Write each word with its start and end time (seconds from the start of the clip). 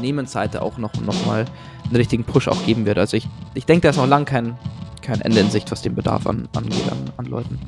Unternehmensseite 0.00 0.62
auch 0.62 0.78
noch, 0.78 0.94
noch 1.02 1.26
mal 1.26 1.44
einen 1.84 1.96
richtigen 1.96 2.24
Push 2.24 2.48
auch 2.48 2.64
geben 2.64 2.86
wird. 2.86 2.96
Also 2.96 3.18
ich, 3.18 3.28
ich 3.52 3.66
denke, 3.66 3.82
da 3.82 3.90
ist 3.90 3.98
noch 3.98 4.06
lang 4.06 4.24
kein, 4.24 4.56
kein 5.02 5.20
Ende 5.20 5.40
in 5.40 5.50
Sicht, 5.50 5.70
was 5.70 5.82
den 5.82 5.94
Bedarf 5.94 6.26
an, 6.26 6.48
angeht 6.56 6.90
an, 6.90 6.98
an 7.18 7.26
Leuten. 7.26 7.58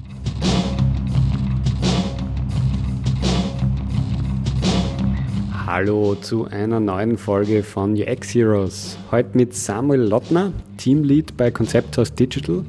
Hallo 5.66 6.14
zu 6.14 6.46
einer 6.46 6.80
neuen 6.80 7.18
Folge 7.18 7.62
von 7.62 7.92
UX 8.00 8.34
Heroes. 8.34 8.96
Heute 9.10 9.36
mit 9.36 9.54
Samuel 9.54 10.00
Lottner, 10.00 10.52
Teamlead 10.78 11.36
bei 11.36 11.50
Concepthouse 11.50 12.14
Digital. 12.14 12.64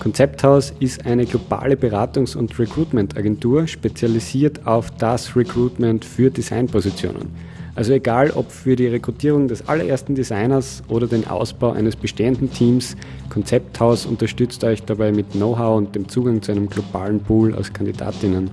Concepthouse 0.00 0.72
ist 0.80 1.06
eine 1.06 1.24
globale 1.24 1.76
Beratungs- 1.76 2.36
und 2.36 2.58
Recruitment-Agentur, 2.58 3.68
spezialisiert 3.68 4.66
auf 4.66 4.90
das 4.90 5.36
Recruitment 5.36 6.04
für 6.04 6.32
Designpositionen. 6.32 7.53
Also 7.76 7.92
egal 7.92 8.30
ob 8.30 8.52
für 8.52 8.76
die 8.76 8.86
Rekrutierung 8.86 9.48
des 9.48 9.68
allerersten 9.68 10.14
Designers 10.14 10.82
oder 10.88 11.08
den 11.08 11.26
Ausbau 11.26 11.72
eines 11.72 11.96
bestehenden 11.96 12.52
Teams, 12.52 12.96
Konzepthaus 13.30 14.06
unterstützt 14.06 14.62
euch 14.62 14.82
dabei 14.84 15.10
mit 15.10 15.32
Know-how 15.32 15.76
und 15.78 15.94
dem 15.94 16.08
Zugang 16.08 16.40
zu 16.40 16.52
einem 16.52 16.68
globalen 16.68 17.20
Pool 17.20 17.54
aus 17.54 17.72
Kandidatinnen. 17.72 18.50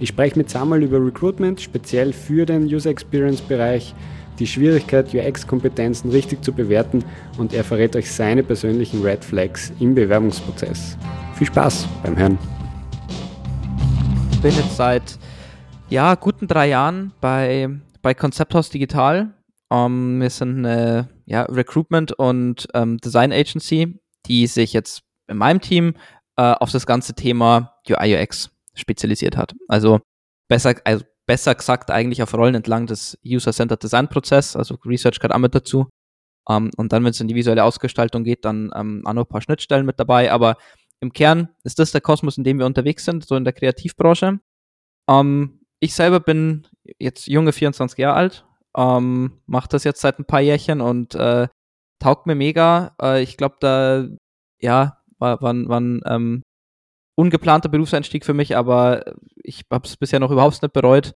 Ich 0.00 0.08
spreche 0.08 0.36
mit 0.36 0.50
Samuel 0.50 0.82
über 0.82 1.04
Recruitment, 1.04 1.60
speziell 1.60 2.12
für 2.12 2.46
den 2.46 2.64
User 2.64 2.90
Experience 2.90 3.40
Bereich, 3.40 3.94
die 4.40 4.46
Schwierigkeit, 4.48 5.14
UX-Kompetenzen 5.14 6.10
richtig 6.10 6.42
zu 6.42 6.52
bewerten 6.52 7.04
und 7.38 7.54
er 7.54 7.62
verrät 7.62 7.94
euch 7.94 8.10
seine 8.10 8.42
persönlichen 8.42 9.02
Red 9.02 9.24
Flags 9.24 9.72
im 9.78 9.94
Bewerbungsprozess. 9.94 10.98
Viel 11.36 11.46
Spaß 11.46 11.86
beim 12.02 12.16
Hören. 12.16 12.38
Ich 14.32 14.40
bin 14.40 14.50
jetzt 14.50 14.76
seit 14.76 15.16
ja, 15.88 16.16
guten 16.16 16.48
drei 16.48 16.68
Jahren 16.68 17.12
bei 17.20 17.70
bei 18.04 18.14
Konzepthaus 18.14 18.70
Digital. 18.70 19.34
Um, 19.70 19.78
ähm, 19.78 20.20
wir 20.20 20.30
sind 20.30 20.58
eine 20.58 21.08
ja, 21.24 21.42
Recruitment- 21.44 22.12
und 22.12 22.68
ähm, 22.74 22.98
Design 22.98 23.32
Agency, 23.32 23.98
die 24.26 24.46
sich 24.46 24.74
jetzt 24.74 25.02
in 25.26 25.38
meinem 25.38 25.60
Team 25.60 25.94
äh, 26.36 26.52
auf 26.52 26.70
das 26.70 26.86
ganze 26.86 27.14
Thema 27.14 27.74
UI 27.88 28.14
UX 28.14 28.50
spezialisiert 28.74 29.38
hat. 29.38 29.54
Also 29.68 30.00
besser, 30.48 30.74
also 30.84 31.04
besser 31.26 31.54
gesagt 31.54 31.90
eigentlich 31.90 32.22
auf 32.22 32.34
Rollen 32.34 32.54
entlang 32.54 32.86
des 32.86 33.18
User-Centered 33.24 33.82
Design 33.82 34.08
Prozess, 34.08 34.54
also 34.54 34.76
Research 34.84 35.18
gehört 35.18 35.34
auch 35.34 35.38
mit 35.38 35.54
dazu. 35.54 35.88
Um, 36.46 36.66
ähm, 36.66 36.70
und 36.76 36.92
dann, 36.92 37.04
wenn 37.04 37.10
es 37.10 37.20
in 37.20 37.28
die 37.28 37.34
visuelle 37.34 37.64
Ausgestaltung 37.64 38.22
geht, 38.22 38.44
dann 38.44 38.70
ähm, 38.76 39.02
auch 39.06 39.14
noch 39.14 39.24
ein 39.24 39.28
paar 39.28 39.40
Schnittstellen 39.40 39.86
mit 39.86 39.98
dabei. 39.98 40.30
Aber 40.30 40.58
im 41.00 41.10
Kern 41.14 41.48
ist 41.64 41.78
das 41.78 41.90
der 41.92 42.02
Kosmos, 42.02 42.36
in 42.36 42.44
dem 42.44 42.58
wir 42.58 42.66
unterwegs 42.66 43.06
sind, 43.06 43.26
so 43.26 43.34
in 43.34 43.44
der 43.44 43.54
Kreativbranche. 43.54 44.40
Um, 45.06 45.60
ich 45.80 45.94
selber 45.94 46.20
bin 46.20 46.66
jetzt 46.98 47.26
junge 47.26 47.52
24 47.52 47.98
Jahre 47.98 48.16
alt, 48.16 48.46
ähm, 48.76 49.40
mache 49.46 49.68
das 49.68 49.84
jetzt 49.84 50.00
seit 50.00 50.18
ein 50.18 50.24
paar 50.24 50.40
Jährchen 50.40 50.80
und 50.80 51.14
äh, 51.14 51.48
taugt 52.00 52.26
mir 52.26 52.34
mega. 52.34 52.94
Äh, 53.00 53.22
ich 53.22 53.36
glaube, 53.36 53.56
da 53.60 54.06
ja, 54.60 54.98
war, 55.18 55.40
war, 55.42 55.54
war 55.68 55.80
ein 55.80 56.02
ähm, 56.06 56.42
ungeplanter 57.16 57.68
Berufseinstieg 57.68 58.24
für 58.24 58.34
mich, 58.34 58.56
aber 58.56 59.14
ich 59.36 59.62
habe 59.70 59.86
es 59.86 59.96
bisher 59.96 60.20
noch 60.20 60.30
überhaupt 60.30 60.62
nicht 60.62 60.72
bereut. 60.72 61.14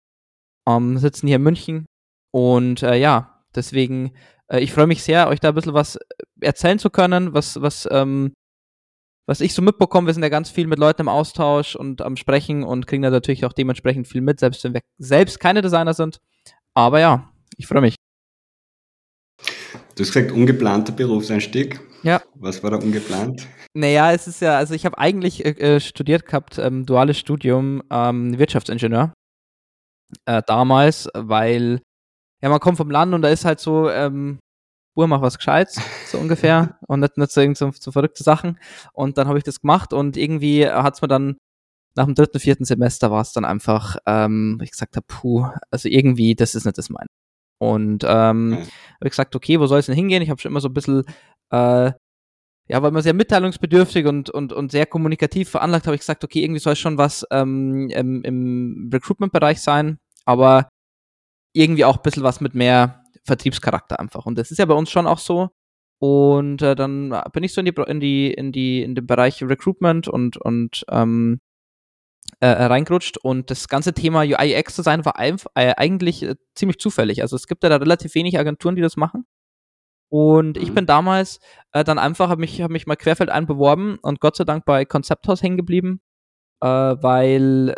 Ähm, 0.68 0.98
sitzen 0.98 1.28
hier 1.28 1.38
in 1.38 1.44
München 1.44 1.86
und 2.32 2.84
äh, 2.84 2.96
ja, 2.96 3.44
deswegen, 3.56 4.14
äh, 4.52 4.60
ich 4.60 4.74
freue 4.74 4.88
mich 4.88 5.04
sehr, 5.04 5.28
euch 5.28 5.40
da 5.40 5.50
ein 5.50 5.56
bisschen 5.56 5.74
was 5.74 5.98
erzählen 6.42 6.80
zu 6.80 6.90
können, 6.90 7.34
was, 7.34 7.62
was 7.62 7.88
ähm, 7.92 8.34
was 9.28 9.42
ich 9.42 9.54
so 9.54 9.62
mitbekomme, 9.62 10.08
wir 10.08 10.14
sind 10.14 10.24
ja 10.24 10.30
ganz 10.30 10.50
viel 10.50 10.68
mit 10.68 10.80
Leuten 10.80 11.02
im 11.02 11.10
Austausch 11.10 11.76
und 11.76 12.02
am 12.02 12.16
Sprechen 12.16 12.64
und 12.64 12.88
kriegen 12.88 13.04
da 13.04 13.10
natürlich 13.10 13.46
auch 13.46 13.54
dementsprechend 13.54 14.08
viel 14.08 14.22
mit, 14.22 14.40
selbst 14.40 14.64
wenn 14.64 14.74
wir 14.74 14.82
selbst 14.98 15.40
keine 15.40 15.62
Designer 15.62 15.94
sind. 15.94 16.20
Aber 16.74 17.00
ja, 17.00 17.30
ich 17.58 17.68
freue 17.68 17.82
mich. 17.82 17.96
Du 19.96 20.04
hast 20.04 20.14
gesagt, 20.14 20.32
ungeplanter 20.32 20.94
Berufseinstieg. 20.94 21.80
Ja. 22.04 22.22
Was 22.36 22.64
war 22.64 22.72
da 22.72 22.78
ungeplant? 22.78 23.48
Naja, 23.74 24.14
es 24.14 24.28
ist 24.28 24.42
ja, 24.42 24.58
also 24.58 24.74
ich 24.74 24.86
habe 24.86 24.98
eigentlich 24.98 25.46
äh, 25.46 25.50
äh, 25.50 25.80
studiert 25.80 26.26
gehabt, 26.26 26.58
ähm, 26.58 26.86
duales 26.86 27.20
Studium, 27.20 27.84
ähm, 27.92 28.38
Wirtschaftsingenieur. 28.40 29.14
Äh, 30.26 30.42
damals, 30.48 31.10
weil, 31.14 31.82
ja, 32.42 32.50
man 32.50 32.60
kommt 32.62 32.78
vom 32.78 32.90
Land 32.90 33.14
und 33.14 33.24
da 33.24 33.30
ist 33.30 33.44
halt 33.44 33.60
so, 33.60 33.90
ähm, 33.90 34.40
Uhr, 34.98 35.08
mach 35.08 35.22
was 35.22 35.38
Gescheites, 35.38 35.80
so 36.08 36.18
ungefähr, 36.20 36.78
und 36.88 37.00
nicht, 37.00 37.18
nicht 37.18 37.32
so, 37.32 37.54
so, 37.54 37.72
so 37.72 37.92
verrückte 37.92 38.24
Sachen. 38.24 38.60
Und 38.94 39.18
dann 39.18 39.28
habe 39.28 39.38
ich 39.38 39.44
das 39.44 39.62
gemacht 39.62 39.94
und 39.94 40.18
irgendwie 40.18 40.68
hat 40.68 40.96
es 40.96 41.02
mir 41.02 41.08
dann 41.08 41.38
nach 41.96 42.06
dem 42.06 42.16
dritten, 42.16 42.40
vierten 42.40 42.66
Semester 42.66 43.12
war 43.12 43.22
es 43.22 43.34
dann 43.34 43.44
einfach, 43.46 43.98
ähm, 44.06 44.60
ich 44.62 44.72
gesagt 44.72 44.96
habe, 44.96 45.06
puh, 45.08 45.48
also 45.72 45.90
irgendwie, 45.90 46.36
das 46.36 46.56
ist 46.56 46.66
nicht 46.66 46.78
das 46.78 46.90
mein. 46.90 47.08
Und 47.60 48.04
ähm, 48.08 48.50
mhm. 48.50 48.56
habe 48.56 48.68
ich 49.06 49.12
gesagt, 49.12 49.36
okay, 49.36 49.60
wo 49.60 49.66
soll 49.68 49.80
es 49.80 49.88
denn 49.88 49.96
hingehen? 49.96 50.22
Ich 50.22 50.30
habe 50.30 50.40
schon 50.40 50.52
immer 50.52 50.62
so 50.62 50.70
ein 50.70 50.74
bisschen, 50.74 51.04
äh, 51.52 51.92
ja, 52.70 52.82
weil 52.84 52.92
man 52.92 53.02
sehr 53.02 53.14
mitteilungsbedürftig 53.14 54.06
und, 54.06 54.30
und, 54.30 54.54
und 54.54 54.72
sehr 54.72 54.86
kommunikativ 54.86 55.50
veranlagt, 55.50 55.88
habe 55.88 55.96
ich 55.96 56.02
gesagt, 56.02 56.24
okay, 56.24 56.44
irgendwie 56.44 56.60
soll 56.60 56.74
es 56.74 56.80
schon 56.80 56.98
was 56.98 57.26
ähm, 57.32 57.90
im, 57.90 58.24
im 58.24 58.90
Recruitment-Bereich 58.94 59.62
sein, 59.62 59.98
aber 60.26 60.70
irgendwie 61.54 61.86
auch 61.86 61.98
ein 61.98 62.04
bisschen 62.04 62.24
was 62.24 62.42
mit 62.42 62.54
mehr 62.54 63.04
Vertriebscharakter 63.28 64.00
einfach. 64.00 64.26
Und 64.26 64.38
das 64.38 64.52
ist 64.52 64.58
ja 64.58 64.66
bei 64.66 64.74
uns 64.74 64.90
schon 64.90 65.08
auch 65.08 65.20
so. 65.20 65.50
Und 66.00 66.62
äh, 66.62 66.76
dann 66.76 67.10
bin 67.34 67.44
ich 67.44 67.54
so 67.54 67.62
in 67.62 67.66
die, 67.66 67.74
in 67.88 68.00
die, 68.00 68.34
in 68.34 68.52
die, 68.52 68.84
in 68.84 68.96
den 68.96 69.06
Bereich 69.06 69.42
Recruitment 69.44 70.08
und, 70.08 70.38
und 70.38 70.86
ähm, 70.90 71.40
äh, 72.40 72.48
reingerutscht 72.48 73.18
und 73.18 73.50
das 73.50 73.68
ganze 73.68 73.94
Thema 73.94 74.22
UI-UX 74.22 74.76
zu 74.76 74.82
sein 74.82 75.06
war 75.06 75.18
ein, 75.18 75.38
äh, 75.56 75.74
eigentlich 75.76 76.24
äh, 76.24 76.36
ziemlich 76.56 76.80
zufällig. 76.80 77.22
Also 77.22 77.36
es 77.36 77.48
gibt 77.48 77.64
ja 77.64 77.70
da 77.70 77.78
relativ 77.78 78.14
wenig 78.16 78.38
Agenturen, 78.38 78.76
die 78.76 78.82
das 78.82 78.98
machen. 78.98 79.26
Und 80.10 80.58
ich 80.58 80.70
mhm. 80.70 80.76
bin 80.76 80.86
damals 80.86 81.40
äh, 81.74 81.84
dann 81.84 82.00
einfach, 82.00 82.30
habe 82.30 82.42
mich, 82.42 82.62
hab 82.62 82.72
mich 82.72 82.88
mal 82.88 82.96
querfeldein 82.96 83.48
beworben 83.48 83.98
und 84.02 84.20
Gott 84.20 84.38
sei 84.38 84.44
Dank 84.44 84.66
bei 84.66 84.86
Konzepthaus 84.86 85.42
hängen 85.42 85.58
geblieben, 85.58 86.00
äh, 86.62 86.68
weil 86.68 87.76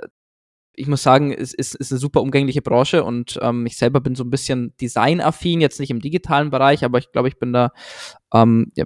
ich 0.80 0.88
muss 0.88 1.04
sagen, 1.04 1.34
es 1.34 1.54
ist, 1.54 1.76
ist 1.76 1.92
eine 1.92 2.00
super 2.00 2.22
umgängliche 2.22 2.62
Branche 2.62 3.04
und 3.04 3.38
ähm, 3.42 3.66
ich 3.66 3.78
selber 3.78 4.00
bin 4.00 4.16
so 4.16 4.24
ein 4.24 4.30
bisschen 4.30 4.74
designaffin, 4.82 5.62
jetzt 5.62 5.80
nicht 5.80 5.92
im 5.92 6.00
digitalen 6.00 6.50
Bereich, 6.50 6.86
aber 6.86 7.00
ich 7.00 7.12
glaube, 7.12 7.28
ich 7.28 7.38
bin 7.38 7.52
da, 7.54 7.72
ähm, 8.34 8.72
ja, 8.76 8.86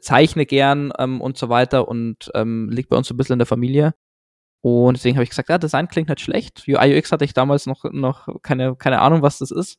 zeichne 0.00 0.44
gern 0.44 0.92
ähm, 0.98 1.20
und 1.20 1.38
so 1.38 1.48
weiter 1.48 1.88
und 1.88 2.30
ähm, 2.34 2.68
liegt 2.70 2.90
bei 2.90 2.96
uns 2.96 3.08
so 3.08 3.14
ein 3.14 3.16
bisschen 3.16 3.34
in 3.34 3.38
der 3.38 3.46
Familie. 3.46 3.94
Und 4.60 4.96
deswegen 4.96 5.16
habe 5.16 5.24
ich 5.24 5.30
gesagt, 5.30 5.48
ja, 5.48 5.58
Design 5.58 5.88
klingt 5.88 6.08
nicht 6.08 6.20
schlecht. 6.20 6.64
UI 6.68 6.98
UX 6.98 7.10
hatte 7.10 7.24
ich 7.24 7.34
damals 7.34 7.66
noch, 7.66 7.84
noch 7.90 8.28
keine, 8.42 8.76
keine 8.76 9.00
Ahnung, 9.00 9.22
was 9.22 9.38
das 9.38 9.50
ist. 9.50 9.78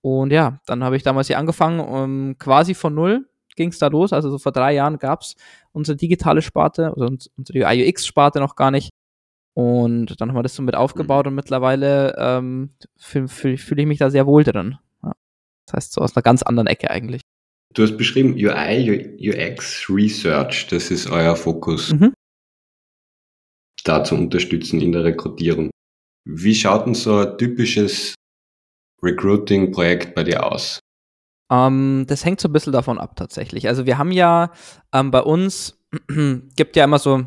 Und 0.00 0.32
ja, 0.32 0.60
dann 0.66 0.84
habe 0.84 0.96
ich 0.96 1.02
damals 1.02 1.28
hier 1.28 1.38
angefangen, 1.38 1.80
um, 1.80 2.36
quasi 2.38 2.74
von 2.74 2.94
null 2.94 3.28
ging 3.56 3.70
es 3.70 3.78
da 3.78 3.88
los. 3.88 4.12
Also 4.12 4.30
so 4.30 4.38
vor 4.38 4.52
drei 4.52 4.74
Jahren 4.74 4.98
gab 4.98 5.22
es 5.22 5.34
unsere 5.72 5.96
digitale 5.96 6.42
Sparte, 6.42 6.92
also 6.94 7.06
unsere 7.36 7.58
UI 7.58 7.88
UX-Sparte 7.88 8.40
noch 8.40 8.56
gar 8.56 8.70
nicht. 8.70 8.90
Und 9.58 10.20
dann 10.20 10.28
haben 10.28 10.36
wir 10.36 10.44
das 10.44 10.54
so 10.54 10.62
mit 10.62 10.76
aufgebaut 10.76 11.26
mhm. 11.26 11.30
und 11.30 11.34
mittlerweile 11.34 12.14
ähm, 12.16 12.70
fühle 12.96 13.26
fühl, 13.26 13.58
fühl 13.58 13.80
ich 13.80 13.86
mich 13.86 13.98
da 13.98 14.08
sehr 14.08 14.24
wohl 14.24 14.44
drin. 14.44 14.76
Ja. 15.02 15.14
Das 15.66 15.74
heißt, 15.74 15.92
so 15.94 16.00
aus 16.00 16.14
einer 16.14 16.22
ganz 16.22 16.44
anderen 16.44 16.68
Ecke 16.68 16.92
eigentlich. 16.92 17.22
Du 17.74 17.82
hast 17.82 17.96
beschrieben 17.96 18.34
UI, 18.34 19.18
UX 19.18 19.90
Research, 19.90 20.68
das 20.68 20.92
ist 20.92 21.10
euer 21.10 21.34
Fokus. 21.34 21.92
Mhm. 21.92 22.14
Da 23.82 24.04
zu 24.04 24.14
unterstützen 24.14 24.80
in 24.80 24.92
der 24.92 25.02
Rekrutierung. 25.02 25.70
Wie 26.24 26.54
schaut 26.54 26.86
denn 26.86 26.94
so 26.94 27.16
ein 27.16 27.36
typisches 27.36 28.14
Recruiting-Projekt 29.02 30.14
bei 30.14 30.22
dir 30.22 30.46
aus? 30.46 30.78
Ähm, 31.50 32.04
das 32.06 32.24
hängt 32.24 32.40
so 32.40 32.48
ein 32.48 32.52
bisschen 32.52 32.72
davon 32.72 32.98
ab 33.00 33.16
tatsächlich. 33.16 33.66
Also 33.66 33.86
wir 33.86 33.98
haben 33.98 34.12
ja 34.12 34.52
ähm, 34.92 35.10
bei 35.10 35.20
uns, 35.20 35.80
gibt 36.54 36.76
ja 36.76 36.84
immer 36.84 37.00
so 37.00 37.26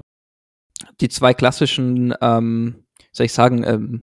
die 1.01 1.09
zwei 1.09 1.33
klassischen, 1.33 2.13
ähm, 2.21 2.83
soll 3.11 3.25
ich 3.25 3.33
sagen, 3.33 3.63
ähm, 3.63 4.01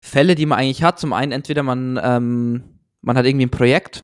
Fälle, 0.00 0.34
die 0.34 0.46
man 0.46 0.58
eigentlich 0.58 0.82
hat. 0.82 0.98
Zum 0.98 1.12
einen 1.12 1.32
entweder 1.32 1.62
man, 1.62 1.98
ähm, 2.02 2.80
man 3.00 3.16
hat 3.16 3.24
irgendwie 3.24 3.46
ein 3.46 3.50
Projekt 3.50 4.02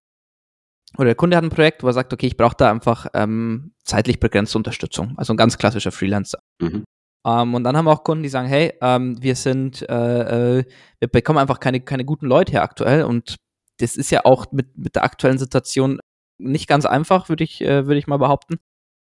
oder 0.97 1.07
der 1.07 1.15
Kunde 1.15 1.37
hat 1.37 1.45
ein 1.45 1.51
Projekt, 1.51 1.83
wo 1.83 1.87
er 1.87 1.93
sagt, 1.93 2.13
okay, 2.13 2.27
ich 2.27 2.37
brauche 2.37 2.57
da 2.57 2.71
einfach 2.71 3.07
ähm, 3.15 3.73
zeitlich 3.85 4.19
begrenzte 4.19 4.59
Unterstützung. 4.59 5.15
Also 5.17 5.33
ein 5.33 5.37
ganz 5.37 5.57
klassischer 5.57 5.93
Freelancer. 5.93 6.41
Mhm. 6.61 6.85
Ähm, 7.27 7.55
und 7.55 7.65
dann 7.65 7.77
haben 7.77 7.85
wir 7.85 7.93
auch 7.93 8.03
Kunden, 8.03 8.23
die 8.23 8.29
sagen, 8.29 8.49
hey, 8.49 8.73
ähm, 8.81 9.23
wir 9.23 9.37
sind, 9.37 9.89
äh, 9.89 10.59
äh, 10.59 10.65
wir 10.99 11.09
bekommen 11.09 11.39
einfach 11.39 11.61
keine, 11.61 11.81
keine 11.81 12.05
guten 12.05 12.27
Leute 12.27 12.53
her 12.53 12.63
aktuell 12.63 13.05
und 13.05 13.37
das 13.79 13.97
ist 13.97 14.11
ja 14.11 14.25
auch 14.25 14.53
mit, 14.53 14.77
mit 14.77 14.95
der 14.97 15.05
aktuellen 15.05 15.39
Situation 15.39 16.01
nicht 16.39 16.67
ganz 16.67 16.87
einfach, 16.87 17.29
würde 17.29 17.45
ich, 17.45 17.61
äh, 17.61 17.87
würde 17.87 17.99
ich 17.99 18.07
mal 18.07 18.19
behaupten. 18.19 18.59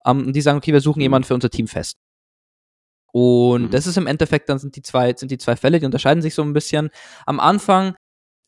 Um, 0.04 0.26
und 0.26 0.32
die 0.32 0.40
sagen, 0.40 0.58
okay, 0.58 0.72
wir 0.72 0.80
suchen 0.80 0.98
mhm. 0.98 1.02
jemanden 1.02 1.26
für 1.26 1.34
unser 1.34 1.50
Team 1.50 1.68
fest. 1.68 1.96
Und 3.12 3.64
mhm. 3.64 3.70
das 3.70 3.86
ist 3.86 3.98
im 3.98 4.06
Endeffekt, 4.06 4.48
dann 4.48 4.58
sind 4.58 4.74
die 4.74 4.82
zwei, 4.82 5.14
sind 5.14 5.30
die 5.30 5.38
zwei 5.38 5.54
Fälle, 5.54 5.78
die 5.78 5.86
unterscheiden 5.86 6.22
sich 6.22 6.34
so 6.34 6.42
ein 6.42 6.54
bisschen. 6.54 6.90
Am 7.26 7.40
Anfang 7.40 7.94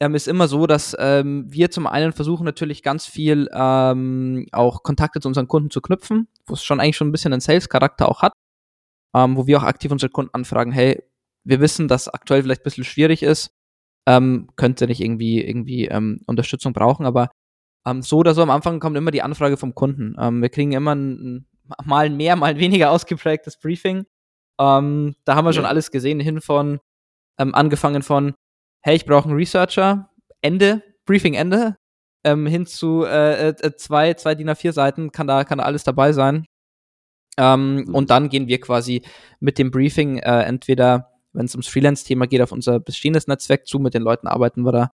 ähm, 0.01 0.15
ist 0.15 0.27
immer 0.27 0.49
so, 0.49 0.67
dass 0.67 0.97
ähm, 0.99 1.45
wir 1.49 1.71
zum 1.71 1.87
einen 1.87 2.13
versuchen 2.13 2.45
natürlich 2.45 2.83
ganz 2.83 3.07
viel 3.07 3.49
ähm, 3.53 4.47
auch 4.53 4.83
Kontakte 4.83 5.21
zu 5.21 5.29
unseren 5.29 5.49
Kunden 5.49 5.71
zu 5.71 5.81
knüpfen, 5.81 6.29
wo 6.47 6.55
es 6.55 6.65
schon 6.65 6.81
eigentlich 6.81 6.97
schon 6.97 7.09
ein 7.09 7.13
bisschen 7.13 7.33
einen 7.33 7.41
Sales-Charakter 7.41 8.09
auch 8.09 8.23
hat, 8.23 8.33
ähm, 9.15 9.37
wo 9.37 9.47
wir 9.47 9.59
auch 9.59 9.65
aktiv 9.65 9.93
unsere 9.93 10.11
Kunden 10.11 10.35
anfragen, 10.35 10.73
hey, 10.73 11.03
wir 11.45 11.61
wissen, 11.61 11.87
dass 11.89 12.09
aktuell 12.09 12.43
vielleicht 12.43 12.63
ein 12.63 12.65
bisschen 12.65 12.85
schwierig 12.85 13.23
ist, 13.23 13.51
ähm, 14.07 14.49
könnte 14.57 14.87
nicht 14.87 15.01
irgendwie, 15.01 15.43
irgendwie 15.43 15.87
ähm, 15.87 16.21
Unterstützung 16.27 16.73
brauchen, 16.73 17.07
aber 17.07 17.31
so 18.01 18.17
oder 18.17 18.33
so 18.33 18.41
am 18.41 18.49
Anfang 18.49 18.81
kommt 18.81 18.97
immer 18.97 19.11
die 19.11 19.21
Anfrage 19.21 19.59
vom 19.59 19.75
Kunden. 19.75 20.15
Wir 20.41 20.49
kriegen 20.49 20.73
immer 20.73 20.95
ein, 20.95 21.47
mal 21.85 22.09
mehr, 22.09 22.35
mal 22.35 22.59
weniger 22.59 22.91
ausgeprägtes 22.91 23.59
Briefing. 23.59 24.07
Ähm, 24.61 25.15
da 25.25 25.35
haben 25.35 25.45
wir 25.45 25.51
ja. 25.51 25.55
schon 25.55 25.65
alles 25.65 25.91
gesehen, 25.91 26.21
hin 26.21 26.41
von, 26.41 26.81
ähm, 27.39 27.55
angefangen 27.55 28.03
von, 28.03 28.35
hey, 28.83 28.97
ich 28.97 29.07
brauche 29.07 29.29
einen 29.29 29.37
Researcher, 29.37 30.11
Ende, 30.41 30.83
Briefing 31.07 31.35
Ende, 31.35 31.77
ähm, 32.25 32.47
hin 32.47 32.67
zu 32.67 33.05
äh, 33.05 33.49
äh, 33.49 33.77
zwei, 33.77 34.15
zwei 34.15 34.35
DIN 34.35 34.51
A4 34.51 34.73
Seiten, 34.73 35.13
kann 35.13 35.27
da, 35.27 35.45
kann 35.45 35.59
da 35.59 35.65
alles 35.65 35.85
dabei 35.85 36.13
sein. 36.13 36.47
Ähm, 37.37 37.77
mhm. 37.77 37.95
Und 37.95 38.11
dann 38.11 38.29
gehen 38.29 38.49
wir 38.49 38.61
quasi 38.61 39.03
mit 39.41 39.59
dem 39.59 39.71
Briefing 39.71 40.19
äh, 40.19 40.43
entweder, 40.43 41.11
wenn 41.33 41.47
es 41.47 41.55
ums 41.55 41.69
Freelance-Thema 41.69 42.27
geht, 42.27 42.41
auf 42.41 42.53
unser 42.53 42.81
bestehendes 42.81 43.27
Netzwerk 43.27 43.67
zu, 43.67 43.79
mit 43.79 43.95
den 43.95 44.03
Leuten 44.03 44.29
arbeiten 44.29 44.63
wir 44.63 44.73
da, 44.73 44.91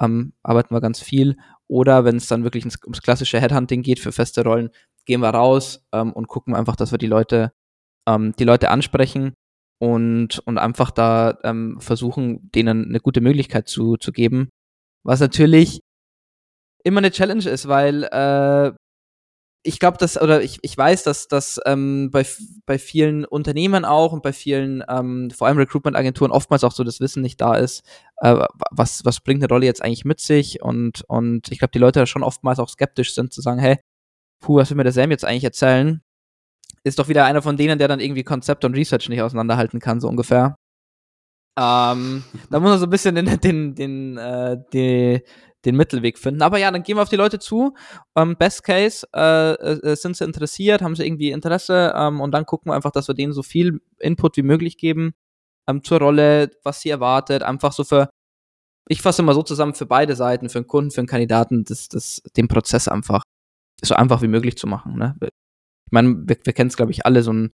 ähm, 0.00 0.32
arbeiten 0.42 0.74
wir 0.74 0.80
ganz 0.80 1.00
viel. 1.00 1.36
Oder 1.68 2.04
wenn 2.04 2.16
es 2.16 2.26
dann 2.26 2.44
wirklich 2.44 2.64
ins, 2.64 2.82
ums 2.82 3.02
klassische 3.02 3.40
Headhunting 3.40 3.82
geht 3.82 4.00
für 4.00 4.12
feste 4.12 4.42
Rollen, 4.42 4.70
gehen 5.04 5.20
wir 5.20 5.30
raus 5.30 5.86
ähm, 5.92 6.12
und 6.12 6.28
gucken 6.28 6.54
einfach, 6.54 6.76
dass 6.76 6.90
wir 6.90 6.98
die 6.98 7.06
Leute, 7.06 7.52
ähm, 8.08 8.34
die 8.38 8.44
Leute 8.44 8.70
ansprechen 8.70 9.34
und, 9.78 10.38
und 10.46 10.58
einfach 10.58 10.90
da 10.90 11.38
ähm, 11.44 11.80
versuchen, 11.80 12.50
denen 12.52 12.86
eine 12.86 13.00
gute 13.00 13.20
Möglichkeit 13.20 13.68
zu, 13.68 13.96
zu 13.96 14.12
geben. 14.12 14.48
Was 15.04 15.20
natürlich 15.20 15.80
immer 16.84 16.98
eine 16.98 17.10
Challenge 17.10 17.48
ist, 17.48 17.68
weil 17.68 18.04
äh, 18.04 18.72
ich 19.66 19.80
glaube, 19.80 19.98
dass, 19.98 20.20
oder 20.20 20.42
ich, 20.42 20.58
ich 20.62 20.78
weiß, 20.78 21.02
dass 21.02 21.26
das 21.26 21.60
ähm, 21.66 22.10
bei, 22.12 22.24
bei 22.66 22.78
vielen 22.78 23.24
Unternehmen 23.24 23.84
auch 23.84 24.12
und 24.12 24.22
bei 24.22 24.32
vielen, 24.32 24.84
ähm, 24.88 25.30
vor 25.30 25.48
allem 25.48 25.58
Recruitment-Agenturen, 25.58 26.30
oftmals 26.30 26.62
auch 26.62 26.72
so 26.72 26.84
das 26.84 27.00
Wissen 27.00 27.20
nicht 27.22 27.40
da 27.40 27.56
ist, 27.56 27.84
äh, 28.18 28.46
was, 28.70 29.04
was 29.04 29.20
bringt 29.20 29.42
eine 29.42 29.52
Rolle 29.52 29.66
jetzt 29.66 29.82
eigentlich 29.82 30.04
mit 30.04 30.20
sich 30.20 30.62
und, 30.62 31.02
und 31.08 31.50
ich 31.50 31.58
glaube, 31.58 31.72
die 31.72 31.80
Leute 31.80 32.06
schon 32.06 32.22
oftmals 32.22 32.60
auch 32.60 32.68
skeptisch 32.68 33.14
sind, 33.14 33.32
zu 33.32 33.40
sagen, 33.40 33.58
hey, 33.58 33.78
puh, 34.40 34.56
was 34.56 34.70
will 34.70 34.76
mir 34.76 34.84
der 34.84 34.92
Sam 34.92 35.10
jetzt 35.10 35.24
eigentlich 35.24 35.44
erzählen? 35.44 36.00
Ist 36.86 37.00
doch 37.00 37.08
wieder 37.08 37.24
einer 37.24 37.42
von 37.42 37.56
denen, 37.56 37.80
der 37.80 37.88
dann 37.88 37.98
irgendwie 37.98 38.22
Konzept 38.22 38.64
und 38.64 38.76
Research 38.76 39.08
nicht 39.08 39.20
auseinanderhalten 39.20 39.80
kann, 39.80 39.98
so 40.00 40.08
ungefähr. 40.08 40.54
Ähm, 41.58 42.22
da 42.48 42.60
muss 42.60 42.70
man 42.70 42.78
so 42.78 42.86
ein 42.86 42.90
bisschen 42.90 43.16
den, 43.16 43.26
den, 43.40 43.74
den, 43.74 44.16
äh, 44.16 44.56
die, 44.72 45.20
den 45.64 45.74
Mittelweg 45.74 46.16
finden. 46.16 46.42
Aber 46.42 46.58
ja, 46.58 46.70
dann 46.70 46.84
gehen 46.84 46.96
wir 46.96 47.02
auf 47.02 47.08
die 47.08 47.16
Leute 47.16 47.40
zu. 47.40 47.74
Ähm, 48.14 48.36
Best 48.36 48.62
Case, 48.62 49.04
äh, 49.12 49.54
äh, 49.54 49.96
sind 49.96 50.16
sie 50.16 50.22
interessiert, 50.22 50.80
haben 50.80 50.94
sie 50.94 51.04
irgendwie 51.04 51.32
Interesse 51.32 51.92
ähm, 51.96 52.20
und 52.20 52.30
dann 52.30 52.46
gucken 52.46 52.70
wir 52.70 52.76
einfach, 52.76 52.92
dass 52.92 53.08
wir 53.08 53.16
denen 53.16 53.32
so 53.32 53.42
viel 53.42 53.80
Input 53.98 54.36
wie 54.36 54.42
möglich 54.42 54.78
geben 54.78 55.14
ähm, 55.66 55.82
zur 55.82 55.98
Rolle, 55.98 56.52
was 56.62 56.82
sie 56.82 56.90
erwartet. 56.90 57.42
Einfach 57.42 57.72
so 57.72 57.82
für, 57.82 58.10
ich 58.88 59.02
fasse 59.02 59.22
immer 59.22 59.34
so 59.34 59.42
zusammen, 59.42 59.74
für 59.74 59.86
beide 59.86 60.14
Seiten, 60.14 60.50
für 60.50 60.60
den 60.60 60.68
Kunden, 60.68 60.92
für 60.92 61.02
den 61.02 61.08
Kandidaten, 61.08 61.64
das, 61.64 61.88
das, 61.88 62.22
den 62.36 62.46
Prozess 62.46 62.86
einfach 62.86 63.22
so 63.82 63.94
einfach 63.96 64.22
wie 64.22 64.28
möglich 64.28 64.56
zu 64.56 64.68
machen. 64.68 64.96
Ne? 64.96 65.16
Ich 65.86 65.92
meine, 65.92 66.16
wir, 66.26 66.36
wir 66.42 66.52
kennen 66.52 66.68
es, 66.68 66.76
glaube 66.76 66.92
ich, 66.92 67.06
alle, 67.06 67.22
so 67.22 67.32
ein 67.32 67.50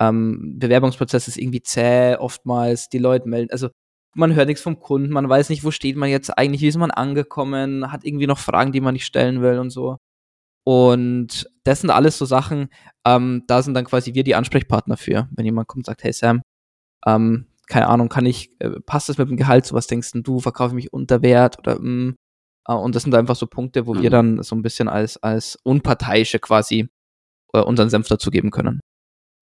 ähm, 0.00 0.58
Bewerbungsprozess 0.58 1.28
ist 1.28 1.38
irgendwie 1.38 1.62
zäh 1.62 2.16
oftmals, 2.16 2.88
die 2.88 2.98
Leute 2.98 3.28
melden, 3.28 3.50
also 3.50 3.68
man 4.14 4.34
hört 4.34 4.48
nichts 4.48 4.62
vom 4.62 4.78
Kunden, 4.78 5.10
man 5.10 5.28
weiß 5.28 5.48
nicht, 5.48 5.64
wo 5.64 5.70
steht 5.70 5.96
man 5.96 6.10
jetzt 6.10 6.36
eigentlich, 6.36 6.60
wie 6.60 6.68
ist 6.68 6.76
man 6.76 6.90
angekommen, 6.90 7.90
hat 7.90 8.04
irgendwie 8.04 8.26
noch 8.26 8.38
Fragen, 8.38 8.72
die 8.72 8.80
man 8.80 8.94
nicht 8.94 9.06
stellen 9.06 9.40
will 9.40 9.58
und 9.58 9.70
so. 9.70 9.96
Und 10.64 11.48
das 11.64 11.80
sind 11.80 11.90
alles 11.90 12.18
so 12.18 12.24
Sachen, 12.24 12.68
ähm, 13.06 13.44
da 13.48 13.62
sind 13.62 13.74
dann 13.74 13.84
quasi 13.84 14.14
wir 14.14 14.22
die 14.22 14.34
Ansprechpartner 14.34 14.96
für. 14.96 15.28
Wenn 15.32 15.44
jemand 15.44 15.66
kommt 15.68 15.80
und 15.80 15.86
sagt, 15.86 16.04
hey 16.04 16.12
Sam, 16.12 16.42
ähm, 17.06 17.46
keine 17.68 17.88
Ahnung, 17.88 18.08
kann 18.08 18.26
ich, 18.26 18.50
äh, 18.60 18.80
passt 18.86 19.08
das 19.08 19.18
mit 19.18 19.28
dem 19.28 19.36
Gehalt, 19.36 19.66
so 19.66 19.74
was 19.74 19.86
denkst 19.86 20.10
du, 20.14 20.40
verkaufe 20.40 20.74
mich 20.74 20.92
unter 20.92 21.22
Wert 21.22 21.58
oder 21.58 21.80
mh. 21.80 22.10
Mm, 22.10 22.16
äh, 22.68 22.74
und 22.74 22.94
das 22.94 23.04
sind 23.04 23.14
einfach 23.14 23.36
so 23.36 23.46
Punkte, 23.46 23.86
wo 23.86 23.94
mhm. 23.94 24.02
wir 24.02 24.10
dann 24.10 24.42
so 24.42 24.54
ein 24.54 24.62
bisschen 24.62 24.88
als, 24.88 25.16
als 25.22 25.58
Unparteiische 25.64 26.38
quasi 26.38 26.88
unseren 27.60 27.90
Senf 27.90 28.08
dazugeben 28.08 28.50
können. 28.50 28.80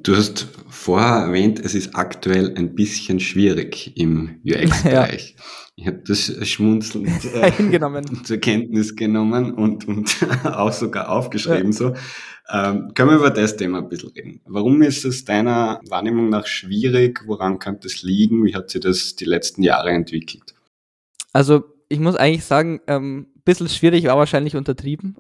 Du 0.03 0.17
hast 0.17 0.49
vorher 0.69 1.27
erwähnt, 1.27 1.61
es 1.61 1.75
ist 1.75 1.95
aktuell 1.95 2.55
ein 2.57 2.75
bisschen 2.75 3.21
schwierig 3.21 3.97
im 3.97 4.41
UX-Bereich. 4.45 5.37
Ja. 5.39 5.45
Ich 5.77 5.87
habe 5.87 6.03
das 6.07 6.47
schmunzelnd 6.47 7.25
äh, 7.35 8.23
zur 8.23 8.37
Kenntnis 8.37 8.97
genommen 8.97 9.55
und, 9.55 9.89
und 9.89 10.15
auch 10.45 10.73
sogar 10.73 11.09
aufgeschrieben. 11.09 11.73
Ja. 11.73 11.79
So. 11.79 11.95
Ähm, 12.51 12.93
können 12.95 13.11
wir 13.11 13.17
über 13.17 13.31
das 13.31 13.57
Thema 13.57 13.79
ein 13.79 13.89
bisschen 13.89 14.11
reden? 14.11 14.41
Warum 14.45 14.83
ist 14.83 15.07
es 15.07 15.25
deiner 15.25 15.81
Wahrnehmung 15.89 16.29
nach 16.29 16.47
schwierig? 16.47 17.23
Woran 17.27 17.59
könnte 17.59 17.87
es 17.89 18.03
liegen? 18.03 18.45
Wie 18.45 18.55
hat 18.55 18.69
sich 18.69 18.83
das 18.83 19.17
die 19.17 19.25
letzten 19.25 19.63
Jahre 19.63 19.91
entwickelt? 19.91 20.55
Also 21.33 21.65
ich 21.89 21.99
muss 21.99 22.17
eigentlich 22.17 22.45
sagen, 22.45 22.81
ähm, 22.87 23.29
bisschen 23.45 23.69
schwierig 23.69 24.05
war 24.05 24.19
wahrscheinlich 24.19 24.57
untertrieben. 24.57 25.17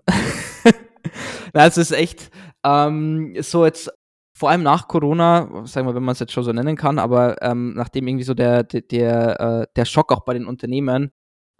Na, 1.55 1.67
es 1.67 1.79
ist 1.79 1.93
echt 1.93 2.31
ähm, 2.65 3.35
so 3.41 3.65
jetzt 3.65 3.91
vor 4.37 4.49
allem 4.49 4.62
nach 4.62 4.89
Corona, 4.89 5.67
sagen 5.67 5.87
wir, 5.87 5.95
wenn 5.95 6.03
man 6.03 6.15
es 6.15 6.21
jetzt 6.21 6.33
schon 6.33 6.45
so 6.45 6.53
nennen 6.53 6.77
kann, 6.77 6.99
aber 6.99 7.43
ähm, 7.43 7.75
nachdem 7.75 8.09
irgendwie 8.09 8.25
so 8.25 8.35
der, 8.35 8.62
der, 8.62 8.81
der, 8.81 9.41
äh, 9.41 9.67
der 9.77 9.85
Schock 9.85 10.12
auch 10.12 10.25
bei 10.25 10.33
den 10.33 10.47
Unternehmen 10.47 11.11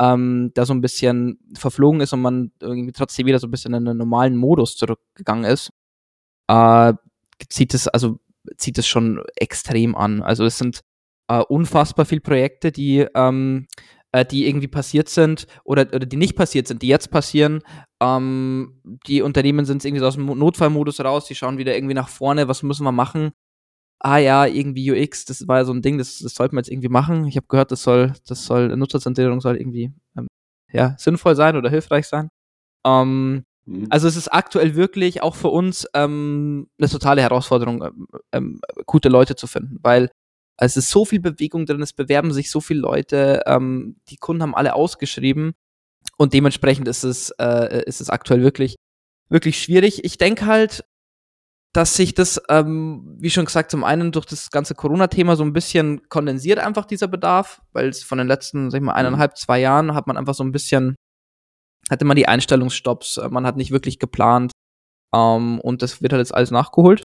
ähm, 0.00 0.50
da 0.55 0.64
so 0.64 0.73
ein 0.73 0.81
bisschen 0.81 1.38
verflogen 1.55 2.00
ist 2.00 2.14
und 2.14 2.23
man 2.23 2.52
irgendwie 2.61 2.93
trotzdem 2.93 3.26
wieder 3.26 3.38
so 3.38 3.47
ein 3.47 3.50
bisschen 3.50 3.75
in 3.75 3.87
einen 3.87 3.99
normalen 3.99 4.37
Modus 4.37 4.76
zurückgegangen 4.76 5.44
ist, 5.44 5.70
äh, 6.49 6.94
zieht 7.50 7.75
es, 7.75 7.87
also 7.87 8.19
zieht 8.56 8.79
es 8.79 8.87
schon 8.87 9.23
extrem 9.37 9.94
an. 9.94 10.23
Also 10.23 10.44
es 10.44 10.56
sind 10.56 10.81
äh, 11.29 11.43
unfassbar 11.43 12.06
viele 12.06 12.23
Projekte, 12.23 12.73
die 12.73 13.06
ähm, 13.14 13.67
äh, 14.12 14.25
die 14.25 14.49
irgendwie 14.49 14.69
passiert 14.69 15.09
sind 15.09 15.47
oder, 15.65 15.83
oder 15.95 16.07
die 16.07 16.17
nicht 16.17 16.37
passiert 16.37 16.67
sind, 16.69 16.83
die 16.83 16.89
jetzt 16.89 17.11
passieren. 17.11 17.62
Ähm, 18.03 18.81
die 19.07 19.23
Unternehmen 19.23 19.65
sind 19.65 19.85
irgendwie 19.85 20.01
so 20.01 20.07
aus 20.07 20.15
dem 20.15 20.27
Notfallmodus 20.27 21.01
raus, 21.01 21.27
die 21.27 21.35
schauen 21.35 21.59
wieder 21.59 21.75
irgendwie 21.75 21.95
nach 21.95 22.09
vorne, 22.09 22.49
was 22.49 22.62
müssen 22.62 22.85
wir 22.85 22.93
machen? 22.93 23.33
Ah 24.01 24.19
ja, 24.19 24.47
irgendwie 24.47 24.91
UX, 24.91 25.27
das 25.27 25.47
war 25.47 25.59
ja 25.59 25.65
so 25.65 25.73
ein 25.73 25.83
Ding, 25.83 25.99
das, 25.99 26.19
das 26.21 26.35
sollten 26.35 26.57
wir 26.57 26.61
jetzt 26.61 26.71
irgendwie 26.71 26.89
machen. 26.89 27.27
Ich 27.27 27.37
habe 27.37 27.47
gehört, 27.49 27.71
das 27.71 27.83
soll, 27.83 28.15
das 28.27 28.47
soll, 28.47 28.75
Nutzerzentrierung 28.77 29.41
soll 29.41 29.57
irgendwie 29.57 29.93
ähm, 30.17 30.27
ja, 30.73 30.95
sinnvoll 30.99 31.37
sein 31.37 31.57
oder 31.57 31.71
hilfreich 31.71 32.07
sein. 32.07 32.31
Ähm, 32.87 33.45
mhm. 33.67 33.87
also 33.91 34.09
es 34.09 34.17
ist 34.17 34.29
aktuell 34.29 34.75
wirklich 34.75 35.23
auch 35.23 35.35
für 35.35 35.49
uns 35.49 35.87
ähm, 35.95 36.69
eine 36.79 36.89
totale 36.89 37.21
Herausforderung, 37.23 37.83
ähm, 37.83 38.07
ähm 38.33 38.61
gute 38.87 39.11
Leute 39.11 39.37
zu 39.37 39.47
finden, 39.47 39.79
weil 39.83 40.11
es 40.61 40.77
ist 40.77 40.91
so 40.91 41.05
viel 41.05 41.21
Bewegung 41.21 41.67
drin, 41.67 41.83
es 41.83 41.93
bewerben 41.93 42.33
sich 42.33 42.51
so 42.51 42.61
viele 42.61 42.81
Leute, 42.81 43.43
ähm, 43.47 43.97
die 44.09 44.17
Kunden 44.17 44.43
haben 44.43 44.55
alle 44.55 44.75
ausgeschrieben 44.75 45.52
und 46.19 46.35
dementsprechend 46.35 46.87
ist 46.87 47.02
es, 47.02 47.31
äh, 47.40 47.83
ist 47.87 48.00
es 48.00 48.11
aktuell 48.11 48.43
wirklich, 48.43 48.76
wirklich 49.31 49.61
schwierig. 49.62 50.05
Ich 50.05 50.19
denke 50.19 50.47
halt, 50.47 50.85
dass 51.73 51.95
sich 51.95 52.14
das, 52.14 52.43
ähm, 52.49 53.17
wie 53.19 53.31
schon 53.31 53.47
gesagt, 53.47 53.71
zum 53.71 53.85
einen 53.85 54.12
durch 54.12 54.26
das 54.26 54.50
ganze 54.50 54.75
Corona-Thema 54.75 55.37
so 55.37 55.45
ein 55.45 55.52
bisschen 55.52 56.09
kondensiert 56.09 56.59
einfach 56.59 56.85
dieser 56.85 57.09
Bedarf, 57.09 57.62
weil 57.73 57.88
es 57.88 58.02
von 58.02 58.19
den 58.19 58.26
letzten, 58.26 58.71
sag 58.71 58.81
ich 58.81 58.85
mal, 58.85 58.93
eineinhalb, 58.93 59.38
zwei 59.38 59.61
Jahren 59.61 59.95
hat 59.95 60.07
man 60.07 60.17
einfach 60.17 60.35
so 60.35 60.45
ein 60.45 60.52
bisschen, 60.52 60.97
hatte 61.88 62.05
man 62.05 62.17
die 62.17 62.29
Einstellungsstopps, 62.29 63.19
äh, 63.19 63.29
man 63.31 63.47
hat 63.47 63.57
nicht 63.57 63.71
wirklich 63.71 63.99
geplant 63.99 64.52
ähm, 65.14 65.59
und 65.61 65.81
das 65.81 66.02
wird 66.02 66.12
halt 66.12 66.21
jetzt 66.21 66.35
alles 66.35 66.50
nachgeholt. 66.50 67.02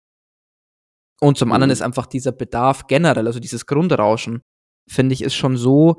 Und 1.22 1.38
zum 1.38 1.52
anderen 1.52 1.70
mhm. 1.70 1.74
ist 1.74 1.82
einfach 1.82 2.06
dieser 2.06 2.32
Bedarf 2.32 2.88
generell, 2.88 3.28
also 3.28 3.40
dieses 3.40 3.66
Grundrauschen, 3.66 4.42
finde 4.90 5.14
ich, 5.14 5.24
ist 5.24 5.36
schon 5.36 5.58
so 5.58 5.98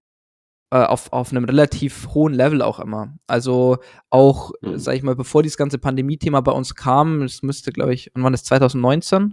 äh, 0.71 0.85
auf, 0.85 1.13
auf 1.13 1.31
einem 1.31 1.45
relativ 1.45 2.09
hohen 2.15 2.35
Level 2.35 2.61
auch 2.61 2.81
immer. 2.81 3.15
Also 3.27 3.79
auch, 4.11 4.53
mhm. 4.61 4.79
sag 4.79 4.97
ich 4.97 5.03
mal, 5.03 5.17
bevor 5.17 5.43
dieses 5.43 5.57
ganze 5.57 5.79
Pandemie-Thema 5.79 6.41
bei 6.41 6.53
uns 6.53 6.75
kam, 6.75 7.23
es 7.23 7.43
müsste, 7.43 7.73
glaube 7.73 7.95
ich, 7.95 8.11
wann 8.15 8.25
war 8.25 8.31
das, 8.31 8.45
2019, 8.45 9.33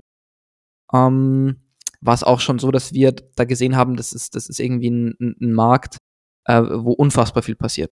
ähm, 0.93 1.55
war 2.01 2.13
es 2.13 2.23
auch 2.23 2.39
schon 2.39 2.59
so, 2.59 2.71
dass 2.71 2.93
wir 2.93 3.13
da 3.35 3.45
gesehen 3.45 3.75
haben, 3.75 3.95
das 3.95 4.13
ist, 4.13 4.35
das 4.35 4.49
ist 4.49 4.59
irgendwie 4.59 4.89
ein, 4.89 5.15
ein 5.19 5.53
Markt, 5.53 5.97
äh, 6.45 6.61
wo 6.61 6.91
unfassbar 6.91 7.43
viel 7.43 7.55
passiert. 7.55 7.91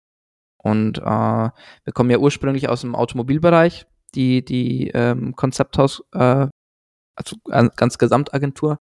Und 0.59 0.99
äh, 0.99 1.03
wir 1.03 1.93
kommen 1.95 2.11
ja 2.11 2.19
ursprünglich 2.19 2.69
aus 2.69 2.81
dem 2.81 2.95
Automobilbereich, 2.95 3.87
die, 4.15 4.45
die 4.45 4.89
ähm, 4.89 5.37
Konzepthaus 5.37 6.03
äh, 6.13 6.49
also 7.17 7.37
ganz 7.45 7.99
Gesamtagentur. 7.99 8.79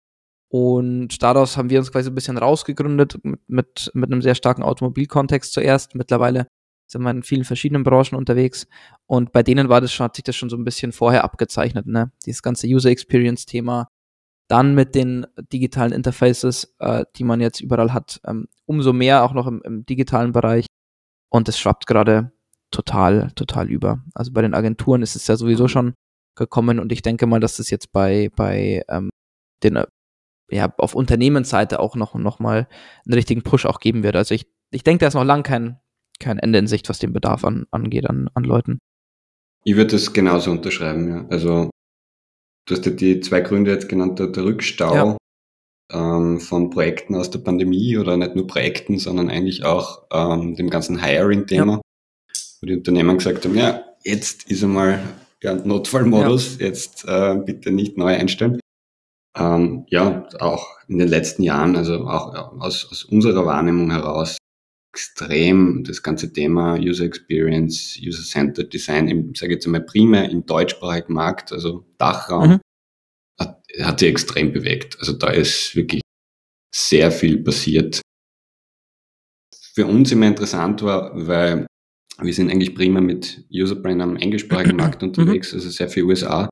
Und 0.52 1.22
daraus 1.22 1.56
haben 1.56 1.70
wir 1.70 1.78
uns 1.78 1.92
quasi 1.92 2.10
ein 2.10 2.14
bisschen 2.14 2.36
rausgegründet 2.36 3.22
mit, 3.22 3.40
mit, 3.48 3.90
mit 3.94 4.10
einem 4.10 4.22
sehr 4.22 4.34
starken 4.34 4.64
Automobilkontext 4.64 5.52
zuerst. 5.52 5.94
Mittlerweile 5.94 6.48
sind 6.88 7.02
wir 7.02 7.10
in 7.12 7.22
vielen 7.22 7.44
verschiedenen 7.44 7.84
Branchen 7.84 8.16
unterwegs. 8.16 8.66
Und 9.06 9.30
bei 9.30 9.44
denen 9.44 9.68
war 9.68 9.80
das 9.80 9.92
schon, 9.92 10.04
hat 10.04 10.16
sich 10.16 10.24
das 10.24 10.34
schon 10.34 10.50
so 10.50 10.56
ein 10.56 10.64
bisschen 10.64 10.90
vorher 10.90 11.22
abgezeichnet, 11.22 11.86
ne? 11.86 12.10
Dieses 12.26 12.42
ganze 12.42 12.66
User 12.66 12.90
Experience 12.90 13.46
Thema. 13.46 13.88
Dann 14.48 14.74
mit 14.74 14.96
den 14.96 15.24
digitalen 15.52 15.92
Interfaces, 15.92 16.74
äh, 16.80 17.04
die 17.14 17.22
man 17.22 17.40
jetzt 17.40 17.60
überall 17.60 17.92
hat, 17.92 18.20
ähm, 18.24 18.48
umso 18.66 18.92
mehr 18.92 19.22
auch 19.22 19.32
noch 19.32 19.46
im, 19.46 19.62
im 19.62 19.86
digitalen 19.86 20.32
Bereich. 20.32 20.66
Und 21.28 21.46
das 21.46 21.56
schwappt 21.60 21.86
gerade 21.86 22.32
total, 22.72 23.30
total 23.36 23.70
über. 23.70 24.02
Also 24.14 24.32
bei 24.32 24.42
den 24.42 24.54
Agenturen 24.54 25.02
ist 25.02 25.14
es 25.14 25.28
ja 25.28 25.36
sowieso 25.36 25.68
schon 25.68 25.94
gekommen 26.40 26.80
und 26.80 26.90
ich 26.92 27.02
denke 27.02 27.26
mal, 27.26 27.40
dass 27.40 27.56
das 27.58 27.70
jetzt 27.70 27.92
bei, 27.92 28.30
bei 28.34 28.82
ähm, 28.88 29.10
den, 29.62 29.82
ja, 30.50 30.74
auf 30.78 30.94
Unternehmensseite 30.94 31.78
auch 31.78 31.94
noch, 31.94 32.14
noch 32.14 32.40
mal 32.40 32.66
einen 33.06 33.14
richtigen 33.14 33.42
Push 33.42 33.66
auch 33.66 33.78
geben 33.78 34.02
wird. 34.02 34.16
Also 34.16 34.34
ich 34.34 34.46
ich 34.70 34.84
denke, 34.84 35.00
da 35.00 35.08
ist 35.08 35.14
noch 35.14 35.24
lang 35.24 35.42
kein, 35.42 35.78
kein 36.18 36.38
Ende 36.38 36.58
in 36.58 36.66
Sicht, 36.66 36.88
was 36.88 36.98
den 36.98 37.12
Bedarf 37.12 37.44
an, 37.44 37.66
angeht 37.70 38.08
an, 38.08 38.30
an 38.34 38.44
Leuten. 38.44 38.78
Ich 39.64 39.76
würde 39.76 39.92
das 39.92 40.12
genauso 40.12 40.50
unterschreiben, 40.50 41.08
ja. 41.08 41.26
Also 41.28 41.70
du 42.66 42.74
hast 42.74 42.86
ja 42.86 42.92
die 42.92 43.20
zwei 43.20 43.40
Gründe 43.40 43.72
jetzt 43.72 43.88
genannt, 43.88 44.18
der, 44.18 44.28
der 44.28 44.44
Rückstau 44.44 44.94
ja. 44.94 45.16
ähm, 45.90 46.40
von 46.40 46.70
Projekten 46.70 47.14
aus 47.14 47.30
der 47.30 47.40
Pandemie 47.40 47.98
oder 47.98 48.16
nicht 48.16 48.36
nur 48.36 48.46
Projekten, 48.46 48.98
sondern 48.98 49.28
eigentlich 49.28 49.64
auch 49.64 50.04
ähm, 50.12 50.54
dem 50.54 50.70
ganzen 50.70 51.02
Hiring-Thema, 51.02 51.74
ja. 51.74 51.80
wo 52.60 52.66
die 52.66 52.76
Unternehmen 52.76 53.18
gesagt 53.18 53.44
haben, 53.44 53.56
ja, 53.56 53.84
jetzt 54.02 54.50
ist 54.50 54.64
einmal 54.64 55.02
ja, 55.42 55.54
Notfallmodus, 55.54 56.58
ja. 56.58 56.66
jetzt 56.66 57.04
äh, 57.06 57.36
bitte 57.36 57.70
nicht 57.70 57.96
neu 57.96 58.14
einstellen. 58.14 58.60
Ähm, 59.36 59.84
ja, 59.88 60.28
auch 60.38 60.78
in 60.88 60.98
den 60.98 61.08
letzten 61.08 61.42
Jahren, 61.42 61.76
also 61.76 62.06
auch 62.06 62.34
aus, 62.60 62.88
aus 62.90 63.04
unserer 63.04 63.46
Wahrnehmung 63.46 63.90
heraus, 63.90 64.38
extrem 64.92 65.84
das 65.84 66.02
ganze 66.02 66.32
Thema 66.32 66.74
User 66.74 67.04
Experience, 67.04 67.98
User-Centered 68.02 68.72
Design, 68.72 69.08
im, 69.08 69.34
sage 69.34 69.52
ich 69.52 69.56
jetzt 69.56 69.66
einmal 69.66 69.82
primär 69.82 70.28
im 70.28 70.44
deutschsprachigen 70.46 71.14
Markt, 71.14 71.52
also 71.52 71.84
Dachraum, 71.96 72.48
mhm. 72.48 72.60
hat, 73.38 73.62
hat 73.80 74.00
sich 74.00 74.08
extrem 74.08 74.52
bewegt. 74.52 74.98
Also 74.98 75.12
da 75.12 75.28
ist 75.28 75.76
wirklich 75.76 76.02
sehr 76.74 77.12
viel 77.12 77.42
passiert. 77.42 78.00
Für 79.74 79.86
uns 79.86 80.10
immer 80.10 80.26
interessant 80.26 80.82
war, 80.82 81.12
weil 81.14 81.66
wir 82.22 82.34
sind 82.34 82.50
eigentlich 82.50 82.74
prima 82.74 83.00
mit 83.00 83.44
User-Brand 83.52 84.02
am 84.02 84.16
englischsprachigen 84.16 84.76
Markt 84.76 85.02
unterwegs, 85.02 85.52
mhm. 85.52 85.58
also 85.58 85.70
sehr 85.70 85.88
viel 85.88 86.04
USA. 86.04 86.48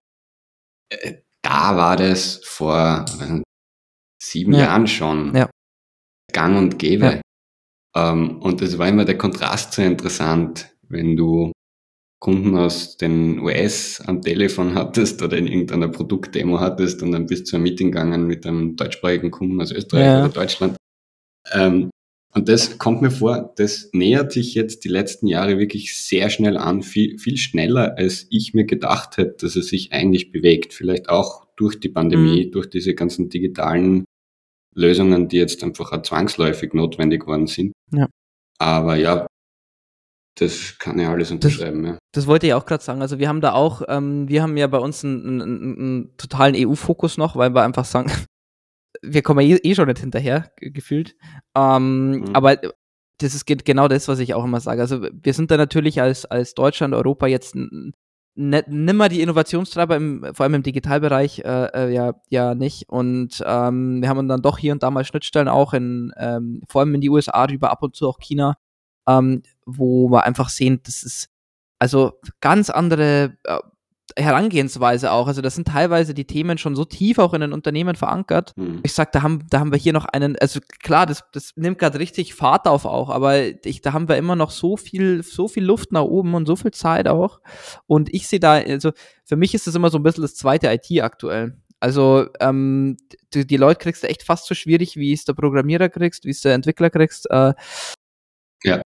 Äh, 0.91 1.15
da 1.43 1.77
war 1.77 1.97
das 1.97 2.41
vor 2.45 3.05
nicht, 3.29 3.45
sieben 4.23 4.53
ja. 4.53 4.61
Jahren 4.61 4.87
schon 4.87 5.35
ja. 5.35 5.49
gang 6.33 6.57
und 6.57 6.79
gäbe. 6.79 7.21
Ja. 7.97 8.13
Ähm, 8.13 8.41
und 8.43 8.61
es 8.63 8.79
war 8.79 8.89
immer 8.89 9.05
der 9.05 9.19
Kontrast 9.19 9.73
so 9.73 9.83
interessant, 9.83 10.71
wenn 10.89 11.17
du 11.17 11.53
Kunden 12.21 12.57
aus 12.57 12.97
den 12.97 13.39
US 13.39 14.01
am 14.01 14.23
Telefon 14.23 14.75
hattest 14.75 15.23
oder 15.23 15.37
in 15.37 15.47
irgendeiner 15.47 15.89
Produktdemo 15.89 16.59
hattest 16.59 17.03
und 17.03 17.13
dann 17.13 17.27
bist 17.27 17.43
du 17.43 17.51
zu 17.51 17.57
einem 17.57 17.65
Meeting 17.65 17.93
gegangen 17.93 18.27
mit 18.27 18.45
einem 18.45 18.75
deutschsprachigen 18.75 19.31
Kunden 19.31 19.61
aus 19.61 19.71
Österreich 19.71 20.25
oder 20.25 20.29
Deutschland. 20.29 20.77
Ähm, 21.53 21.91
und 22.39 22.49
das 22.49 22.79
kommt 22.79 23.03
mir 23.03 23.11
vor, 23.11 23.53
das 23.57 23.91
nähert 23.93 24.31
sich 24.31 24.55
jetzt 24.55 24.85
die 24.85 24.89
letzten 24.89 25.27
Jahre 25.27 25.59
wirklich 25.59 26.01
sehr 26.01 26.31
schnell 26.31 26.57
an, 26.57 26.85
viel, 26.85 27.19
viel 27.19 27.37
schneller, 27.37 27.99
als 27.99 28.29
ich 28.31 28.55
mir 28.55 28.65
gedacht 28.65 29.17
hätte, 29.17 29.35
dass 29.41 29.57
es 29.57 29.67
sich 29.67 29.93
eigentlich 29.93 30.31
bewegt. 30.31 30.73
Vielleicht 30.73 31.09
auch 31.09 31.49
durch 31.57 31.81
die 31.81 31.89
Pandemie, 31.89 32.47
mhm. 32.47 32.53
durch 32.53 32.71
diese 32.71 32.95
ganzen 32.95 33.29
digitalen 33.29 34.05
Lösungen, 34.73 35.27
die 35.27 35.39
jetzt 35.39 35.65
einfach 35.65 35.91
auch 35.91 36.03
zwangsläufig 36.03 36.75
notwendig 36.75 37.27
worden 37.27 37.49
sind. 37.49 37.73
Ja. 37.93 38.07
Aber 38.61 38.95
ja, 38.95 39.27
das 40.37 40.79
kann 40.79 41.01
ja 41.01 41.11
alles 41.11 41.33
unterschreiben. 41.33 41.83
Das, 41.83 41.93
ja. 41.95 41.99
das 42.13 42.27
wollte 42.29 42.47
ich 42.47 42.55
auch 42.55 42.67
gerade 42.67 42.85
sagen. 42.85 43.03
Also 43.03 43.19
wir 43.19 43.29
haben 43.29 43.41
da 43.41 43.55
auch, 43.55 43.83
ähm, 43.89 44.29
wir 44.29 44.45
haben 44.45 44.57
ja 44.57 44.69
bei 44.69 44.79
uns 44.79 45.05
einen, 45.05 45.43
einen, 45.43 45.77
einen 45.77 46.17
totalen 46.19 46.55
EU-Fokus 46.57 47.19
noch, 47.19 47.35
weil 47.35 47.53
wir 47.53 47.65
einfach 47.65 47.85
sagen, 47.85 48.13
wir 49.03 49.23
kommen 49.23 49.41
ja 49.41 49.57
eh, 49.57 49.61
eh 49.63 49.75
schon 49.75 49.89
nicht 49.89 50.01
hinterher, 50.01 50.51
gefühlt. 50.57 51.17
Ähm, 51.55 52.11
mhm. 52.11 52.35
Aber 52.35 52.57
das 53.19 53.35
ist 53.35 53.47
genau 53.47 53.89
das, 53.89 54.09
was 54.09 54.19
ich 54.21 54.35
auch 54.35 54.45
immer 54.45 54.61
sage. 54.61 54.81
Also 54.81 55.03
wir 55.03 55.35
sind 55.35 55.51
da 55.51 55.57
natürlich 55.57 56.01
als, 56.01 56.25
als 56.25 56.55
Deutschland, 56.55 56.95
Europa 56.95 57.27
jetzt 57.27 57.57
nimmer 58.39 59.09
die 59.09 59.21
Innovationstreiber, 59.21 59.97
im, 59.97 60.27
vor 60.33 60.45
allem 60.45 60.55
im 60.55 60.63
Digitalbereich, 60.63 61.41
äh, 61.41 61.65
äh, 61.75 61.93
ja, 61.93 62.15
ja 62.29 62.55
nicht. 62.55 62.89
Und 62.89 63.43
ähm, 63.45 64.01
wir 64.01 64.09
haben 64.09 64.29
dann 64.29 64.43
doch 64.43 64.59
hier 64.59 64.73
und 64.73 64.83
da 64.85 64.91
mal 64.91 65.05
Schnittstellen 65.05 65.49
auch 65.49 65.75
in, 65.75 66.13
ähm, 66.17 66.63
vor 66.69 66.83
allem 66.83 66.95
in 66.95 67.01
die 67.01 67.11
USA 67.11 67.45
rüber, 67.45 67.71
ab 67.73 67.83
und 67.83 67.97
zu 67.97 68.09
auch 68.09 68.19
China, 68.21 68.57
ähm, 69.09 69.43
wo 69.67 70.09
wir 70.11 70.25
einfach 70.25 70.51
sehen, 70.51 70.81
das 70.85 71.03
ist 71.03 71.31
also 71.81 72.13
ganz 72.41 72.71
andere 72.71 73.37
äh, 73.45 73.59
Herangehensweise 74.19 75.13
auch. 75.13 75.29
Also 75.29 75.43
das 75.43 75.55
sind 75.55 75.69
teilweise 75.69 76.13
die 76.13 76.27
Themen 76.27 76.59
schon 76.59 76.75
so 76.75 76.85
tief 76.85 77.19
auch 77.19 77.35
in 77.35 77.41
den 77.41 77.53
Unternehmen 77.53 77.95
verankert. 77.95 78.53
Mhm. 78.57 78.81
Ich 78.83 78.93
sag, 78.93 79.13
da 79.13 79.23
haben, 79.23 79.47
da 79.49 79.61
haben 79.61 79.71
wir 79.71 79.79
hier 79.79 79.93
noch 79.93 80.05
einen, 80.05 80.37
also 80.39 80.61
klar, 80.83 81.07
das, 81.07 81.25
das 81.33 81.53
nimmt 81.57 81.79
gerade 81.79 81.99
richtig 81.99 82.35
Fahrt 82.35 82.67
auf 82.67 82.85
auch, 82.85 83.11
aber 83.11 83.41
ich, 83.65 83.81
da 83.81 83.93
haben 83.93 84.09
wir 84.09 84.17
immer 84.17 84.37
noch 84.37 84.51
so 84.51 84.77
viel, 84.77 85.23
so 85.23 85.49
viel 85.49 85.65
Luft 85.65 85.93
nach 85.93 86.03
oben 86.03 86.35
und 86.35 86.47
so 86.47 86.57
viel 86.57 86.73
Zeit 86.73 87.09
auch. 87.09 87.41
Und 87.87 88.13
ich 88.13 88.29
sehe 88.29 88.41
da, 88.41 88.55
also 88.55 88.93
für 89.25 89.37
mich 89.37 89.55
ist 89.55 89.67
das 89.67 89.75
immer 89.75 89.91
so 89.91 89.99
ein 89.99 90.03
bisschen 90.03 90.23
das 90.23 90.35
zweite 90.35 90.69
IT 90.69 91.03
aktuell. 91.03 91.57
Also 91.81 92.27
ähm, 92.41 92.97
die, 93.33 93.47
die 93.47 93.57
Leute 93.57 93.79
kriegst 93.79 94.03
du 94.03 94.09
echt 94.09 94.25
fast 94.25 94.47
so 94.47 94.55
schwierig, 94.55 94.97
wie 94.97 95.13
es 95.13 95.25
der 95.25 95.35
Programmierer 95.35 95.89
kriegst, 95.89 96.25
wie 96.25 96.31
es 96.31 96.41
der 96.41 96.55
Entwickler 96.55 96.91
kriegst. 96.91 97.31
Äh, 97.31 97.55
ja. 98.65 98.83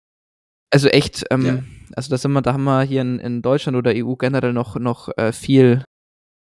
Also 0.71 0.87
echt, 0.87 1.25
ähm, 1.31 1.45
ja. 1.45 1.63
Also 1.95 2.09
da 2.09 2.17
sind 2.17 2.31
wir, 2.33 2.41
da 2.41 2.53
haben 2.53 2.63
wir 2.63 2.83
hier 2.83 3.01
in, 3.01 3.19
in 3.19 3.41
Deutschland 3.41 3.77
oder 3.77 3.93
EU 3.95 4.15
generell 4.15 4.53
noch, 4.53 4.75
noch 4.75 5.09
äh, 5.17 5.31
viel 5.31 5.83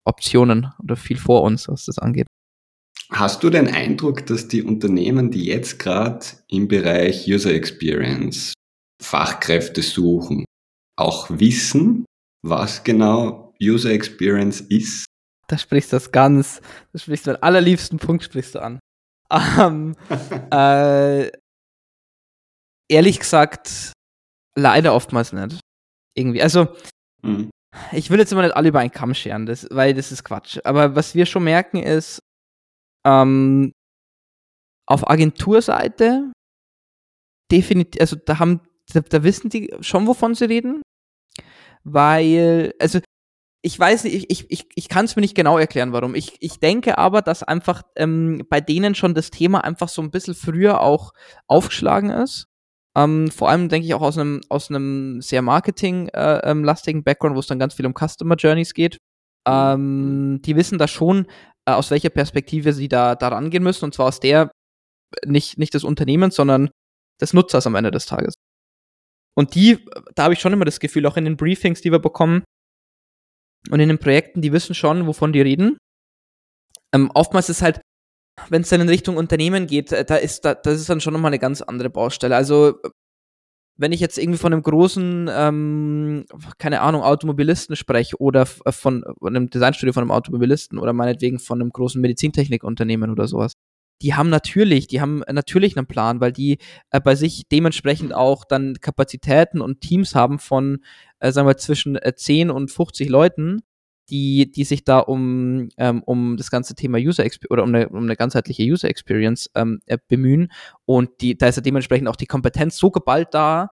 Optionen 0.04 0.72
oder 0.82 0.96
viel 0.96 1.16
vor 1.16 1.42
uns, 1.42 1.68
was 1.68 1.86
das 1.86 1.98
angeht. 1.98 2.26
Hast 3.10 3.42
du 3.42 3.50
den 3.50 3.68
Eindruck, 3.68 4.26
dass 4.26 4.48
die 4.48 4.62
Unternehmen, 4.62 5.30
die 5.30 5.44
jetzt 5.46 5.78
gerade 5.78 6.24
im 6.48 6.68
Bereich 6.68 7.28
User 7.28 7.52
Experience 7.52 8.54
Fachkräfte 9.02 9.82
suchen, 9.82 10.44
auch 10.96 11.28
wissen, 11.30 12.04
was 12.42 12.82
genau 12.82 13.54
User 13.60 13.90
Experience 13.90 14.60
ist? 14.60 15.06
Da 15.48 15.58
sprichst 15.58 15.92
du 15.92 15.96
das 15.96 16.10
ganz, 16.10 16.60
da 16.92 16.98
sprichst 16.98 17.26
du 17.26 17.32
den 17.32 17.42
allerliebsten 17.42 17.98
Punkt 17.98 18.24
sprichst 18.24 18.54
du 18.54 18.62
an. 18.62 18.78
Ähm, 19.58 19.96
äh, 20.52 21.30
ehrlich 22.88 23.18
gesagt, 23.18 23.93
Leider 24.56 24.94
oftmals 24.94 25.32
nicht. 25.32 25.60
Irgendwie. 26.16 26.42
Also, 26.42 26.68
mhm. 27.22 27.50
ich 27.92 28.10
will 28.10 28.18
jetzt 28.18 28.32
immer 28.32 28.42
nicht 28.42 28.56
alle 28.56 28.68
über 28.68 28.80
einen 28.80 28.92
Kamm 28.92 29.14
scheren, 29.14 29.46
das, 29.46 29.66
weil 29.70 29.94
das 29.94 30.12
ist 30.12 30.24
Quatsch. 30.24 30.58
Aber 30.64 30.94
was 30.94 31.14
wir 31.14 31.26
schon 31.26 31.44
merken 31.44 31.78
ist, 31.78 32.20
ähm, 33.04 33.72
auf 34.86 35.08
Agenturseite 35.08 36.32
definitiv, 37.50 38.00
also 38.00 38.16
da 38.16 38.38
haben, 38.38 38.60
da, 38.92 39.00
da 39.00 39.22
wissen 39.22 39.50
die 39.50 39.74
schon, 39.80 40.06
wovon 40.06 40.34
sie 40.34 40.46
reden. 40.46 40.82
Weil, 41.84 42.74
also 42.80 43.00
ich 43.62 43.78
weiß 43.78 44.04
nicht, 44.04 44.14
ich, 44.14 44.30
ich, 44.30 44.50
ich, 44.50 44.66
ich 44.74 44.88
kann 44.88 45.06
es 45.06 45.16
mir 45.16 45.22
nicht 45.22 45.34
genau 45.34 45.58
erklären, 45.58 45.92
warum. 45.92 46.14
Ich, 46.14 46.36
ich 46.40 46.60
denke 46.60 46.98
aber, 46.98 47.22
dass 47.22 47.42
einfach 47.42 47.82
ähm, 47.96 48.46
bei 48.50 48.60
denen 48.60 48.94
schon 48.94 49.14
das 49.14 49.30
Thema 49.30 49.64
einfach 49.64 49.88
so 49.88 50.02
ein 50.02 50.10
bisschen 50.10 50.34
früher 50.34 50.80
auch 50.80 51.12
aufgeschlagen 51.46 52.10
ist. 52.10 52.46
Ähm, 52.96 53.30
vor 53.30 53.50
allem 53.50 53.68
denke 53.68 53.86
ich 53.86 53.94
auch 53.94 54.02
aus 54.02 54.18
einem 54.18 54.40
aus 54.48 54.70
einem 54.70 55.20
sehr 55.20 55.42
marketing-lastigen 55.42 56.98
äh, 56.98 57.00
ähm, 57.00 57.04
Background, 57.04 57.34
wo 57.34 57.40
es 57.40 57.46
dann 57.46 57.58
ganz 57.58 57.74
viel 57.74 57.86
um 57.86 57.94
Customer 57.94 58.36
Journeys 58.36 58.72
geht. 58.72 58.98
Ähm, 59.46 60.40
die 60.44 60.56
wissen 60.56 60.78
da 60.78 60.86
schon, 60.88 61.26
äh, 61.66 61.72
aus 61.72 61.90
welcher 61.90 62.10
Perspektive 62.10 62.72
sie 62.72 62.88
da, 62.88 63.14
da 63.16 63.28
rangehen 63.28 63.62
müssen. 63.62 63.84
Und 63.86 63.94
zwar 63.94 64.06
aus 64.06 64.20
der 64.20 64.50
nicht, 65.26 65.58
nicht 65.58 65.74
des 65.74 65.84
Unternehmens, 65.84 66.36
sondern 66.36 66.70
des 67.20 67.32
Nutzers 67.32 67.66
am 67.66 67.74
Ende 67.74 67.90
des 67.90 68.06
Tages. 68.06 68.34
Und 69.36 69.54
die, 69.54 69.84
da 70.14 70.24
habe 70.24 70.34
ich 70.34 70.40
schon 70.40 70.52
immer 70.52 70.64
das 70.64 70.80
Gefühl, 70.80 71.06
auch 71.06 71.16
in 71.16 71.24
den 71.24 71.36
Briefings, 71.36 71.80
die 71.80 71.90
wir 71.90 71.98
bekommen 71.98 72.44
und 73.70 73.80
in 73.80 73.88
den 73.88 73.98
Projekten, 73.98 74.42
die 74.42 74.52
wissen 74.52 74.74
schon, 74.74 75.06
wovon 75.06 75.32
die 75.32 75.40
reden. 75.40 75.78
Ähm, 76.94 77.10
oftmals 77.14 77.48
ist 77.48 77.62
halt 77.62 77.80
wenn 78.50 78.62
es 78.62 78.68
dann 78.68 78.80
in 78.80 78.88
Richtung 78.88 79.16
Unternehmen 79.16 79.66
geht, 79.66 79.92
äh, 79.92 80.04
da 80.04 80.16
ist 80.16 80.44
da, 80.44 80.54
das 80.54 80.80
ist 80.80 80.88
dann 80.88 81.00
schon 81.00 81.12
nochmal 81.12 81.30
eine 81.30 81.38
ganz 81.38 81.62
andere 81.62 81.90
Baustelle. 81.90 82.36
Also 82.36 82.74
wenn 83.76 83.92
ich 83.92 84.00
jetzt 84.00 84.18
irgendwie 84.18 84.38
von 84.38 84.52
einem 84.52 84.62
großen, 84.62 85.28
ähm, 85.32 86.24
keine 86.58 86.80
Ahnung, 86.80 87.02
Automobilisten 87.02 87.76
spreche 87.76 88.16
oder 88.20 88.46
äh, 88.64 88.72
von, 88.72 89.04
von 89.18 89.36
einem 89.36 89.50
Designstudio 89.50 89.92
von 89.92 90.02
einem 90.02 90.12
Automobilisten 90.12 90.78
oder 90.78 90.92
meinetwegen 90.92 91.38
von 91.38 91.60
einem 91.60 91.70
großen 91.70 92.00
Medizintechnikunternehmen 92.00 93.10
oder 93.10 93.26
sowas, 93.26 93.54
die 94.02 94.14
haben 94.14 94.28
natürlich, 94.28 94.86
die 94.86 95.00
haben 95.00 95.22
natürlich 95.30 95.76
einen 95.76 95.86
Plan, 95.86 96.20
weil 96.20 96.32
die 96.32 96.58
äh, 96.90 97.00
bei 97.00 97.14
sich 97.14 97.44
dementsprechend 97.50 98.14
auch 98.14 98.44
dann 98.44 98.74
Kapazitäten 98.80 99.60
und 99.60 99.80
Teams 99.80 100.14
haben 100.14 100.38
von, 100.38 100.84
äh, 101.20 101.32
sagen 101.32 101.48
wir, 101.48 101.56
zwischen 101.56 101.96
äh, 101.96 102.14
10 102.14 102.50
und 102.50 102.70
50 102.70 103.08
Leuten, 103.08 103.62
die, 104.10 104.50
die 104.50 104.64
sich 104.64 104.84
da 104.84 104.98
um, 104.98 105.68
ähm, 105.76 106.02
um 106.02 106.36
das 106.36 106.50
ganze 106.50 106.74
Thema 106.74 106.98
User 106.98 107.24
Experience 107.24 107.50
oder 107.50 107.62
um 107.62 107.74
eine, 107.74 107.88
um 107.88 108.04
eine 108.04 108.16
ganzheitliche 108.16 108.62
User 108.62 108.88
Experience 108.88 109.50
ähm, 109.54 109.80
äh, 109.86 109.98
bemühen. 110.08 110.52
Und 110.84 111.10
die, 111.20 111.36
da 111.36 111.48
ist 111.48 111.56
ja 111.56 111.62
dementsprechend 111.62 112.08
auch 112.08 112.16
die 112.16 112.26
Kompetenz 112.26 112.76
so 112.76 112.90
geballt 112.90 113.28
da, 113.32 113.70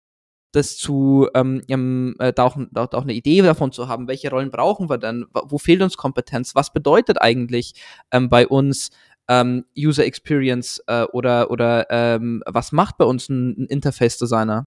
das 0.52 0.76
zu, 0.76 1.28
ähm, 1.34 2.16
äh, 2.18 2.32
da, 2.32 2.44
auch, 2.44 2.56
da 2.70 2.84
auch 2.84 3.02
eine 3.02 3.14
Idee 3.14 3.42
davon 3.42 3.72
zu 3.72 3.88
haben, 3.88 4.08
welche 4.08 4.30
Rollen 4.30 4.50
brauchen 4.50 4.88
wir 4.90 4.98
denn, 4.98 5.26
wo 5.32 5.58
fehlt 5.58 5.82
uns 5.82 5.96
Kompetenz, 5.96 6.54
was 6.54 6.72
bedeutet 6.72 7.20
eigentlich 7.20 7.74
ähm, 8.10 8.28
bei 8.28 8.46
uns 8.46 8.90
ähm, 9.28 9.64
User 9.78 10.04
Experience 10.04 10.82
äh, 10.86 11.04
oder, 11.04 11.50
oder 11.50 11.86
ähm, 11.90 12.42
was 12.46 12.72
macht 12.72 12.98
bei 12.98 13.04
uns 13.04 13.28
ein, 13.28 13.62
ein 13.62 13.66
Interface-Designer? 13.66 14.64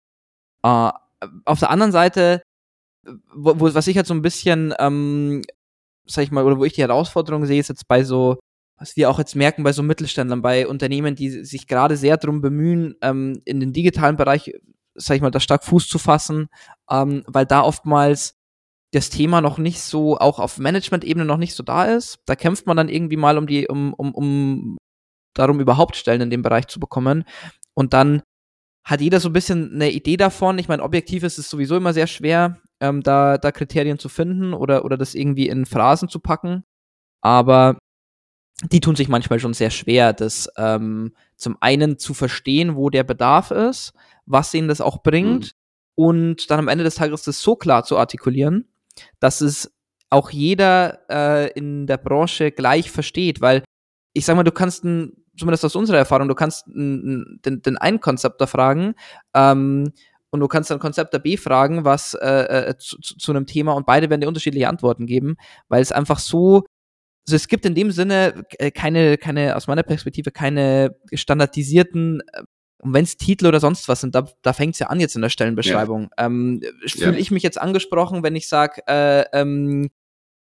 Äh, 0.64 0.92
auf 1.46 1.60
der 1.60 1.70
anderen 1.70 1.92
Seite 1.92 2.42
wo, 3.34 3.60
wo, 3.60 3.74
was 3.74 3.88
ich 3.88 3.98
halt 3.98 4.08
so 4.08 4.14
ein 4.14 4.22
bisschen, 4.22 4.74
ähm, 4.80 5.42
sag 6.06 6.24
ich 6.24 6.32
mal, 6.32 6.44
oder 6.44 6.58
wo 6.58 6.66
ich 6.66 6.74
die 6.74 6.82
Herausforderung 6.82 7.46
sehe, 7.46 7.60
ist 7.60 7.70
jetzt 7.70 7.88
bei 7.88 8.04
so 8.04 8.38
was 8.78 8.96
wir 8.96 9.10
auch 9.10 9.20
jetzt 9.20 9.36
merken 9.36 9.64
bei 9.64 9.72
so 9.72 9.84
Mittelständlern, 9.84 10.42
bei 10.42 10.68
Unternehmen, 10.68 11.16
die 11.16 11.30
sich 11.30 11.68
gerade 11.68 11.98
sehr 11.98 12.18
darum 12.18 12.42
bemühen, 12.42 12.96
ähm, 13.02 13.42
in 13.46 13.60
den 13.60 13.74
digitalen 13.74 14.18
Bereich, 14.18 14.54
sag 14.96 15.16
ich 15.16 15.22
mal, 15.22 15.32
da 15.32 15.40
stark 15.40 15.64
Fuß 15.64 15.88
zu 15.88 15.98
fassen, 15.98 16.48
ähm, 16.90 17.24
weil 17.28 17.46
da 17.46 17.62
oftmals 17.62 18.36
das 18.92 19.10
Thema 19.10 19.42
noch 19.42 19.58
nicht 19.58 19.82
so, 19.82 20.18
auch 20.18 20.40
auf 20.40 20.58
Management-Ebene 20.58 21.26
noch 21.26 21.38
nicht 21.38 21.56
so 21.56 21.64
da 21.64 21.86
ist. 21.86 22.20
Da 22.26 22.36
kämpft 22.36 22.66
man 22.66 22.78
dann 22.78 22.90
irgendwie 22.90 23.18
mal 23.18 23.38
um 23.38 23.48
die, 23.48 23.68
um, 23.68 23.94
um, 23.94 24.14
um 24.14 24.78
darum 25.34 25.60
überhaupt 25.60 25.96
Stellen 25.96 26.22
in 26.22 26.30
dem 26.30 26.42
Bereich 26.42 26.68
zu 26.68 26.80
bekommen. 26.80 27.26
Und 27.74 27.94
dann 27.94 28.22
hat 28.86 29.02
jeder 29.02 29.20
so 29.20 29.30
ein 29.30 29.34
bisschen 29.34 29.74
eine 29.74 29.92
Idee 29.92 30.16
davon. 30.16 30.60
Ich 30.60 30.68
meine, 30.68 30.84
objektiv 30.84 31.24
ist 31.24 31.38
es 31.38 31.50
sowieso 31.50 31.76
immer 31.76 31.94
sehr 31.94 32.08
schwer, 32.08 32.62
ähm, 32.80 33.02
da, 33.02 33.38
da 33.38 33.52
Kriterien 33.52 34.00
zu 34.00 34.10
finden 34.10 34.54
oder, 34.54 34.86
oder 34.86 34.98
das 34.98 35.16
irgendwie 35.16 35.48
in 35.48 35.66
Phrasen 35.66 36.10
zu 36.10 36.20
packen. 36.20 36.64
Aber 37.22 37.78
die 38.64 38.80
tun 38.80 38.96
sich 38.96 39.10
manchmal 39.10 39.40
schon 39.40 39.54
sehr 39.54 39.70
schwer, 39.70 40.14
das 40.14 40.50
ähm, 40.58 41.14
zum 41.36 41.58
einen 41.60 41.98
zu 41.98 42.14
verstehen, 42.14 42.76
wo 42.76 42.90
der 42.90 43.04
Bedarf 43.04 43.52
ist, 43.52 43.94
was 44.26 44.54
ihnen 44.54 44.70
das 44.70 44.82
auch 44.82 45.04
bringt 45.04 45.46
mhm. 45.46 45.52
und 45.96 46.52
dann 46.52 46.60
am 46.60 46.68
Ende 46.68 46.84
des 46.84 46.96
Tages 46.96 47.24
das 47.24 47.42
so 47.42 47.56
klar 47.56 47.84
zu 47.84 47.98
artikulieren, 47.98 48.70
dass 49.20 49.42
es 49.42 49.74
auch 50.10 50.30
jeder 50.30 51.00
äh, 51.10 51.52
in 51.52 51.88
der 51.88 51.98
Branche 51.98 52.52
gleich 52.52 52.92
versteht, 52.92 53.42
weil 53.42 53.64
ich 54.14 54.26
sag 54.26 54.38
mal, 54.38 54.44
du 54.44 54.52
kannst 54.52 54.86
ein, 54.86 55.12
zumindest 55.38 55.66
aus 55.66 55.76
unserer 55.76 55.98
Erfahrung, 55.98 56.30
du 56.30 56.36
kannst 56.36 56.68
ein, 56.68 57.42
den, 57.44 57.62
den 57.62 57.78
einen 57.78 58.00
Konzepter 58.00 58.48
fragen 58.48 58.96
ähm, 59.34 59.92
und 60.36 60.42
du 60.42 60.48
kannst 60.48 60.70
dann 60.70 60.80
Konzepter 60.80 61.18
B 61.18 61.38
fragen, 61.38 61.84
was 61.84 62.14
äh, 62.14 62.70
äh, 62.70 62.78
zu, 62.78 62.98
zu, 63.00 63.32
einem 63.32 63.48
Thema 63.48 63.74
und 63.74 63.86
beide 63.86 64.10
werden 64.10 64.22
dir 64.22 64.28
unterschiedliche 64.28 64.70
Antworten 64.70 65.08
geben, 65.08 65.36
weil 65.68 65.82
es 65.82 65.92
einfach 65.92 66.20
so 66.20 66.64
also 67.28 67.38
es 67.38 67.48
gibt 67.48 67.66
in 67.66 67.74
dem 67.74 67.90
Sinne 67.90 68.46
äh, 68.60 68.70
keine, 68.70 69.18
keine, 69.18 69.56
aus 69.56 69.66
meiner 69.66 69.82
Perspektive, 69.82 70.30
keine 70.32 70.96
standardisierten, 71.12 72.22
äh, 72.32 72.44
und 72.86 72.94
wenn 72.94 73.04
es 73.04 73.18
Titel 73.18 73.48
oder 73.48 73.60
sonst 73.60 73.88
was 73.88 74.02
sind, 74.02 74.14
da, 74.14 74.28
da 74.44 74.54
fängt 74.54 74.76
es 74.76 74.80
ja 74.80 74.88
an 74.88 75.00
jetzt 75.00 75.16
in 75.16 75.24
der 75.24 75.30
Stellenbeschreibung. 75.30 76.10
Ja. 76.20 76.28
Ähm, 76.28 76.62
Fühle 76.86 77.14
ja. 77.14 77.18
ich 77.18 77.32
mich 77.32 77.42
jetzt 77.42 77.60
angesprochen, 77.60 78.22
wenn 78.22 78.36
ich 78.36 78.48
sage, 78.48 78.82
äh, 78.86 79.26
ähm, 79.34 79.90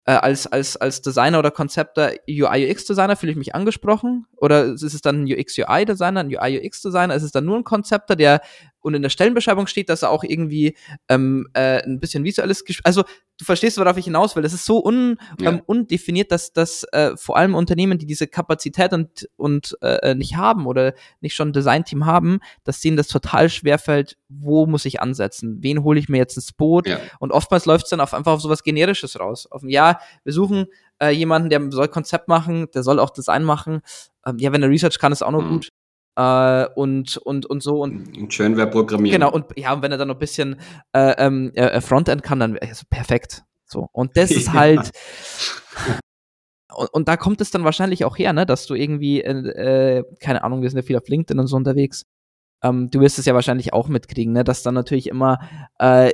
äh, 0.05 0.13
als, 0.13 0.47
als, 0.47 0.77
als 0.77 1.01
Designer 1.01 1.39
oder 1.39 1.51
Konzepter, 1.51 2.13
UI, 2.29 2.71
UX-Designer, 2.71 3.17
fühle 3.17 3.33
ich 3.33 3.37
mich 3.37 3.55
angesprochen? 3.55 4.25
Oder 4.37 4.65
ist 4.65 4.83
es 4.83 5.01
dann 5.01 5.23
ein 5.23 5.31
UX, 5.31 5.57
UI-Designer, 5.57 6.21
ein 6.21 6.33
UI, 6.33 6.65
UX-Designer? 6.65 7.13
Ist 7.13 7.23
es 7.23 7.31
dann 7.31 7.45
nur 7.45 7.57
ein 7.57 7.65
Konzepter, 7.65 8.15
der 8.15 8.41
und 8.81 8.93
in 8.93 9.01
der 9.01 9.09
Stellenbeschreibung 9.09 9.67
steht, 9.67 9.89
dass 9.89 10.03
er 10.03 10.09
auch 10.09 10.23
irgendwie 10.23 10.75
ähm, 11.09 11.47
äh, 11.53 11.83
ein 11.83 11.99
bisschen 11.99 12.23
visuelles, 12.23 12.65
Gesch 12.65 12.81
also 12.83 13.03
du 13.39 13.45
verstehst, 13.45 13.77
worauf 13.77 13.97
ich 13.97 14.05
hinaus 14.05 14.35
will. 14.35 14.43
Das 14.43 14.53
ist 14.53 14.65
so 14.65 14.83
un, 14.83 15.17
ja. 15.39 15.51
ähm, 15.51 15.61
undefiniert, 15.65 16.31
dass, 16.31 16.51
dass 16.53 16.83
äh, 16.91 17.15
vor 17.15 17.37
allem 17.37 17.55
Unternehmen, 17.55 17.97
die 17.97 18.05
diese 18.05 18.27
Kapazität 18.27 18.93
und, 18.93 19.29
und 19.37 19.77
äh, 19.81 20.13
nicht 20.13 20.35
haben 20.35 20.65
oder 20.67 20.93
nicht 21.21 21.35
schon 21.35 21.49
ein 21.49 21.53
Designteam 21.53 22.05
haben, 22.05 22.39
dass 22.63 22.81
denen 22.81 22.97
das 22.97 23.07
total 23.07 23.49
schwerfällt, 23.49 24.17
wo 24.27 24.65
muss 24.65 24.85
ich 24.85 25.01
ansetzen? 25.01 25.57
Wen 25.61 25.83
hole 25.83 25.99
ich 25.99 26.09
mir 26.09 26.17
jetzt 26.17 26.35
ins 26.35 26.51
Boot? 26.51 26.87
Ja. 26.87 26.99
Und 27.19 27.31
oftmals 27.31 27.65
läuft 27.65 27.85
es 27.85 27.89
dann 27.89 28.01
auf, 28.01 28.13
einfach 28.13 28.33
auf 28.33 28.41
sowas 28.41 28.63
Generisches 28.63 29.19
raus. 29.19 29.47
Auf 29.49 29.63
ein 29.63 29.69
Ja, 29.69 29.99
wir 30.23 30.33
suchen 30.33 30.67
äh, 31.01 31.11
jemanden, 31.11 31.49
der 31.49 31.71
soll 31.71 31.87
Konzept 31.87 32.27
machen, 32.27 32.67
der 32.73 32.83
soll 32.83 32.99
auch 32.99 33.09
Design 33.09 33.43
machen. 33.43 33.81
Ähm, 34.25 34.37
ja, 34.37 34.51
wenn 34.51 34.63
er 34.63 34.69
Research 34.69 34.99
kann, 34.99 35.11
ist 35.11 35.23
auch 35.23 35.31
noch 35.31 35.43
mhm. 35.43 35.49
gut. 35.49 35.69
Äh, 36.19 36.67
und, 36.75 37.15
und, 37.15 37.45
und 37.45 37.63
so. 37.63 37.81
Und, 37.81 38.17
und 38.17 38.33
schön 38.33 38.57
wäre 38.57 38.69
programmieren. 38.69 39.21
Genau, 39.21 39.31
und 39.31 39.45
ja, 39.55 39.71
und 39.71 39.81
wenn 39.81 39.93
er 39.93 39.97
dann 39.97 40.09
noch 40.09 40.15
ein 40.15 40.19
bisschen 40.19 40.59
äh, 40.91 41.13
ähm, 41.17 41.51
äh, 41.53 41.79
Frontend 41.79 42.23
kann, 42.23 42.41
dann 42.41 42.57
also 42.57 42.83
perfekt. 42.89 43.43
So. 43.65 43.87
Und 43.93 44.17
das 44.17 44.29
ist 44.29 44.51
halt. 44.53 44.91
und, 46.75 46.89
und 46.93 47.07
da 47.07 47.15
kommt 47.15 47.39
es 47.39 47.51
dann 47.51 47.63
wahrscheinlich 47.63 48.03
auch 48.03 48.17
her, 48.17 48.33
ne, 48.33 48.45
dass 48.45 48.65
du 48.65 48.75
irgendwie, 48.75 49.21
äh, 49.21 50.03
keine 50.19 50.43
Ahnung, 50.43 50.61
wir 50.61 50.69
sind 50.69 50.79
ja 50.79 50.83
viel 50.83 50.97
auf 50.97 51.07
LinkedIn 51.07 51.39
und 51.39 51.47
so 51.47 51.55
unterwegs. 51.55 52.05
Ähm, 52.61 52.89
du 52.91 52.99
wirst 52.99 53.17
es 53.17 53.25
ja 53.25 53.33
wahrscheinlich 53.33 53.71
auch 53.71 53.87
mitkriegen, 53.87 54.33
ne, 54.33 54.43
dass 54.43 54.61
dann 54.61 54.73
natürlich 54.73 55.07
immer 55.07 55.39
äh, 55.77 56.11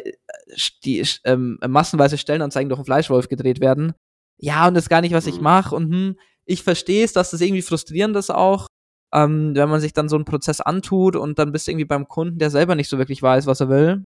die 0.84 1.04
ähm, 1.24 1.58
massenweise 1.68 2.20
Stellenanzeigen 2.20 2.70
durch 2.70 2.78
einen 2.78 2.86
Fleischwolf 2.86 3.28
gedreht 3.28 3.60
werden. 3.60 3.94
Ja, 4.38 4.68
und 4.68 4.76
das 4.76 4.84
ist 4.84 4.90
gar 4.90 5.02
nicht, 5.02 5.16
was 5.16 5.26
ich 5.26 5.38
mhm. 5.38 5.44
mache. 5.46 5.76
Und 5.76 5.92
hm, 5.92 6.20
ich 6.46 6.62
verstehe 6.62 7.04
es, 7.04 7.14
dass 7.14 7.32
das 7.32 7.42
irgendwie 7.42 7.64
frustrierend 7.64 8.16
ist 8.18 8.30
auch 8.30 8.68
ähm, 9.16 9.56
wenn 9.56 9.70
man 9.70 9.80
sich 9.80 9.94
dann 9.94 10.10
so 10.10 10.18
einen 10.18 10.26
Prozess 10.26 10.60
antut 10.60 11.16
und 11.16 11.40
dann 11.40 11.54
bist 11.54 11.66
du 11.66 11.72
irgendwie 11.72 11.86
beim 11.86 12.08
Kunden, 12.08 12.38
der 12.38 12.50
selber 12.50 12.76
nicht 12.76 12.90
so 12.90 12.98
wirklich 12.98 13.24
weiß, 13.24 13.48
was 13.48 13.62
er 13.62 13.70
will, 13.70 14.04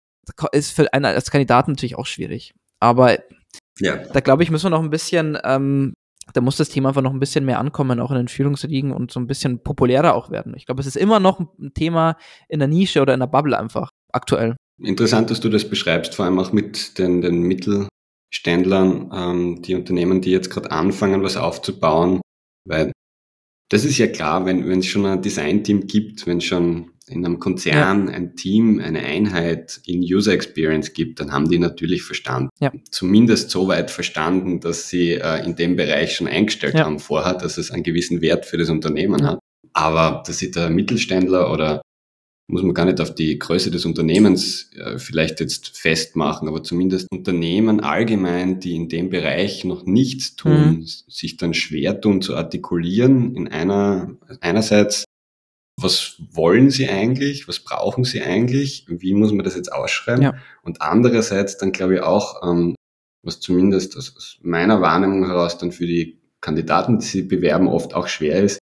ist 0.52 0.72
für 0.72 0.92
einen 0.92 1.06
als 1.06 1.30
Kandidaten 1.30 1.72
natürlich 1.72 1.98
auch 1.98 2.08
schwierig. 2.08 2.56
Aber 2.80 3.20
ja. 3.80 3.98
da 3.98 4.20
glaube 4.20 4.42
ich, 4.42 4.50
müssen 4.50 4.66
wir 4.66 4.72
noch 4.72 4.82
ein 4.82 4.90
bisschen, 4.90 5.38
ähm, 5.44 5.94
da 6.34 6.42
muss 6.42 6.58
das 6.58 6.70
Thema 6.70 6.90
einfach 6.90 7.04
noch 7.04 7.14
ein 7.14 7.20
bisschen 7.20 7.46
mehr 7.46 7.60
ankommen, 7.60 8.00
auch 8.00 8.10
in 8.10 8.18
den 8.18 8.28
Führungsriegen 8.28 8.92
und 8.92 9.12
so 9.12 9.20
ein 9.20 9.28
bisschen 9.28 9.60
populärer 9.60 10.16
auch 10.16 10.32
werden. 10.32 10.56
Ich 10.58 10.66
glaube, 10.66 10.82
es 10.82 10.88
ist 10.88 10.98
immer 10.98 11.20
noch 11.20 11.40
ein 11.40 11.74
Thema 11.76 12.18
in 12.50 12.58
der 12.58 12.68
Nische 12.68 13.02
oder 13.02 13.14
in 13.14 13.20
der 13.20 13.28
Bubble 13.28 13.58
einfach, 13.58 13.92
aktuell. 14.12 14.56
Interessant, 14.82 15.30
dass 15.30 15.40
du 15.40 15.50
das 15.50 15.70
beschreibst, 15.70 16.16
vor 16.16 16.26
allem 16.26 16.40
auch 16.40 16.52
mit 16.52 16.98
den, 16.98 17.22
den 17.22 17.44
Mittelständlern, 17.44 19.12
ähm, 19.14 19.62
die 19.62 19.76
Unternehmen, 19.76 20.22
die 20.22 20.32
jetzt 20.32 20.50
gerade 20.50 20.72
anfangen, 20.72 21.22
was 21.22 21.38
aufzubauen, 21.38 22.22
weil 22.68 22.92
das 23.70 23.86
ist 23.86 23.98
ja 23.98 24.08
klar, 24.08 24.46
wenn 24.46 24.68
wenn 24.68 24.80
es 24.80 24.88
schon 24.88 25.06
ein 25.06 25.22
Design-Team 25.22 25.88
gibt, 25.88 26.28
wenn 26.28 26.38
es 26.38 26.46
schon 26.46 26.92
in 27.08 27.24
einem 27.24 27.40
Konzern 27.40 28.08
ja. 28.08 28.14
ein 28.14 28.36
Team, 28.36 28.80
eine 28.80 29.00
Einheit 29.00 29.80
in 29.86 30.02
User 30.02 30.34
Experience 30.34 30.94
gibt, 30.94 31.20
dann 31.20 31.32
haben 31.32 31.50
die 31.50 31.60
natürlich 31.60 32.02
verstanden. 32.02 32.50
Ja. 32.60 32.72
Zumindest 32.90 33.52
so 33.52 33.68
weit 33.68 33.92
verstanden, 33.92 34.60
dass 34.60 34.90
sie 34.90 35.14
äh, 35.14 35.46
in 35.46 35.56
dem 35.56 35.76
Bereich 35.76 36.16
schon 36.16 36.28
eingestellt 36.28 36.74
ja. 36.76 36.86
haben 36.86 37.00
vorher, 37.00 37.36
dass 37.36 37.58
es 37.58 37.70
einen 37.70 37.84
gewissen 37.84 38.22
Wert 38.22 38.46
für 38.46 38.58
das 38.58 38.70
Unternehmen 38.70 39.24
hat. 39.24 39.40
Aber 39.74 40.24
dass 40.26 40.40
sich 40.40 40.52
der 40.52 40.70
Mittelständler 40.70 41.52
oder 41.52 41.82
muss 42.48 42.62
man 42.62 42.74
gar 42.74 42.86
nicht 42.86 43.02
auf 43.02 43.16
die 43.16 43.40
Größe 43.40 43.72
des 43.72 43.86
Unternehmens 43.86 44.70
äh, 44.76 45.00
vielleicht 45.00 45.40
jetzt 45.40 45.78
festmachen, 45.78 46.48
aber 46.48 46.64
zumindest 46.64 47.12
Unternehmen 47.12 47.80
allgemein, 47.80 48.60
die 48.60 48.76
in 48.76 48.88
dem 48.88 49.10
Bereich 49.10 49.64
noch 49.64 49.86
nichts 49.86 50.36
tun, 50.36 50.80
mhm. 50.80 50.86
sich 50.86 51.38
dann 51.38 51.54
schwer 51.54 52.00
tun 52.00 52.22
zu 52.22 52.36
artikulieren. 52.36 53.36
In 53.36 53.48
einer, 53.48 54.16
einerseits, 54.42 55.06
was 55.82 56.22
wollen 56.32 56.70
sie 56.70 56.88
eigentlich? 56.88 57.48
Was 57.48 57.60
brauchen 57.60 58.04
sie 58.04 58.22
eigentlich? 58.22 58.86
Wie 58.88 59.14
muss 59.14 59.34
man 59.34 59.44
das 59.44 59.56
jetzt 59.56 59.74
ausschreiben? 59.74 60.24
Ja. 60.24 60.36
Und 60.62 60.82
andererseits 60.82 61.58
dann 61.58 61.72
glaube 61.72 61.96
ich 61.96 62.02
auch, 62.02 62.48
ähm, 62.48 62.76
was 63.24 63.40
zumindest 63.40 63.98
aus 63.98 64.38
meiner 64.44 64.82
Wahrnehmung 64.82 65.26
heraus 65.26 65.58
dann 65.58 65.72
für 65.72 65.88
die 65.88 66.22
Kandidaten, 66.42 67.00
die 67.00 67.06
sie 67.06 67.22
bewerben, 67.24 67.68
oft 67.68 67.96
auch 67.96 68.08
schwer 68.08 68.44
ist, 68.44 68.60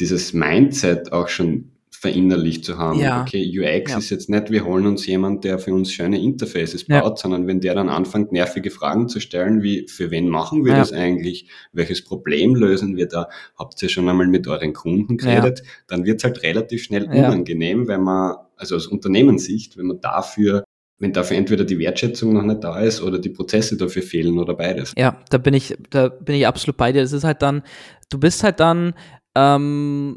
dieses 0.00 0.32
Mindset 0.32 1.12
auch 1.12 1.28
schon 1.28 1.75
verinnerlicht 2.00 2.64
zu 2.64 2.76
haben. 2.78 3.00
Ja. 3.00 3.22
Okay, 3.22 3.42
UX 3.42 3.92
ja. 3.92 3.98
ist 3.98 4.10
jetzt 4.10 4.28
nicht, 4.28 4.50
wir 4.50 4.64
holen 4.64 4.86
uns 4.86 5.06
jemand, 5.06 5.44
der 5.44 5.58
für 5.58 5.72
uns 5.72 5.90
schöne 5.90 6.20
Interfaces 6.20 6.84
baut, 6.84 7.02
ja. 7.04 7.16
sondern 7.16 7.46
wenn 7.46 7.60
der 7.60 7.74
dann 7.74 7.88
anfängt, 7.88 8.32
nervige 8.32 8.70
Fragen 8.70 9.08
zu 9.08 9.18
stellen, 9.18 9.62
wie, 9.62 9.88
für 9.88 10.10
wen 10.10 10.28
machen 10.28 10.64
wir 10.64 10.74
das 10.74 10.92
eigentlich? 10.92 11.48
Welches 11.72 12.04
Problem 12.04 12.54
lösen 12.54 12.96
wir 12.96 13.06
da? 13.06 13.28
Habt 13.58 13.82
ihr 13.82 13.88
schon 13.88 14.08
einmal 14.08 14.26
mit 14.26 14.46
euren 14.46 14.74
Kunden 14.74 15.16
geredet? 15.16 15.62
Dann 15.86 16.04
wird 16.04 16.18
es 16.18 16.24
halt 16.24 16.42
relativ 16.42 16.84
schnell 16.84 17.04
unangenehm, 17.04 17.88
wenn 17.88 18.02
man, 18.02 18.36
also 18.56 18.76
aus 18.76 18.86
Unternehmenssicht, 18.86 19.78
wenn 19.78 19.86
man 19.86 20.00
dafür 20.00 20.64
wenn 20.98 21.12
dafür 21.12 21.36
entweder 21.36 21.64
die 21.64 21.78
Wertschätzung 21.78 22.32
noch 22.32 22.42
nicht 22.42 22.64
da 22.64 22.80
ist 22.80 23.02
oder 23.02 23.18
die 23.18 23.28
Prozesse 23.28 23.76
dafür 23.76 24.00
fehlen 24.00 24.38
oder 24.38 24.54
beides. 24.54 24.94
Ja, 24.96 25.20
da 25.28 25.36
bin 25.36 25.52
ich, 25.52 25.76
da 25.90 26.08
bin 26.08 26.36
ich 26.36 26.46
absolut 26.46 26.78
bei 26.78 26.90
dir. 26.90 27.02
Es 27.02 27.12
ist 27.12 27.24
halt 27.24 27.42
dann, 27.42 27.62
du 28.08 28.18
bist 28.18 28.42
halt 28.42 28.60
dann 28.60 28.94
ähm, 29.34 30.16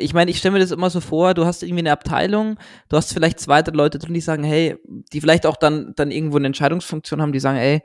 ich 0.00 0.14
meine, 0.14 0.30
ich 0.30 0.38
stelle 0.38 0.52
mir 0.52 0.58
das 0.58 0.70
immer 0.70 0.90
so 0.90 1.00
vor, 1.00 1.34
du 1.34 1.44
hast 1.44 1.62
irgendwie 1.62 1.80
eine 1.80 1.92
Abteilung, 1.92 2.58
du 2.88 2.96
hast 2.96 3.12
vielleicht 3.12 3.38
zwei, 3.40 3.62
drei 3.62 3.76
Leute 3.76 3.98
drin, 3.98 4.14
die 4.14 4.20
sagen, 4.20 4.42
hey, 4.42 4.76
die 5.12 5.20
vielleicht 5.20 5.46
auch 5.46 5.56
dann, 5.56 5.92
dann 5.96 6.10
irgendwo 6.10 6.36
eine 6.36 6.46
Entscheidungsfunktion 6.46 7.20
haben, 7.20 7.32
die 7.32 7.40
sagen, 7.40 7.58
ey, 7.58 7.82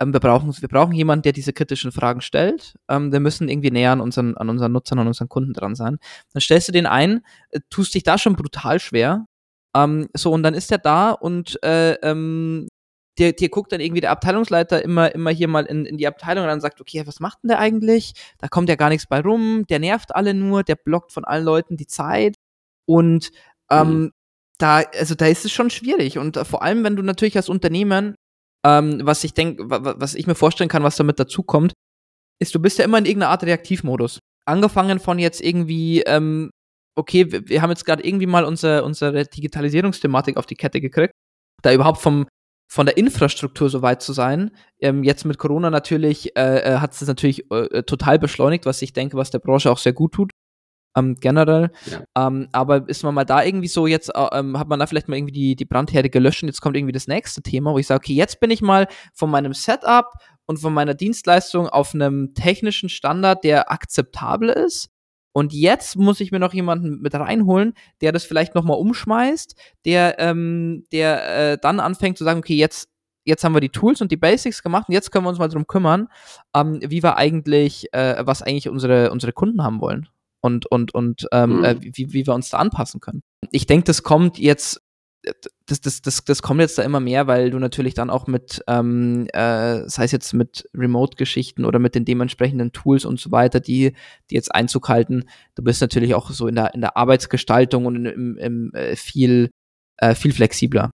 ähm, 0.00 0.12
wir 0.12 0.20
brauchen, 0.20 0.54
wir 0.60 0.68
brauchen 0.68 0.92
jemanden, 0.92 1.22
der 1.22 1.32
diese 1.32 1.52
kritischen 1.52 1.92
Fragen 1.92 2.20
stellt. 2.20 2.74
Ähm, 2.88 3.12
wir 3.12 3.20
müssen 3.20 3.48
irgendwie 3.48 3.70
näher 3.70 3.92
an 3.92 4.00
unseren, 4.00 4.36
an 4.36 4.48
unseren 4.48 4.72
Nutzern, 4.72 4.98
an 4.98 5.06
unseren 5.06 5.28
Kunden 5.28 5.52
dran 5.52 5.74
sein. 5.74 5.98
Dann 6.32 6.40
stellst 6.40 6.68
du 6.68 6.72
den 6.72 6.86
ein, 6.86 7.22
äh, 7.50 7.60
tust 7.70 7.94
dich 7.94 8.02
da 8.02 8.18
schon 8.18 8.36
brutal 8.36 8.78
schwer. 8.80 9.26
Ähm, 9.74 10.08
so, 10.14 10.32
und 10.32 10.42
dann 10.42 10.54
ist 10.54 10.70
er 10.70 10.78
da 10.78 11.10
und 11.10 11.62
äh, 11.64 11.94
ähm, 11.94 12.68
dir, 13.18 13.32
dir 13.32 13.48
guckt 13.48 13.72
dann 13.72 13.80
irgendwie 13.80 14.00
der 14.00 14.10
Abteilungsleiter 14.10 14.82
immer, 14.82 15.14
immer 15.14 15.30
hier 15.30 15.48
mal 15.48 15.64
in, 15.66 15.86
in 15.86 15.98
die 15.98 16.06
Abteilung 16.06 16.44
und 16.44 16.48
dann 16.48 16.60
sagt, 16.60 16.80
okay, 16.80 17.06
was 17.06 17.20
macht 17.20 17.42
denn 17.42 17.48
der 17.48 17.58
eigentlich? 17.58 18.12
Da 18.38 18.48
kommt 18.48 18.68
ja 18.68 18.76
gar 18.76 18.88
nichts 18.88 19.06
bei 19.06 19.20
rum, 19.20 19.64
der 19.68 19.78
nervt 19.78 20.14
alle 20.14 20.34
nur, 20.34 20.62
der 20.62 20.76
blockt 20.76 21.12
von 21.12 21.24
allen 21.24 21.44
Leuten 21.44 21.76
die 21.76 21.86
Zeit. 21.86 22.34
Und 22.86 23.30
ähm, 23.70 23.88
mhm. 23.88 24.12
da, 24.58 24.82
also 24.98 25.14
da 25.14 25.26
ist 25.26 25.44
es 25.44 25.52
schon 25.52 25.70
schwierig. 25.70 26.18
Und 26.18 26.36
äh, 26.36 26.44
vor 26.44 26.62
allem, 26.62 26.84
wenn 26.84 26.96
du 26.96 27.02
natürlich 27.02 27.36
als 27.36 27.48
Unternehmen, 27.48 28.14
ähm, 28.64 29.00
was 29.04 29.24
ich 29.24 29.34
denke, 29.34 29.64
was 29.68 30.14
ich 30.14 30.26
mir 30.26 30.34
vorstellen 30.34 30.70
kann, 30.70 30.82
was 30.82 30.96
damit 30.96 31.18
dazu 31.20 31.42
kommt, 31.42 31.72
ist, 32.40 32.54
du 32.54 32.60
bist 32.60 32.78
ja 32.78 32.84
immer 32.84 32.98
in 32.98 33.06
irgendeiner 33.06 33.30
Art 33.30 33.44
Reaktivmodus. 33.44 34.18
Angefangen 34.46 34.98
von 34.98 35.18
jetzt 35.18 35.40
irgendwie, 35.40 36.02
ähm, 36.02 36.50
okay, 36.96 37.30
wir, 37.30 37.48
wir 37.48 37.62
haben 37.62 37.70
jetzt 37.70 37.84
gerade 37.84 38.04
irgendwie 38.04 38.26
mal 38.26 38.44
unsere, 38.44 38.84
unsere 38.84 39.24
Digitalisierungsthematik 39.24 40.36
auf 40.36 40.46
die 40.46 40.56
Kette 40.56 40.80
gekriegt. 40.80 41.12
Da 41.62 41.72
überhaupt 41.72 42.00
vom, 42.00 42.26
von 42.74 42.86
der 42.86 42.96
Infrastruktur 42.96 43.70
so 43.70 43.82
weit 43.82 44.02
zu 44.02 44.12
sein. 44.12 44.50
Ähm, 44.80 45.04
jetzt 45.04 45.24
mit 45.24 45.38
Corona 45.38 45.70
natürlich 45.70 46.36
äh, 46.36 46.58
äh 46.58 46.78
hat 46.78 46.92
es 46.92 47.06
natürlich 47.06 47.48
äh, 47.52 47.84
total 47.84 48.18
beschleunigt, 48.18 48.66
was 48.66 48.82
ich 48.82 48.92
denke, 48.92 49.16
was 49.16 49.30
der 49.30 49.38
Branche 49.38 49.70
auch 49.70 49.78
sehr 49.78 49.92
gut 49.92 50.10
tut. 50.12 50.32
Ähm, 50.96 51.14
generell. 51.20 51.70
Ja. 51.86 52.26
Ähm, 52.26 52.48
aber 52.50 52.88
ist 52.88 53.04
man 53.04 53.14
mal 53.14 53.24
da 53.24 53.44
irgendwie 53.44 53.68
so, 53.68 53.86
jetzt 53.86 54.08
äh, 54.08 54.28
ähm, 54.32 54.58
hat 54.58 54.66
man 54.66 54.80
da 54.80 54.88
vielleicht 54.88 55.06
mal 55.06 55.16
irgendwie 55.16 55.32
die, 55.32 55.54
die 55.54 55.64
Brandherde 55.64 56.10
gelöscht 56.10 56.42
und 56.42 56.48
jetzt 56.48 56.60
kommt 56.60 56.76
irgendwie 56.76 56.92
das 56.92 57.06
nächste 57.06 57.42
Thema, 57.42 57.72
wo 57.72 57.78
ich 57.78 57.86
sage, 57.86 57.98
okay, 57.98 58.14
jetzt 58.14 58.40
bin 58.40 58.50
ich 58.50 58.60
mal 58.60 58.88
von 59.12 59.30
meinem 59.30 59.52
Setup 59.52 60.10
und 60.46 60.56
von 60.56 60.74
meiner 60.74 60.94
Dienstleistung 60.94 61.68
auf 61.68 61.94
einem 61.94 62.34
technischen 62.34 62.88
Standard, 62.88 63.44
der 63.44 63.70
akzeptabel 63.70 64.48
ist. 64.48 64.90
Und 65.36 65.52
jetzt 65.52 65.96
muss 65.96 66.20
ich 66.20 66.30
mir 66.30 66.38
noch 66.38 66.54
jemanden 66.54 67.02
mit 67.02 67.12
reinholen, 67.12 67.74
der 68.00 68.12
das 68.12 68.24
vielleicht 68.24 68.54
nochmal 68.54 68.78
umschmeißt, 68.78 69.56
der, 69.84 70.18
ähm, 70.20 70.84
der 70.92 71.52
äh, 71.52 71.58
dann 71.58 71.80
anfängt 71.80 72.16
zu 72.16 72.22
sagen, 72.22 72.38
okay, 72.38 72.54
jetzt, 72.54 72.88
jetzt 73.24 73.42
haben 73.42 73.52
wir 73.52 73.60
die 73.60 73.68
Tools 73.68 74.00
und 74.00 74.12
die 74.12 74.16
Basics 74.16 74.62
gemacht 74.62 74.88
und 74.88 74.94
jetzt 74.94 75.10
können 75.10 75.24
wir 75.24 75.30
uns 75.30 75.40
mal 75.40 75.48
drum 75.48 75.66
kümmern, 75.66 76.08
ähm, 76.54 76.78
wie 76.82 77.02
wir 77.02 77.16
eigentlich, 77.16 77.92
äh, 77.92 78.24
was 78.24 78.42
eigentlich 78.42 78.68
unsere, 78.68 79.10
unsere 79.10 79.32
Kunden 79.32 79.64
haben 79.64 79.80
wollen 79.80 80.08
und, 80.40 80.66
und, 80.66 80.94
und 80.94 81.26
ähm, 81.32 81.58
mhm. 81.58 81.64
äh, 81.64 81.76
wie, 81.80 82.12
wie 82.12 82.26
wir 82.26 82.34
uns 82.34 82.50
da 82.50 82.58
anpassen 82.58 83.00
können. 83.00 83.24
Ich 83.50 83.66
denke, 83.66 83.86
das 83.86 84.04
kommt 84.04 84.38
jetzt 84.38 84.82
das, 85.66 85.80
das, 85.80 86.02
das, 86.02 86.24
das 86.24 86.42
kommt 86.42 86.60
jetzt 86.60 86.76
da 86.76 86.82
immer 86.82 87.00
mehr, 87.00 87.26
weil 87.26 87.50
du 87.50 87.58
natürlich 87.58 87.94
dann 87.94 88.10
auch 88.10 88.26
mit, 88.26 88.62
ähm, 88.66 89.26
äh, 89.32 89.88
sei 89.88 90.04
es 90.04 90.12
jetzt 90.12 90.34
mit 90.34 90.68
Remote-Geschichten 90.74 91.64
oder 91.64 91.78
mit 91.78 91.94
den 91.94 92.04
dementsprechenden 92.04 92.72
Tools 92.72 93.04
und 93.04 93.18
so 93.18 93.30
weiter, 93.30 93.60
die, 93.60 93.94
die 94.30 94.34
jetzt 94.34 94.54
Einzug 94.54 94.88
halten, 94.88 95.24
du 95.54 95.62
bist 95.62 95.80
natürlich 95.80 96.14
auch 96.14 96.30
so 96.30 96.48
in 96.48 96.54
der, 96.54 96.74
in 96.74 96.82
der 96.82 96.96
Arbeitsgestaltung 96.96 97.86
und 97.86 98.04
im, 98.04 98.36
im 98.36 98.74
äh, 98.74 98.94
viel, 98.96 99.50
äh, 99.96 100.14
viel 100.14 100.32
flexibler. 100.34 100.90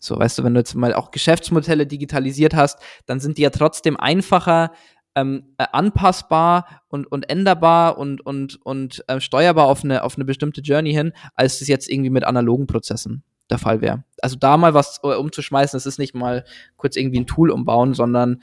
So, 0.00 0.18
weißt 0.18 0.38
du, 0.38 0.44
wenn 0.44 0.54
du 0.54 0.60
jetzt 0.60 0.74
mal 0.74 0.94
auch 0.94 1.10
Geschäftsmodelle 1.10 1.86
digitalisiert 1.86 2.54
hast, 2.54 2.78
dann 3.06 3.20
sind 3.20 3.36
die 3.36 3.42
ja 3.42 3.50
trotzdem 3.50 3.96
einfacher 3.98 4.72
ähm, 5.16 5.54
äh, 5.58 5.66
anpassbar 5.72 6.82
und, 6.88 7.06
und 7.10 7.28
änderbar 7.28 7.98
und, 7.98 8.24
und, 8.24 8.64
und 8.64 9.04
äh, 9.08 9.20
steuerbar 9.20 9.66
auf 9.66 9.84
eine, 9.84 10.04
auf 10.04 10.16
eine 10.16 10.24
bestimmte 10.24 10.62
Journey 10.62 10.92
hin, 10.94 11.12
als 11.34 11.58
das 11.58 11.68
jetzt 11.68 11.90
irgendwie 11.90 12.10
mit 12.10 12.24
analogen 12.24 12.66
Prozessen 12.66 13.22
der 13.50 13.58
Fall 13.58 13.80
wäre. 13.80 14.04
Also 14.20 14.36
da 14.36 14.56
mal 14.56 14.74
was 14.74 15.00
äh, 15.02 15.14
umzuschmeißen, 15.14 15.76
das 15.76 15.86
ist 15.86 15.98
nicht 15.98 16.14
mal 16.14 16.44
kurz 16.76 16.96
irgendwie 16.96 17.20
ein 17.20 17.26
Tool 17.26 17.50
umbauen, 17.50 17.94
sondern 17.94 18.42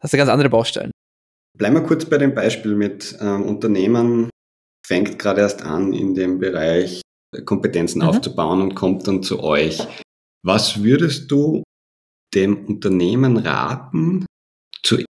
hast 0.00 0.12
du 0.12 0.18
ganz 0.18 0.30
andere 0.30 0.50
Baustellen. 0.50 0.90
Bleiben 1.56 1.74
wir 1.74 1.82
kurz 1.82 2.04
bei 2.04 2.18
dem 2.18 2.34
Beispiel 2.34 2.74
mit 2.74 3.16
ähm, 3.20 3.42
Unternehmen, 3.42 4.30
fängt 4.86 5.18
gerade 5.18 5.40
erst 5.42 5.62
an, 5.62 5.92
in 5.92 6.14
dem 6.14 6.38
Bereich 6.38 7.02
Kompetenzen 7.44 8.02
mhm. 8.02 8.08
aufzubauen 8.08 8.60
und 8.60 8.74
kommt 8.74 9.06
dann 9.06 9.22
zu 9.22 9.42
euch. 9.42 9.86
Was 10.44 10.82
würdest 10.82 11.30
du 11.30 11.62
dem 12.34 12.64
Unternehmen 12.66 13.36
raten, 13.36 14.26
zu, 14.82 15.04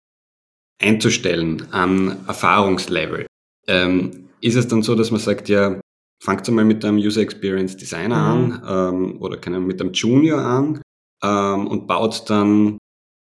einzustellen 0.81 1.73
an 1.73 2.25
Erfahrungslevel? 2.27 3.27
Ähm, 3.67 4.29
ist 4.41 4.57
es 4.57 4.69
dann 4.69 4.83
so, 4.83 4.95
dass 4.95 5.11
man 5.11 5.21
sagt, 5.21 5.49
ja, 5.49 5.81
fangt 6.23 6.49
einmal 6.49 6.65
mit 6.65 6.85
einem 6.85 6.99
User 6.99 7.21
Experience 7.21 7.77
Designer 7.77 8.35
mhm. 8.35 8.53
an 8.53 8.95
ähm, 8.95 9.23
oder 9.23 9.37
kann 9.37 9.67
mit 9.67 9.81
einem 9.81 9.93
Junior 9.93 10.41
an 10.41 10.81
ähm, 11.23 11.67
und 11.67 11.87
baut 11.87 12.29
dann 12.29 12.79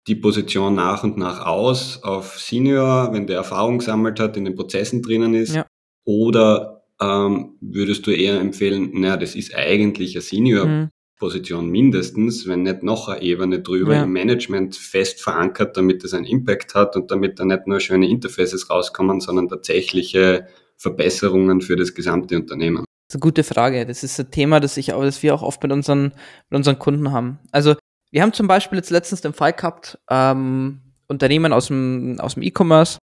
die 0.08 0.16
Position 0.16 0.76
nach 0.76 1.04
und 1.04 1.18
nach 1.18 1.46
aus 1.46 2.04
auf 2.04 2.38
Senior, 2.40 3.14
wenn 3.14 3.28
der 3.28 3.38
Erfahrung 3.38 3.80
gesammelt 3.80 4.20
hat, 4.20 4.36
in 4.36 4.46
den 4.46 4.56
Prozessen 4.56 5.02
drinnen 5.02 5.34
ist. 5.34 5.56
Ja. 5.56 5.66
Oder 6.06 6.84
ähm, 7.02 7.56
würdest 7.62 8.06
du 8.06 8.12
eher 8.12 8.40
empfehlen, 8.40 8.92
naja, 8.94 9.18
das 9.18 9.36
ist 9.36 9.56
eigentlich 9.56 10.16
eine 10.16 10.22
Senior-Position 10.22 11.66
mhm. 11.66 11.72
mindestens, 11.72 12.48
wenn 12.48 12.64
nicht 12.64 12.84
noch 12.84 13.08
eine 13.08 13.22
Ebene 13.22 13.62
drüber 13.62 13.96
ja. 13.96 14.04
im 14.04 14.12
Management 14.12 14.76
fest 14.76 15.22
verankert, 15.22 15.78
damit 15.78 16.04
es 16.04 16.14
einen 16.14 16.26
Impact 16.26 16.76
hat 16.76 16.98
und 16.98 17.10
damit 17.10 17.40
da 17.40 17.46
nicht 17.46 17.68
nur 17.68 17.80
schöne 17.80 18.10
Interfaces 18.10 18.70
rauskommen, 18.70 19.22
sondern 19.22 19.48
tatsächliche 19.48 20.48
Verbesserungen 20.78 21.62
für 21.62 21.76
das 21.76 21.94
gesamte 21.94 22.36
Unternehmen? 22.36 22.78
Das 22.78 23.16
ist 23.16 23.16
eine 23.16 23.22
gute 23.22 23.44
Frage. 23.44 23.86
Das 23.86 24.04
ist 24.04 24.20
ein 24.20 24.32
Thema, 24.32 24.60
das, 24.60 24.78
ich, 24.78 24.88
das 24.88 25.24
wir 25.24 25.34
auch 25.36 25.42
oft 25.42 25.62
mit 25.64 25.72
unseren, 25.72 26.14
mit 26.50 26.58
unseren 26.58 26.80
Kunden 26.80 27.12
haben. 27.12 27.40
Also 27.52 27.76
wir 28.12 28.22
haben 28.22 28.34
zum 28.34 28.48
Beispiel 28.48 28.78
jetzt 28.78 28.92
letztens 28.92 29.22
den 29.22 29.34
Fall 29.34 29.54
gehabt, 29.54 30.00
ähm, 30.10 30.82
Unternehmen 31.08 31.54
aus 31.54 31.68
dem, 31.68 32.20
aus 32.20 32.36
dem 32.36 32.44
E-Commerce, 32.44 32.98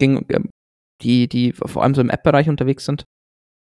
ähm, 0.00 0.24
die, 1.02 1.28
die 1.28 1.52
vor 1.52 1.82
allem 1.82 1.94
so 1.94 2.00
im 2.00 2.10
App-Bereich 2.10 2.48
unterwegs 2.48 2.84
sind. 2.84 3.04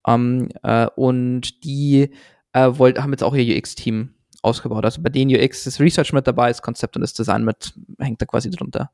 Ähm, 0.06 0.48
äh, 0.62 0.86
und 0.96 1.64
die 1.64 2.10
äh, 2.52 2.70
wollt, 2.72 3.00
haben 3.00 3.12
jetzt 3.12 3.22
auch 3.22 3.34
ihr 3.34 3.56
UX-Team 3.56 4.14
ausgebaut. 4.42 4.84
Also 4.84 5.00
bei 5.00 5.08
denen 5.08 5.34
UX 5.34 5.66
ist 5.66 5.80
Research 5.80 6.12
mit 6.12 6.26
dabei, 6.26 6.48
das 6.48 6.62
Konzept 6.62 6.96
und 6.96 7.02
das 7.02 7.14
Design 7.14 7.44
mit, 7.44 7.72
hängt 7.98 8.20
da 8.20 8.26
quasi 8.26 8.50
drunter. 8.50 8.90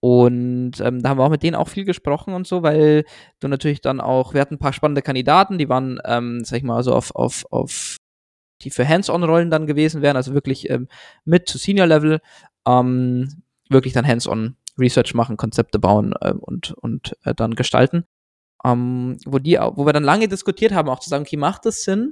Und 0.00 0.80
ähm, 0.80 1.02
da 1.02 1.08
haben 1.08 1.18
wir 1.18 1.24
auch 1.24 1.30
mit 1.30 1.42
denen 1.42 1.54
auch 1.54 1.68
viel 1.68 1.84
gesprochen 1.84 2.34
und 2.34 2.46
so, 2.46 2.62
weil 2.62 3.04
du 3.38 3.48
natürlich 3.48 3.80
dann 3.80 4.00
auch, 4.00 4.34
wir 4.34 4.40
hatten 4.40 4.54
ein 4.54 4.58
paar 4.58 4.72
spannende 4.72 5.02
Kandidaten, 5.02 5.58
die 5.58 5.68
waren, 5.68 6.00
ähm, 6.04 6.44
sag 6.44 6.58
ich 6.58 6.64
mal, 6.64 6.82
so 6.82 6.94
auf, 6.94 7.14
auf, 7.14 7.44
auf 7.50 7.96
die 8.62 8.70
für 8.70 8.86
Hands-on-Rollen 8.86 9.50
dann 9.50 9.66
gewesen 9.66 10.02
wären, 10.02 10.16
also 10.16 10.34
wirklich 10.34 10.68
ähm, 10.68 10.88
mit 11.24 11.48
zu 11.48 11.56
Senior-Level, 11.56 12.20
ähm, 12.66 13.42
wirklich 13.68 13.94
dann 13.94 14.06
Hands-on 14.06 14.56
Research 14.78 15.14
machen, 15.14 15.36
Konzepte 15.36 15.78
bauen 15.78 16.14
äh, 16.20 16.32
und, 16.32 16.72
und 16.72 17.16
äh, 17.24 17.34
dann 17.34 17.54
gestalten. 17.54 18.04
Ähm, 18.64 19.16
wo 19.24 19.38
die, 19.38 19.56
wo 19.56 19.86
wir 19.86 19.92
dann 19.92 20.04
lange 20.04 20.28
diskutiert 20.28 20.72
haben, 20.72 20.88
auch 20.90 21.00
zu 21.00 21.08
sagen, 21.08 21.22
okay, 21.22 21.38
macht 21.38 21.64
es 21.64 21.84
Sinn, 21.84 22.10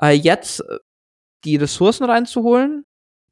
äh, 0.00 0.12
jetzt 0.12 0.60
äh, 0.60 0.78
die 1.44 1.56
Ressourcen 1.56 2.04
reinzuholen, 2.04 2.84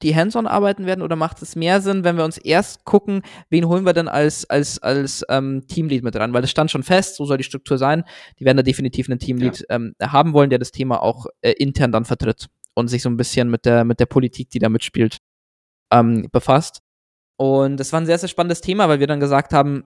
die 0.03 0.15
hands-on 0.15 0.47
arbeiten 0.47 0.87
werden, 0.87 1.03
oder 1.03 1.17
macht 1.17 1.43
es 1.43 1.57
mehr 1.57 1.81
Sinn, 1.81 2.05
wenn 2.05 2.17
wir 2.17 2.25
uns 2.25 2.39
erst 2.39 2.85
gucken, 2.85 3.23
wen 3.51 3.67
holen 3.67 3.85
wir 3.85 3.93
denn 3.93 4.09
als, 4.09 4.49
als, 4.49 4.81
als 4.81 5.25
ähm, 5.29 5.67
Teamlead 5.67 6.05
mit 6.05 6.15
rein? 6.17 6.33
Weil 6.33 6.43
das 6.43 6.51
stand 6.51 6.71
schon 6.71 6.85
fest, 6.85 7.17
so 7.17 7.25
soll 7.25 7.39
die 7.39 7.45
Struktur 7.45 7.79
sein. 7.79 8.05
Die 8.39 8.45
werden 8.45 8.57
da 8.57 8.63
definitiv 8.63 9.09
einen 9.09 9.19
Teamlead 9.19 9.61
ja. 9.69 9.77
ähm, 9.77 9.95
haben 10.01 10.33
wollen, 10.35 10.51
der 10.51 10.61
das 10.61 10.71
Thema 10.71 11.03
auch 11.03 11.27
äh, 11.41 11.53
intern 11.53 11.91
dann 11.91 12.05
vertritt 12.05 12.47
und 12.75 12.89
sich 12.89 13.03
so 13.03 13.09
ein 13.09 13.17
bisschen 13.17 13.51
mit 13.51 13.65
der, 13.65 13.85
mit 13.85 13.99
der 13.99 14.07
Politik, 14.07 14.51
die 14.51 14.61
da 14.61 14.69
mitspielt, 14.69 15.19
ähm, 15.93 16.29
befasst. 16.31 16.81
Und 17.37 17.79
das 17.79 17.93
war 17.93 18.01
ein 18.01 18.07
sehr, 18.07 18.19
sehr 18.19 18.29
spannendes 18.29 18.61
Thema, 18.61 18.89
weil 18.89 19.01
wir 19.01 19.07
dann 19.09 19.21
gesagt 19.21 19.53
haben, 19.53 19.85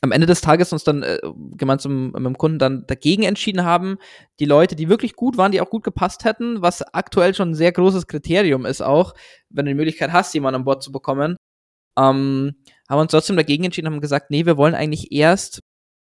am 0.00 0.12
Ende 0.12 0.26
des 0.26 0.40
Tages 0.40 0.72
uns 0.72 0.84
dann 0.84 1.02
äh, 1.02 1.18
gemeinsam 1.56 2.12
mit 2.12 2.24
dem 2.24 2.38
Kunden 2.38 2.58
dann 2.58 2.84
dagegen 2.86 3.24
entschieden 3.24 3.64
haben, 3.64 3.98
die 4.40 4.44
Leute, 4.44 4.76
die 4.76 4.88
wirklich 4.88 5.14
gut 5.14 5.36
waren, 5.36 5.52
die 5.52 5.60
auch 5.60 5.70
gut 5.70 5.84
gepasst 5.84 6.24
hätten, 6.24 6.62
was 6.62 6.82
aktuell 6.82 7.34
schon 7.34 7.50
ein 7.50 7.54
sehr 7.54 7.72
großes 7.72 8.06
Kriterium 8.06 8.66
ist 8.66 8.80
auch, 8.80 9.14
wenn 9.50 9.66
du 9.66 9.72
die 9.72 9.76
Möglichkeit 9.76 10.12
hast, 10.12 10.34
jemanden 10.34 10.60
an 10.60 10.64
Bord 10.64 10.82
zu 10.82 10.92
bekommen, 10.92 11.36
ähm, 11.98 12.54
haben 12.88 13.00
uns 13.00 13.10
trotzdem 13.10 13.36
dagegen 13.36 13.64
entschieden, 13.64 13.88
haben 13.88 14.00
gesagt, 14.00 14.30
nee, 14.30 14.46
wir 14.46 14.56
wollen 14.56 14.74
eigentlich 14.74 15.12
erst 15.12 15.60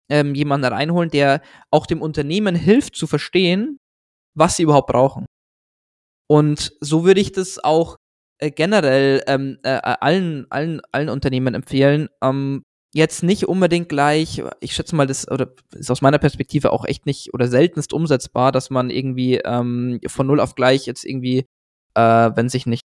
ähm, 0.10 0.36
jemanden 0.36 0.72
reinholen, 0.72 1.10
der 1.10 1.42
auch 1.72 1.86
dem 1.86 2.02
Unternehmen 2.02 2.56
hilft 2.56 2.96
zu 2.96 3.08
verstehen, 3.08 3.78
was 4.36 4.56
sie 4.58 4.64
überhaupt 4.64 4.88
brauchen. 4.88 5.26
Und 6.30 6.74
so 6.82 7.06
würde 7.06 7.22
ich 7.22 7.32
das 7.32 7.64
auch 7.64 7.98
äh, 8.40 8.52
generell 8.52 9.24
ähm, 9.28 9.58
äh, 9.64 9.70
allen, 9.70 10.46
allen, 10.52 10.82
allen 10.92 11.10
Unternehmen 11.10 11.56
empfehlen, 11.56 12.10
ähm, 12.22 12.64
jetzt 12.94 13.24
nicht 13.24 13.48
unbedingt 13.48 13.90
gleich, 13.90 14.42
ich 14.60 14.74
schätze 14.74 14.96
mal, 14.96 15.08
das 15.08 15.30
oder 15.30 15.54
ist 15.74 15.92
aus 15.92 16.02
meiner 16.02 16.18
Perspektive 16.20 16.72
auch 16.72 16.86
echt 16.86 17.06
nicht 17.06 17.34
oder 17.34 17.48
seltenst 17.48 17.94
umsetzbar, 17.94 18.52
dass 18.52 18.70
man 18.70 18.90
irgendwie 18.90 19.38
ähm, 19.38 20.00
von 20.08 20.28
null 20.28 20.40
auf 20.40 20.56
gleich 20.56 20.86
jetzt 20.86 21.04
irgendwie, 21.04 21.46
äh, 21.96 22.32
wenn 22.36 22.50
sich 22.50 22.66
nicht 22.66 22.84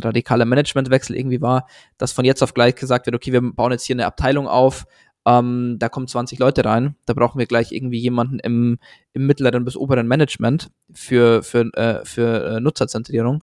radikaler 0.00 0.44
Managementwechsel 0.44 1.16
irgendwie 1.16 1.40
war, 1.40 1.66
dass 1.96 2.12
von 2.12 2.24
jetzt 2.24 2.42
auf 2.42 2.54
gleich 2.54 2.76
gesagt 2.76 3.06
wird, 3.06 3.16
okay, 3.16 3.32
wir 3.32 3.40
bauen 3.40 3.72
jetzt 3.72 3.84
hier 3.84 3.96
eine 3.96 4.06
Abteilung 4.06 4.46
auf, 4.46 4.86
ähm, 5.26 5.76
da 5.78 5.88
kommen 5.88 6.08
20 6.08 6.38
Leute 6.38 6.64
rein, 6.64 6.96
da 7.04 7.14
brauchen 7.14 7.38
wir 7.38 7.46
gleich 7.46 7.72
irgendwie 7.72 7.98
jemanden 7.98 8.38
im, 8.38 8.78
im 9.12 9.26
mittleren 9.26 9.64
bis 9.64 9.76
oberen 9.76 10.06
Management 10.06 10.70
für, 10.92 11.42
für, 11.42 11.72
äh, 11.74 12.04
für 12.04 12.56
äh, 12.56 12.60
Nutzerzentrierung. 12.60 13.42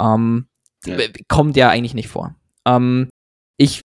Ähm, 0.00 0.48
ja. 0.84 0.98
Kommt 1.28 1.56
ja 1.56 1.70
eigentlich 1.70 1.94
nicht 1.94 2.08
vor. 2.08 2.34
Ähm, 2.66 3.08
ich 3.56 3.82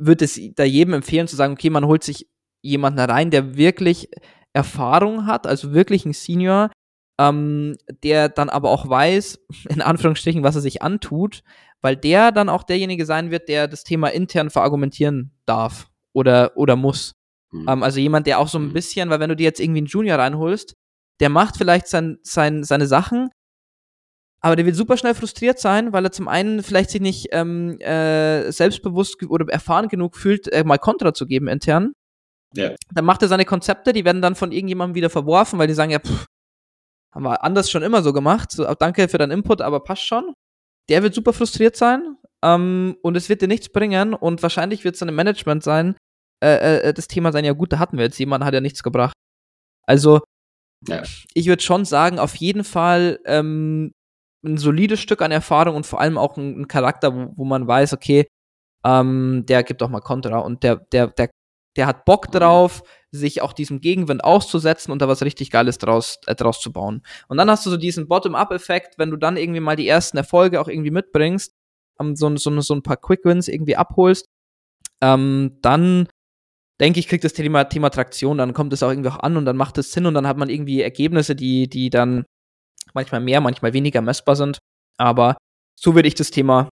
würde 0.00 0.24
es 0.24 0.40
da 0.54 0.64
jedem 0.64 0.94
empfehlen 0.94 1.28
zu 1.28 1.36
sagen, 1.36 1.52
okay, 1.52 1.70
man 1.70 1.86
holt 1.86 2.02
sich 2.02 2.28
jemanden 2.62 2.98
rein, 2.98 3.30
der 3.30 3.56
wirklich 3.56 4.08
Erfahrung 4.52 5.26
hat, 5.26 5.46
also 5.46 5.72
wirklich 5.72 6.04
ein 6.04 6.12
Senior, 6.12 6.70
ähm, 7.20 7.76
der 8.02 8.28
dann 8.28 8.48
aber 8.48 8.70
auch 8.70 8.88
weiß, 8.88 9.38
in 9.68 9.82
Anführungsstrichen, 9.82 10.42
was 10.42 10.56
er 10.56 10.62
sich 10.62 10.82
antut, 10.82 11.42
weil 11.82 11.96
der 11.96 12.32
dann 12.32 12.48
auch 12.48 12.62
derjenige 12.62 13.06
sein 13.06 13.30
wird, 13.30 13.48
der 13.48 13.68
das 13.68 13.84
Thema 13.84 14.08
intern 14.08 14.50
verargumentieren 14.50 15.32
darf 15.46 15.88
oder, 16.12 16.56
oder 16.56 16.76
muss. 16.76 17.12
Mhm. 17.52 17.68
Ähm, 17.68 17.82
also 17.82 18.00
jemand, 18.00 18.26
der 18.26 18.38
auch 18.38 18.48
so 18.48 18.58
ein 18.58 18.68
mhm. 18.68 18.72
bisschen, 18.72 19.10
weil 19.10 19.20
wenn 19.20 19.28
du 19.28 19.36
dir 19.36 19.44
jetzt 19.44 19.60
irgendwie 19.60 19.80
einen 19.80 19.86
Junior 19.86 20.18
reinholst, 20.18 20.74
der 21.20 21.28
macht 21.28 21.56
vielleicht 21.56 21.86
sein, 21.86 22.18
sein, 22.22 22.64
seine 22.64 22.86
Sachen, 22.86 23.30
aber 24.40 24.56
der 24.56 24.64
wird 24.66 24.76
super 24.76 24.96
schnell 24.96 25.14
frustriert 25.14 25.58
sein, 25.58 25.92
weil 25.92 26.04
er 26.04 26.12
zum 26.12 26.28
einen 26.28 26.62
vielleicht 26.62 26.90
sich 26.90 27.00
nicht 27.00 27.28
ähm, 27.32 27.78
äh, 27.80 28.50
selbstbewusst 28.50 29.22
oder 29.28 29.50
erfahren 29.52 29.88
genug 29.88 30.16
fühlt, 30.16 30.50
äh, 30.52 30.64
mal 30.64 30.78
Kontra 30.78 31.12
zu 31.12 31.26
geben 31.26 31.48
intern. 31.48 31.92
Ja. 32.54 32.74
Dann 32.92 33.04
macht 33.04 33.22
er 33.22 33.28
seine 33.28 33.44
Konzepte, 33.44 33.92
die 33.92 34.04
werden 34.04 34.22
dann 34.22 34.34
von 34.34 34.50
irgendjemandem 34.50 34.94
wieder 34.94 35.10
verworfen, 35.10 35.58
weil 35.58 35.68
die 35.68 35.74
sagen, 35.74 35.90
ja, 35.90 36.00
pff, 36.00 36.26
haben 37.12 37.24
wir 37.24 37.44
anders 37.44 37.70
schon 37.70 37.82
immer 37.82 38.02
so 38.02 38.12
gemacht. 38.12 38.50
So, 38.52 38.64
danke 38.74 39.08
für 39.08 39.18
deinen 39.18 39.32
Input, 39.32 39.60
aber 39.60 39.80
passt 39.80 40.04
schon. 40.04 40.34
der 40.88 41.02
wird 41.02 41.14
super 41.14 41.32
frustriert 41.32 41.76
sein 41.76 42.16
ähm, 42.42 42.96
und 43.02 43.16
es 43.16 43.28
wird 43.28 43.42
dir 43.42 43.48
nichts 43.48 43.68
bringen 43.68 44.14
und 44.14 44.42
wahrscheinlich 44.42 44.84
wird 44.84 44.94
es 44.94 45.00
dann 45.00 45.08
im 45.08 45.14
Management 45.14 45.62
sein, 45.62 45.96
äh, 46.42 46.88
äh, 46.88 46.94
das 46.94 47.08
Thema 47.08 47.32
sein, 47.32 47.44
ja 47.44 47.52
gut, 47.52 47.72
da 47.72 47.78
hatten 47.78 47.98
wir 47.98 48.04
jetzt 48.04 48.18
jemanden, 48.18 48.46
hat 48.46 48.54
ja 48.54 48.60
nichts 48.60 48.82
gebracht. 48.82 49.14
Also, 49.86 50.20
ja. 50.88 51.02
ich 51.34 51.46
würde 51.46 51.62
schon 51.62 51.84
sagen, 51.84 52.18
auf 52.18 52.34
jeden 52.36 52.64
Fall 52.64 53.20
ähm, 53.26 53.92
ein 54.44 54.56
solides 54.56 55.00
Stück 55.00 55.22
an 55.22 55.30
Erfahrung 55.32 55.76
und 55.76 55.86
vor 55.86 56.00
allem 56.00 56.18
auch 56.18 56.36
ein, 56.36 56.62
ein 56.62 56.68
Charakter, 56.68 57.14
wo, 57.14 57.32
wo, 57.36 57.44
man 57.44 57.66
weiß, 57.66 57.92
okay, 57.92 58.26
ähm, 58.84 59.44
der 59.46 59.62
gibt 59.62 59.82
auch 59.82 59.88
mal 59.88 60.00
Kontra 60.00 60.38
und 60.38 60.62
der, 60.62 60.76
der, 60.76 61.08
der, 61.08 61.30
der 61.76 61.86
hat 61.86 62.04
Bock 62.04 62.28
mhm. 62.28 62.38
drauf, 62.38 62.82
sich 63.10 63.42
auch 63.42 63.52
diesem 63.52 63.80
Gegenwind 63.80 64.24
auszusetzen 64.24 64.92
und 64.92 65.02
da 65.02 65.08
was 65.08 65.22
richtig 65.22 65.50
Geiles 65.50 65.78
draus, 65.78 66.18
äh, 66.26 66.34
draus 66.34 66.60
zu 66.60 66.72
bauen. 66.72 67.02
Und 67.28 67.36
dann 67.36 67.50
hast 67.50 67.66
du 67.66 67.70
so 67.70 67.76
diesen 67.76 68.08
Bottom-up-Effekt, 68.08 68.98
wenn 68.98 69.10
du 69.10 69.16
dann 69.16 69.36
irgendwie 69.36 69.60
mal 69.60 69.76
die 69.76 69.88
ersten 69.88 70.16
Erfolge 70.16 70.60
auch 70.60 70.68
irgendwie 70.68 70.90
mitbringst, 70.90 71.52
ähm, 72.00 72.16
so, 72.16 72.34
so, 72.36 72.60
so 72.60 72.74
ein 72.74 72.82
paar 72.82 72.96
Quick-Wins 72.96 73.48
irgendwie 73.48 73.76
abholst, 73.76 74.26
ähm, 75.02 75.58
dann 75.62 76.08
denke 76.80 76.98
ich, 76.98 77.08
kriegt 77.08 77.24
das 77.24 77.34
Thema, 77.34 77.64
Thema 77.64 77.90
Traktion, 77.90 78.38
dann 78.38 78.54
kommt 78.54 78.72
es 78.72 78.82
auch 78.82 78.90
irgendwie 78.90 79.10
auch 79.10 79.20
an 79.20 79.36
und 79.36 79.44
dann 79.44 79.56
macht 79.56 79.76
es 79.78 79.92
Sinn 79.92 80.06
und 80.06 80.14
dann 80.14 80.26
hat 80.26 80.38
man 80.38 80.48
irgendwie 80.48 80.80
Ergebnisse, 80.80 81.36
die, 81.36 81.68
die 81.68 81.90
dann 81.90 82.24
manchmal 82.94 83.20
mehr, 83.20 83.40
manchmal 83.40 83.72
weniger 83.72 84.00
messbar 84.00 84.36
sind. 84.36 84.58
Aber 84.98 85.36
so 85.78 85.94
würde 85.94 86.08
ich 86.08 86.14
das 86.14 86.30
Thema 86.30 86.68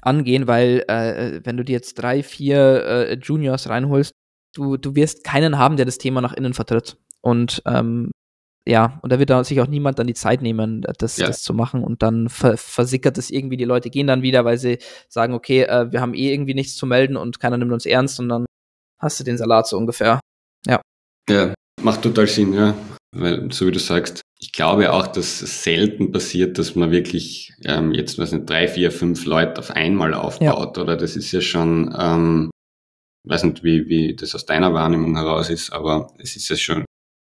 angehen, 0.00 0.46
weil 0.46 0.84
äh, 0.88 1.40
wenn 1.44 1.56
du 1.56 1.64
dir 1.64 1.72
jetzt 1.72 1.94
drei, 1.94 2.22
vier 2.22 2.84
äh, 2.84 3.14
Juniors 3.14 3.68
reinholst, 3.68 4.12
du, 4.54 4.76
du 4.76 4.94
wirst 4.94 5.24
keinen 5.24 5.58
haben, 5.58 5.76
der 5.76 5.86
das 5.86 5.98
Thema 5.98 6.20
nach 6.20 6.32
innen 6.32 6.54
vertritt. 6.54 6.96
Und 7.20 7.62
ähm, 7.66 8.10
ja, 8.66 9.00
und 9.02 9.12
da 9.12 9.18
wird 9.18 9.30
da 9.30 9.42
sich 9.42 9.60
auch 9.60 9.66
niemand 9.66 9.98
dann 9.98 10.06
die 10.06 10.14
Zeit 10.14 10.40
nehmen, 10.40 10.82
das, 10.98 11.16
ja. 11.16 11.26
das 11.26 11.42
zu 11.42 11.52
machen 11.52 11.82
und 11.82 12.02
dann 12.02 12.28
ver 12.28 12.56
versickert 12.56 13.18
es 13.18 13.30
irgendwie, 13.30 13.56
die 13.56 13.64
Leute 13.64 13.90
gehen 13.90 14.06
dann 14.06 14.22
wieder, 14.22 14.44
weil 14.44 14.56
sie 14.56 14.78
sagen, 15.08 15.34
okay, 15.34 15.62
äh, 15.62 15.90
wir 15.90 16.00
haben 16.00 16.14
eh 16.14 16.32
irgendwie 16.32 16.54
nichts 16.54 16.76
zu 16.76 16.86
melden 16.86 17.16
und 17.16 17.40
keiner 17.40 17.58
nimmt 17.58 17.72
uns 17.72 17.86
ernst 17.86 18.20
und 18.20 18.28
dann 18.28 18.46
hast 19.00 19.18
du 19.18 19.24
den 19.24 19.36
Salat 19.36 19.66
so 19.66 19.76
ungefähr. 19.76 20.20
Ja. 20.66 20.80
Ja, 21.28 21.54
macht 21.82 22.02
total 22.02 22.28
Sinn, 22.28 22.54
ja. 22.54 22.74
Weil, 23.14 23.50
so 23.52 23.66
wie 23.66 23.72
du 23.72 23.80
sagst, 23.80 24.22
ich 24.42 24.50
glaube 24.50 24.92
auch, 24.92 25.06
dass 25.06 25.40
es 25.40 25.62
selten 25.62 26.10
passiert, 26.10 26.58
dass 26.58 26.74
man 26.74 26.90
wirklich 26.90 27.54
ähm, 27.64 27.92
jetzt, 27.92 28.18
was 28.18 28.32
nicht, 28.32 28.50
drei, 28.50 28.66
vier, 28.66 28.90
fünf 28.90 29.24
Leute 29.24 29.60
auf 29.60 29.70
einmal 29.70 30.14
aufbaut, 30.14 30.76
ja. 30.76 30.82
oder? 30.82 30.96
Das 30.96 31.14
ist 31.14 31.30
ja 31.30 31.40
schon, 31.40 31.94
ähm, 31.96 32.50
weiß 33.24 33.44
nicht, 33.44 33.62
wie, 33.62 33.86
wie 33.86 34.16
das 34.16 34.34
aus 34.34 34.44
deiner 34.44 34.74
Wahrnehmung 34.74 35.16
heraus 35.16 35.48
ist, 35.48 35.72
aber 35.72 36.12
es 36.18 36.34
ist 36.34 36.48
ja 36.48 36.56
schon 36.56 36.84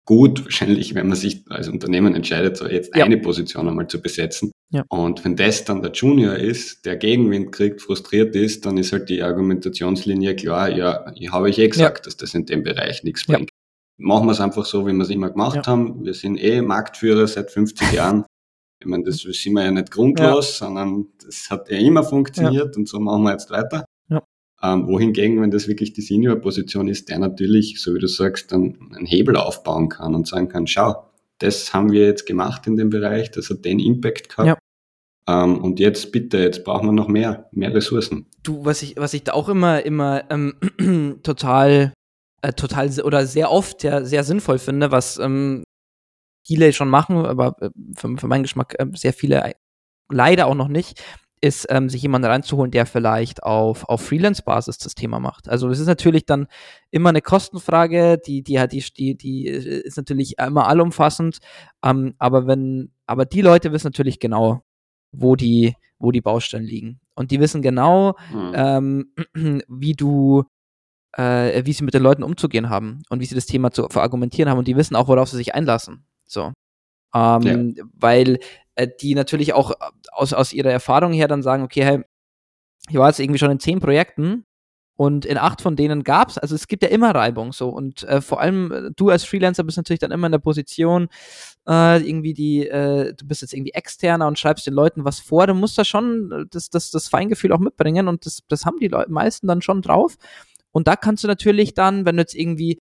gut, 0.05 0.45
wahrscheinlich, 0.45 0.97
wenn 0.97 1.07
man 1.07 1.17
sich 1.17 1.45
als 1.49 1.69
Unternehmen 1.69 2.17
entscheidet, 2.17 2.57
so 2.57 2.67
jetzt 2.67 2.95
ja. 2.97 3.05
eine 3.05 3.19
Position 3.19 3.69
einmal 3.69 3.87
zu 3.87 4.03
besetzen. 4.03 4.51
Ja. 4.73 4.83
Und 4.89 5.25
wenn 5.25 5.37
das 5.37 5.65
dann 5.65 5.83
der 5.83 5.93
Junior 5.93 6.35
ist, 6.35 6.85
der 6.87 6.97
Gegenwind 6.97 7.53
kriegt, 7.53 7.83
frustriert 7.83 8.35
ist, 8.35 8.67
dann 8.67 8.79
ist 8.79 8.93
halt 8.93 9.09
die 9.09 9.23
Argumentationslinie 9.23 10.35
klar, 10.35 10.71
ja, 10.71 11.13
ich 11.15 11.31
habe 11.31 11.51
ich 11.51 11.59
eh 11.61 11.69
gesagt, 11.69 11.99
ja. 11.99 12.03
dass 12.03 12.17
das 12.17 12.35
in 12.35 12.47
dem 12.47 12.65
Bereich 12.65 13.05
nichts 13.05 13.27
bringt. 13.27 13.51
Machen 13.99 14.27
wir 14.27 14.33
es 14.33 14.41
einfach 14.41 14.65
so, 14.65 14.87
wie 14.87 14.93
wir 14.93 15.03
es 15.03 15.11
immer 15.11 15.31
gemacht 15.31 15.67
haben. 15.67 16.05
Wir 16.05 16.15
sind 16.15 16.37
eh 16.37 16.61
Marktführer 16.61 17.27
seit 17.27 17.51
50 17.51 17.93
Jahren. 17.93 18.25
Ich 18.79 18.87
meine, 18.87 19.05
das 19.05 19.19
sind 19.21 19.55
wir 19.55 19.65
ja 19.65 19.71
nicht 19.71 19.91
grundlos, 19.91 20.59
sondern 20.59 21.07
das 21.25 21.49
hat 21.51 21.71
ja 21.71 21.79
immer 21.79 22.05
funktioniert 22.05 22.77
und 22.77 22.89
so 22.89 23.01
machen 23.01 23.23
wir 23.23 23.33
jetzt 23.33 23.51
weiter. 23.51 23.87
Ähm, 24.63 24.87
wohingegen, 24.87 25.43
wenn 25.43 25.51
das 25.51 25.69
wirklich 25.69 25.93
die 25.93 26.01
Senior-Position 26.01 26.89
ist, 26.89 27.11
der 27.11 27.19
natürlich, 27.19 27.81
so 27.81 27.95
wie 27.95 27.99
du 27.99 28.09
sagst, 28.09 28.53
dann 28.53 28.79
einen 28.95 29.05
Hebel 29.05 29.37
aufbauen 29.37 29.91
kann 29.91 30.15
und 30.15 30.27
sagen 30.27 30.49
kann, 30.49 30.67
schau, 30.67 31.11
das 31.39 31.75
haben 31.75 31.93
wir 31.93 32.07
jetzt 32.07 32.25
gemacht 32.25 32.67
in 32.67 32.77
dem 32.77 32.89
Bereich, 32.89 33.31
das 33.31 33.51
hat 33.51 33.67
den 33.67 33.79
Impact 33.79 34.31
gehabt. 34.31 34.47
Ja. 34.49 34.59
Ähm, 35.29 35.59
und 35.63 35.79
jetzt 35.79 36.11
bitte, 36.11 36.39
jetzt 36.39 36.65
brauchen 36.65 36.87
wir 36.87 36.93
noch 36.93 37.09
mehr, 37.09 37.49
mehr 37.53 37.75
Ressourcen. 37.75 38.27
Du, 38.43 38.65
was 38.65 38.81
ich, 38.83 38.97
was 38.97 39.13
ich 39.13 39.25
da 39.25 39.35
auch 39.35 39.51
immer, 39.51 39.85
immer 39.85 40.25
ähm, 40.31 41.19
total, 41.23 41.93
äh, 42.47 42.53
total 42.53 42.89
oder 43.01 43.27
sehr 43.27 43.51
oft 43.51 43.83
ja 43.83 44.05
sehr 44.05 44.25
sinnvoll 44.25 44.59
finde, 44.59 44.91
was 44.91 45.19
ähm, 45.19 45.65
viele 46.47 46.73
schon 46.73 46.89
machen, 46.89 47.27
aber 47.27 47.57
äh, 47.61 47.71
für, 47.97 48.17
für 48.17 48.29
meinen 48.29 48.45
Geschmack 48.45 48.75
äh, 48.79 48.87
sehr 48.95 49.13
viele 49.13 49.53
leider 50.09 50.47
auch 50.47 50.55
noch 50.55 50.69
nicht, 50.69 51.03
ist, 51.41 51.67
ähm, 51.69 51.89
sich 51.89 52.03
jemanden 52.03 52.29
reinzuholen, 52.29 52.71
der 52.71 52.87
vielleicht 52.87 53.43
auf, 53.43 53.85
auf 53.89 54.01
Freelance-Basis 54.01 54.79
das 54.79 54.95
Thema 54.95 55.21
macht. 55.21 55.49
Also 55.49 55.69
es 55.69 55.81
ist 55.81 55.87
natürlich 55.87 56.25
dann 56.25 56.47
immer 56.91 57.11
eine 57.11 57.21
Kostenfrage, 57.21 58.19
die, 58.25 58.43
die 58.43 58.59
hat 58.61 58.73
die, 58.73 58.85
die, 58.97 59.17
die 59.17 59.47
ist 59.47 59.97
natürlich 59.97 60.39
immer 60.39 60.69
allumfassend. 60.69 61.39
Ähm, 61.85 62.15
aber 62.19 62.47
wenn, 62.47 62.93
aber 63.07 63.27
die 63.27 63.43
Leute 63.43 63.73
wissen 63.73 63.89
natürlich 63.89 64.19
genau, 64.19 64.63
wo 65.13 65.37
die, 65.37 65.75
wo 65.99 66.11
die 66.13 66.21
Baustellen 66.21 66.65
liegen. 66.65 67.01
Und 67.15 67.31
die 67.31 67.41
wissen 67.41 67.63
genau, 67.63 68.15
mhm. 68.33 68.53
ähm, 69.35 69.63
wie 69.69 69.95
du, 69.95 70.45
äh, 71.17 71.65
wie 71.65 71.73
sie 71.73 71.85
mit 71.85 71.95
den 71.95 72.03
Leuten 72.03 72.23
umzugehen 72.23 72.69
haben 72.69 73.03
und 73.09 73.21
wie 73.21 73.27
sie 73.27 73.35
das 73.35 73.47
Thema 73.47 73.71
zu 73.71 73.89
verargumentieren 73.89 74.51
haben. 74.51 74.59
Und 74.59 74.69
die 74.69 74.77
wissen 74.77 74.97
auch, 74.97 75.09
worauf 75.09 75.29
sie 75.29 75.37
sich 75.37 75.55
einlassen. 75.55 76.05
So. 76.27 76.53
Ähm, 77.15 77.75
ja. 77.77 77.85
Weil 77.95 78.39
äh, 78.75 78.89
die 79.01 79.15
natürlich 79.15 79.55
auch 79.55 79.71
äh, 79.71 79.75
aus, 80.13 80.33
aus 80.33 80.53
ihrer 80.53 80.71
Erfahrung 80.71 81.13
her 81.13 81.29
dann 81.29 81.43
sagen, 81.43 81.63
okay, 81.63 81.85
hey, 81.85 82.03
ich 82.89 82.97
war 82.97 83.09
jetzt 83.09 83.21
irgendwie 83.21 83.39
schon 83.39 83.51
in 83.51 83.61
zehn 83.61 83.81
Projekten 83.81 84.45
und 84.97 85.25
in 85.25 85.39
acht 85.39 85.61
von 85.61 85.77
denen 85.77 86.05
gab 86.05 86.31
es, 86.31 86.39
also 86.39 86.55
es 86.55 86.69
gibt 86.69 86.83
ja 86.83 86.89
immer 86.89 87.15
Reibung 87.15 87.53
so 87.53 87.69
und 87.69 88.05
äh, 88.05 88.21
vor 88.21 88.41
allem 88.41 88.73
äh, 88.73 88.91
du 88.95 89.11
als 89.11 89.25
Freelancer 89.25 89.65
bist 89.65 89.77
natürlich 89.77 90.01
dann 90.01 90.13
immer 90.13 90.27
in 90.27 90.33
der 90.33 90.39
Position, 90.39 91.09
äh, 91.69 91.99
irgendwie 92.07 92.33
die, 92.33 92.69
äh, 92.69 93.13
du 93.15 93.27
bist 93.27 93.43
jetzt 93.43 93.53
irgendwie 93.53 93.73
externer 93.73 94.27
und 94.27 94.39
schreibst 94.39 94.67
den 94.67 94.75
Leuten 94.75 95.05
was 95.05 95.21
vor, 95.21 95.47
du 95.47 95.55
musst 95.55 95.77
da 95.79 95.85
schon 95.85 96.47
das, 96.51 96.71
das, 96.71 96.91
das 96.91 97.09
Feingefühl 97.09 97.53
auch 97.53 97.59
mitbringen 97.59 98.09
und 98.09 98.25
das, 98.25 98.41
das 98.49 98.65
haben 98.65 98.79
die 98.79 98.89
Leute 98.89 99.11
meisten 99.11 99.47
dann 99.47 99.63
schon 99.63 99.83
drauf. 99.83 100.17
Und 100.77 100.89
da 100.89 100.95
kannst 100.95 101.25
du 101.25 101.29
natürlich 101.29 101.73
dann, 101.73 102.05
wenn 102.05 102.17
du 102.17 102.21
jetzt 102.21 102.35
irgendwie 102.35 102.79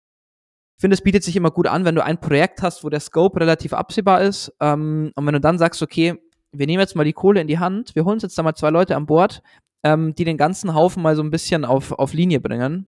finde, 0.81 0.95
es 0.95 1.03
bietet 1.03 1.25
sich 1.25 1.37
immer 1.37 1.51
gut 1.51 1.67
an, 1.67 1.85
wenn 1.85 1.95
du 1.95 2.03
ein 2.03 2.19
Projekt 2.19 2.63
hast, 2.63 2.85
wo 2.85 2.89
der 2.89 3.01
Scope 3.01 3.39
relativ 3.39 3.75
absehbar 3.75 4.23
ist. 4.23 4.51
Ähm, 4.61 5.13
und 5.15 5.27
wenn 5.27 5.35
du 5.35 5.43
dann 5.43 5.59
sagst, 5.59 5.83
okay, 5.83 6.15
wir 6.53 6.67
nehmen 6.67 6.81
jetzt 6.81 6.97
mal 6.97 7.05
die 7.05 7.13
Kohle 7.13 7.43
in 7.43 7.49
die 7.49 7.59
Hand, 7.59 7.95
wir 7.95 8.07
holen 8.07 8.15
uns 8.15 8.23
jetzt 8.23 8.39
da 8.39 8.43
mal 8.43 8.55
zwei 8.55 8.71
Leute 8.71 8.97
an 8.97 9.05
Bord, 9.05 9.43
ähm, 9.85 10.15
die 10.15 10.25
den 10.25 10.39
ganzen 10.39 10.73
Haufen 10.73 11.03
mal 11.03 11.17
so 11.17 11.23
ein 11.23 11.31
bisschen 11.31 11.67
auf, 11.67 11.93
auf 11.93 12.15
Linie 12.15 12.41
bringen 12.41 12.87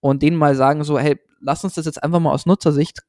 und 0.00 0.22
denen 0.22 0.38
mal 0.38 0.54
sagen, 0.54 0.82
so, 0.82 0.98
hey, 0.98 1.20
lass 1.40 1.62
uns 1.62 1.74
das 1.74 1.84
jetzt 1.84 2.02
einfach 2.02 2.18
mal 2.18 2.32
aus 2.32 2.46
Nutzersicht 2.46 3.00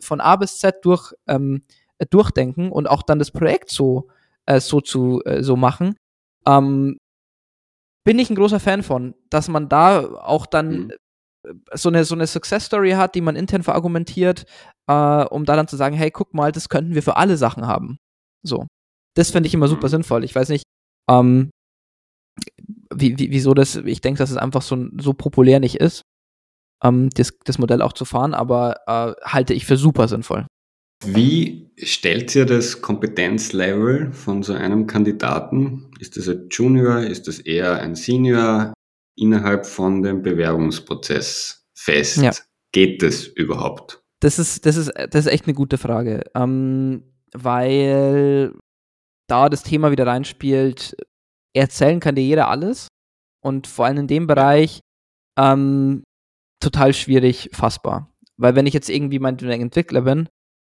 von 0.00 0.20
A 0.22 0.36
bis 0.36 0.60
Z 0.60 0.76
durch, 0.82 1.12
ähm, 1.26 1.62
äh, 1.98 2.06
durchdenken 2.06 2.72
und 2.72 2.88
auch 2.88 3.02
dann 3.02 3.18
das 3.18 3.32
Projekt 3.32 3.68
so, 3.68 4.08
äh, 4.46 4.60
so 4.60 4.80
zu 4.80 5.20
äh, 5.26 5.42
so 5.42 5.56
machen. 5.56 5.94
Ähm, 6.46 6.96
bin 8.06 8.18
ich 8.18 8.30
ein 8.30 8.36
großer 8.36 8.60
Fan 8.60 8.82
von, 8.82 9.14
dass 9.28 9.48
man 9.48 9.68
da 9.68 10.00
auch 10.22 10.46
dann 10.46 10.86
mhm 10.86 10.92
so 11.72 11.88
eine, 11.88 12.04
so 12.04 12.14
eine 12.14 12.26
Success-Story 12.26 12.92
hat, 12.92 13.14
die 13.14 13.20
man 13.20 13.36
intern 13.36 13.62
verargumentiert, 13.62 14.44
äh, 14.88 15.24
um 15.24 15.44
da 15.44 15.56
dann 15.56 15.68
zu 15.68 15.76
sagen, 15.76 15.96
hey, 15.96 16.10
guck 16.10 16.34
mal, 16.34 16.52
das 16.52 16.68
könnten 16.68 16.94
wir 16.94 17.02
für 17.02 17.16
alle 17.16 17.36
Sachen 17.36 17.66
haben. 17.66 17.98
So. 18.42 18.66
Das 19.14 19.30
finde 19.30 19.46
ich 19.46 19.54
immer 19.54 19.68
super 19.68 19.86
mhm. 19.86 19.90
sinnvoll. 19.90 20.24
Ich 20.24 20.34
weiß 20.34 20.48
nicht, 20.48 20.64
ähm, 21.08 21.50
wie, 22.94 23.18
wie, 23.18 23.30
wieso 23.30 23.54
das, 23.54 23.76
ich 23.76 24.00
denke, 24.00 24.18
dass 24.18 24.30
es 24.30 24.36
einfach 24.36 24.62
so, 24.62 24.88
so 24.98 25.14
populär 25.14 25.60
nicht 25.60 25.76
ist, 25.76 26.02
ähm, 26.82 27.10
das, 27.10 27.38
das 27.44 27.58
Modell 27.58 27.82
auch 27.82 27.92
zu 27.92 28.04
fahren, 28.04 28.34
aber 28.34 28.80
äh, 28.86 29.14
halte 29.24 29.54
ich 29.54 29.66
für 29.66 29.76
super 29.76 30.08
sinnvoll. 30.08 30.46
Wie 31.04 31.70
stellt 31.78 32.34
ihr 32.34 32.46
das 32.46 32.80
Kompetenzlevel 32.80 34.12
von 34.12 34.42
so 34.42 34.54
einem 34.54 34.86
Kandidaten? 34.86 35.90
Ist 36.00 36.16
das 36.16 36.28
ein 36.28 36.48
Junior? 36.50 37.00
Ist 37.00 37.28
das 37.28 37.38
eher 37.38 37.80
ein 37.80 37.94
Senior? 37.94 38.72
innerhalb 39.16 39.66
von 39.66 40.02
dem 40.02 40.22
Bewerbungsprozess 40.22 41.66
fest? 41.74 42.18
Ja. 42.18 42.32
Geht 42.72 43.02
das 43.02 43.26
überhaupt? 43.26 44.02
Das 44.20 44.38
ist, 44.38 44.66
das 44.66 44.76
ist, 44.76 44.92
das 44.94 45.26
ist 45.26 45.32
echt 45.32 45.46
eine 45.46 45.54
gute 45.54 45.78
Frage, 45.78 46.24
ähm, 46.34 47.02
weil 47.32 48.54
da 49.28 49.48
das 49.48 49.62
Thema 49.62 49.90
wieder 49.90 50.06
reinspielt, 50.06 50.96
erzählen 51.54 52.00
kann 52.00 52.14
dir 52.14 52.24
jeder 52.24 52.48
alles 52.48 52.88
und 53.42 53.66
vor 53.66 53.86
allem 53.86 53.98
in 53.98 54.06
dem 54.06 54.26
Bereich 54.26 54.80
ähm, 55.38 56.02
total 56.60 56.92
schwierig 56.94 57.50
fassbar. 57.52 58.12
Weil 58.36 58.54
wenn 58.54 58.66
ich 58.66 58.74
jetzt 58.74 58.90
irgendwie 58.90 59.18
mein 59.18 59.38
Entwickler 59.38 60.02
bin, 60.02 60.28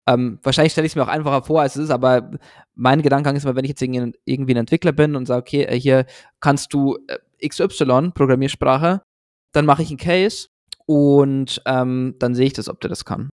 ähm, 0.08 0.38
wahrscheinlich 0.42 0.72
stelle 0.72 0.86
ich 0.86 0.92
es 0.92 0.96
mir 0.96 1.02
auch 1.02 1.08
einfacher 1.08 1.42
vor, 1.42 1.62
als 1.62 1.76
es 1.76 1.84
ist, 1.84 1.90
aber 1.90 2.30
mein 2.74 3.02
Gedankengang 3.02 3.36
ist 3.36 3.44
immer, 3.44 3.56
wenn 3.56 3.64
ich 3.64 3.70
jetzt 3.70 3.82
irgendwie 3.82 4.54
ein 4.54 4.58
Entwickler 4.58 4.92
bin 4.92 5.16
und 5.16 5.26
sage, 5.26 5.40
okay, 5.40 5.62
äh, 5.64 5.78
hier 5.78 6.06
kannst 6.40 6.72
du 6.72 6.96
äh, 7.08 7.48
XY, 7.48 8.12
Programmiersprache, 8.14 9.02
dann 9.52 9.66
mache 9.66 9.82
ich 9.82 9.88
einen 9.88 9.98
Case 9.98 10.48
und 10.86 11.60
ähm, 11.66 12.14
dann 12.18 12.34
sehe 12.34 12.46
ich 12.46 12.52
das, 12.52 12.68
ob 12.68 12.80
der 12.80 12.90
das 12.90 13.04
kann. 13.04 13.30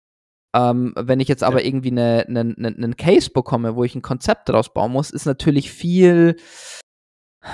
Ähm, 0.55 0.93
wenn 0.95 1.19
ich 1.19 1.27
jetzt 1.27 1.43
aber 1.43 1.61
ja. 1.61 1.67
irgendwie 1.67 1.91
einen 1.91 2.33
ne, 2.33 2.53
ne, 2.55 2.71
ne 2.71 2.95
Case 2.95 3.29
bekomme, 3.29 3.75
wo 3.75 3.83
ich 3.83 3.95
ein 3.95 4.01
Konzept 4.01 4.49
daraus 4.49 4.73
bauen 4.73 4.91
muss, 4.91 5.11
ist 5.11 5.25
natürlich 5.25 5.71
viel 5.71 6.37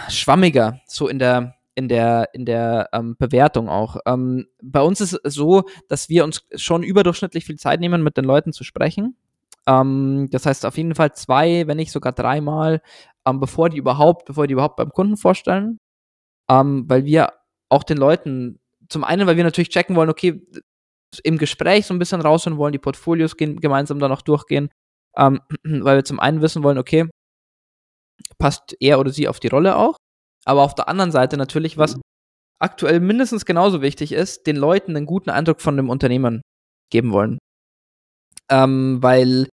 schwammiger, 0.09 0.79
so 0.85 1.07
in 1.07 1.19
der, 1.19 1.55
in 1.79 1.87
der, 1.87 2.29
in 2.33 2.45
der 2.45 2.89
ähm, 2.93 3.15
Bewertung 3.17 3.69
auch. 3.69 3.97
Ähm, 4.05 4.47
bei 4.61 4.81
uns 4.81 5.01
ist 5.01 5.13
es 5.23 5.33
so, 5.33 5.63
dass 5.87 6.09
wir 6.09 6.23
uns 6.23 6.45
schon 6.55 6.83
überdurchschnittlich 6.83 7.45
viel 7.45 7.57
Zeit 7.57 7.79
nehmen, 7.79 8.03
mit 8.03 8.17
den 8.17 8.25
Leuten 8.25 8.51
zu 8.51 8.63
sprechen. 8.63 9.15
Ähm, 9.65 10.27
das 10.31 10.45
heißt 10.45 10.65
auf 10.65 10.77
jeden 10.77 10.93
Fall 10.93 11.13
zwei, 11.13 11.65
wenn 11.67 11.77
nicht 11.77 11.91
sogar 11.91 12.11
dreimal 12.11 12.81
ähm, 13.25 13.39
bevor 13.39 13.69
die 13.69 13.77
überhaupt, 13.77 14.25
bevor 14.25 14.47
die 14.47 14.53
überhaupt 14.53 14.77
beim 14.77 14.91
Kunden 14.91 15.17
vorstellen, 15.17 15.79
ähm, 16.49 16.85
weil 16.87 17.05
wir 17.05 17.33
auch 17.69 17.83
den 17.83 17.97
Leuten, 17.97 18.59
zum 18.89 19.03
einen, 19.03 19.27
weil 19.27 19.37
wir 19.37 19.43
natürlich 19.43 19.69
checken 19.69 19.95
wollen, 19.95 20.09
okay, 20.09 20.41
im 21.23 21.37
Gespräch 21.37 21.85
so 21.85 21.93
ein 21.93 21.99
bisschen 21.99 22.21
rausholen 22.21 22.57
wollen, 22.57 22.71
die 22.71 22.79
Portfolios 22.79 23.37
gehen, 23.37 23.59
gemeinsam 23.59 23.99
dann 23.99 24.11
auch 24.11 24.21
durchgehen, 24.21 24.69
ähm, 25.17 25.39
weil 25.63 25.97
wir 25.97 26.05
zum 26.05 26.19
einen 26.19 26.41
wissen 26.41 26.63
wollen, 26.63 26.77
okay, 26.77 27.09
passt 28.37 28.75
er 28.79 28.99
oder 28.99 29.11
sie 29.11 29.27
auf 29.27 29.39
die 29.39 29.47
Rolle 29.47 29.75
auch, 29.75 29.97
aber 30.45 30.63
auf 30.63 30.75
der 30.75 30.89
anderen 30.89 31.11
Seite 31.11 31.37
natürlich, 31.37 31.77
was 31.77 31.99
aktuell 32.59 32.99
mindestens 32.99 33.45
genauso 33.45 33.81
wichtig 33.81 34.11
ist, 34.11 34.47
den 34.47 34.55
Leuten 34.55 34.95
einen 34.95 35.05
guten 35.05 35.29
Eindruck 35.29 35.61
von 35.61 35.77
dem 35.77 35.89
Unternehmen 35.89 36.41
geben 36.91 37.11
wollen. 37.11 37.39
Ähm, 38.49 38.97
weil 39.01 39.47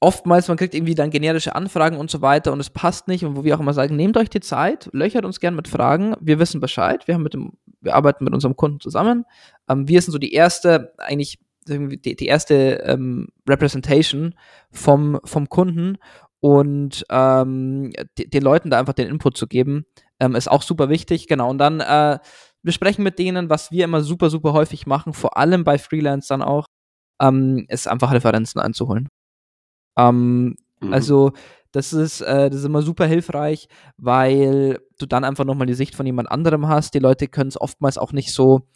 oftmals, 0.00 0.48
man 0.48 0.56
kriegt 0.56 0.74
irgendwie 0.74 0.96
dann 0.96 1.10
generische 1.10 1.54
Anfragen 1.54 1.96
und 1.96 2.10
so 2.10 2.22
weiter 2.22 2.52
und 2.52 2.58
es 2.58 2.70
passt 2.70 3.06
nicht 3.06 3.24
und 3.24 3.36
wo 3.36 3.44
wir 3.44 3.54
auch 3.54 3.60
immer 3.60 3.72
sagen, 3.72 3.94
nehmt 3.94 4.16
euch 4.16 4.28
die 4.28 4.40
Zeit, 4.40 4.88
löchert 4.92 5.24
uns 5.24 5.38
gern 5.38 5.54
mit 5.54 5.68
Fragen, 5.68 6.16
wir 6.20 6.40
wissen 6.40 6.60
Bescheid, 6.60 7.06
wir 7.06 7.14
haben 7.14 7.22
mit 7.22 7.34
dem, 7.34 7.52
wir 7.80 7.94
arbeiten 7.94 8.24
mit 8.24 8.34
unserem 8.34 8.56
Kunden 8.56 8.80
zusammen. 8.80 9.24
Ähm, 9.68 9.86
wir 9.86 10.02
sind 10.02 10.12
so 10.12 10.18
die 10.18 10.32
erste, 10.32 10.92
eigentlich 10.98 11.38
die, 11.68 12.16
die 12.16 12.26
erste 12.26 12.82
ähm, 12.84 13.28
Representation 13.48 14.34
vom, 14.72 15.20
vom 15.24 15.48
Kunden 15.48 15.98
und 16.42 17.04
ähm, 17.08 17.92
den 18.18 18.42
Leuten 18.42 18.68
da 18.68 18.78
einfach 18.78 18.94
den 18.94 19.08
Input 19.08 19.36
zu 19.36 19.46
geben, 19.46 19.86
ähm, 20.18 20.34
ist 20.34 20.50
auch 20.50 20.62
super 20.62 20.88
wichtig, 20.88 21.28
genau. 21.28 21.48
Und 21.48 21.58
dann 21.58 21.80
äh, 21.80 22.18
wir 22.62 22.72
sprechen 22.72 23.02
mit 23.02 23.18
denen, 23.18 23.50
was 23.50 23.70
wir 23.70 23.84
immer 23.84 24.02
super, 24.02 24.30
super 24.30 24.52
häufig 24.52 24.86
machen, 24.86 25.12
vor 25.12 25.36
allem 25.36 25.64
bei 25.64 25.78
Freelancern 25.78 26.42
auch, 26.42 26.66
ähm, 27.20 27.66
ist 27.68 27.88
einfach 27.88 28.12
Referenzen 28.12 28.60
einzuholen. 28.60 29.08
Ähm, 29.98 30.56
mhm. 30.80 30.92
Also 30.92 31.32
das 31.72 31.92
ist, 31.92 32.20
äh, 32.20 32.50
das 32.50 32.60
ist 32.60 32.66
immer 32.66 32.82
super 32.82 33.06
hilfreich, 33.06 33.68
weil 33.96 34.80
du 34.98 35.06
dann 35.06 35.24
einfach 35.24 35.44
nochmal 35.44 35.66
die 35.66 35.74
Sicht 35.74 35.94
von 35.94 36.06
jemand 36.06 36.30
anderem 36.30 36.68
hast. 36.68 36.94
Die 36.94 37.00
Leute 37.00 37.28
können 37.28 37.48
es 37.48 37.60
oftmals 37.60 37.98
auch 37.98 38.12
nicht 38.12 38.32
so, 38.32 38.68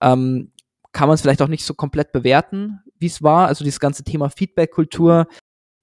ähm, 0.00 0.52
kann 0.92 1.08
man 1.08 1.14
es 1.14 1.22
vielleicht 1.22 1.42
auch 1.42 1.48
nicht 1.48 1.64
so 1.64 1.74
komplett 1.74 2.12
bewerten, 2.12 2.80
wie 2.98 3.06
es 3.06 3.22
war. 3.22 3.46
Also 3.48 3.64
dieses 3.64 3.80
ganze 3.80 4.04
Thema 4.04 4.28
Feedback-Kultur 4.28 5.28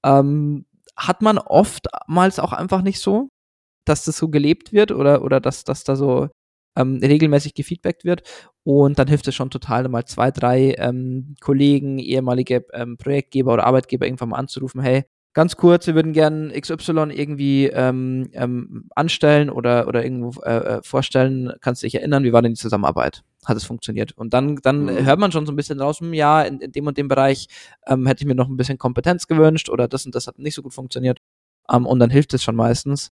ähm, 0.03 0.65
hat 0.97 1.21
man 1.21 1.37
oftmals 1.37 2.39
auch 2.39 2.53
einfach 2.53 2.81
nicht 2.81 2.99
so, 2.99 3.29
dass 3.85 4.05
das 4.05 4.17
so 4.17 4.29
gelebt 4.29 4.73
wird 4.73 4.91
oder, 4.91 5.23
oder 5.23 5.39
dass, 5.39 5.63
dass 5.63 5.83
da 5.83 5.95
so 5.95 6.29
ähm, 6.75 6.99
regelmäßig 7.01 7.53
gefeedbackt 7.53 8.05
wird. 8.05 8.23
Und 8.63 8.99
dann 8.99 9.07
hilft 9.07 9.27
es 9.27 9.35
schon 9.35 9.49
total, 9.49 9.87
mal 9.89 10.05
zwei, 10.05 10.31
drei 10.31 10.75
ähm, 10.77 11.35
Kollegen, 11.41 11.99
ehemalige 11.99 12.65
ähm, 12.73 12.97
Projektgeber 12.97 13.53
oder 13.53 13.65
Arbeitgeber 13.65 14.05
irgendwann 14.05 14.29
mal 14.29 14.37
anzurufen, 14.37 14.81
hey, 14.81 15.05
ganz 15.37 15.55
kurz, 15.55 15.85
wir 15.85 15.93
würden 15.93 16.13
gerne 16.13 16.59
XY 16.59 17.11
irgendwie 17.11 17.67
ähm, 17.67 18.27
ähm, 18.33 18.89
anstellen 18.95 19.51
oder, 19.51 19.87
oder 19.87 20.03
irgendwo 20.03 20.41
äh, 20.41 20.77
äh, 20.77 20.81
vorstellen. 20.81 21.53
Kannst 21.61 21.83
du 21.83 21.85
dich 21.85 21.93
erinnern, 21.93 22.23
wie 22.23 22.33
war 22.33 22.41
denn 22.41 22.55
die 22.55 22.59
Zusammenarbeit? 22.59 23.23
Hat 23.45 23.55
es 23.55 23.63
funktioniert? 23.63 24.13
Und 24.13 24.33
dann, 24.33 24.55
dann 24.55 24.85
mhm. 24.85 25.05
hört 25.05 25.19
man 25.19 25.31
schon 25.31 25.45
so 25.45 25.51
ein 25.51 25.55
bisschen 25.55 25.79
raus, 25.79 25.99
hm, 25.99 26.15
ja, 26.15 26.41
in, 26.41 26.59
in 26.59 26.71
dem 26.71 26.87
und 26.87 26.97
dem 26.97 27.07
Bereich 27.07 27.49
ähm, 27.85 28.07
hätte 28.07 28.23
ich 28.23 28.27
mir 28.27 28.33
noch 28.33 28.49
ein 28.49 28.57
bisschen 28.57 28.79
Kompetenz 28.79 29.27
gewünscht 29.27 29.69
oder 29.69 29.87
das 29.87 30.07
und 30.07 30.15
das 30.15 30.25
hat 30.25 30.39
nicht 30.39 30.55
so 30.55 30.63
gut 30.63 30.73
funktioniert. 30.73 31.19
Ähm, 31.71 31.85
und 31.85 31.99
dann 31.99 32.09
hilft 32.09 32.33
es 32.33 32.41
schon 32.41 32.55
meistens. 32.55 33.11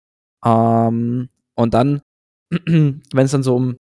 Ähm, 0.43 1.29
und 1.55 1.73
dann 1.73 2.01
wenn 2.65 3.01
es 3.13 3.32
dann 3.32 3.43
so 3.43 3.55
um, 3.55 3.77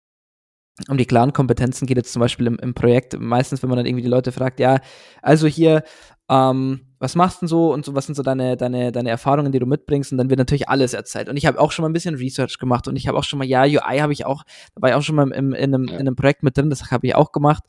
um 0.87 0.97
die 0.97 1.07
klaren 1.07 1.33
Kompetenzen 1.33 1.87
geht, 1.87 1.97
jetzt 1.97 2.13
zum 2.13 2.21
Beispiel 2.21 2.47
im, 2.47 2.57
im 2.59 2.73
Projekt, 2.73 3.19
meistens, 3.19 3.61
wenn 3.61 3.69
man 3.69 3.75
dann 3.75 3.85
irgendwie 3.85 4.03
die 4.03 4.09
Leute 4.09 4.31
fragt, 4.31 4.61
ja, 4.61 4.79
also 5.21 5.45
hier, 5.45 5.83
ähm, 6.29 6.85
was 6.99 7.15
machst 7.15 7.37
du 7.37 7.45
denn 7.45 7.47
so 7.47 7.73
und 7.73 7.85
so, 7.85 7.95
was 7.95 8.05
sind 8.05 8.15
so 8.15 8.23
deine, 8.23 8.57
deine, 8.57 8.91
deine 8.91 9.09
Erfahrungen, 9.09 9.51
die 9.51 9.59
du 9.59 9.65
mitbringst? 9.65 10.11
Und 10.11 10.17
dann 10.17 10.29
wird 10.29 10.37
natürlich 10.37 10.67
alles 10.69 10.93
erzählt. 10.93 11.29
Und 11.29 11.37
ich 11.37 11.45
habe 11.45 11.59
auch 11.59 11.71
schon 11.71 11.83
mal 11.83 11.89
ein 11.89 11.93
bisschen 11.93 12.15
Research 12.15 12.59
gemacht 12.59 12.87
und 12.87 12.95
ich 12.97 13.07
habe 13.07 13.17
auch 13.17 13.23
schon 13.23 13.39
mal, 13.39 13.45
ja, 13.45 13.63
UI 13.63 13.99
habe 13.99 14.13
ich 14.13 14.25
auch, 14.25 14.43
da 14.75 14.81
war 14.81 14.89
ich 14.89 14.95
auch 14.95 15.01
schon 15.01 15.15
mal 15.15 15.31
im, 15.31 15.53
in, 15.53 15.73
einem, 15.73 15.85
ja. 15.85 15.93
in 15.93 16.01
einem 16.01 16.15
Projekt 16.15 16.43
mit 16.43 16.57
drin, 16.57 16.69
das 16.69 16.91
habe 16.91 17.07
ich 17.07 17.15
auch 17.15 17.31
gemacht. 17.31 17.63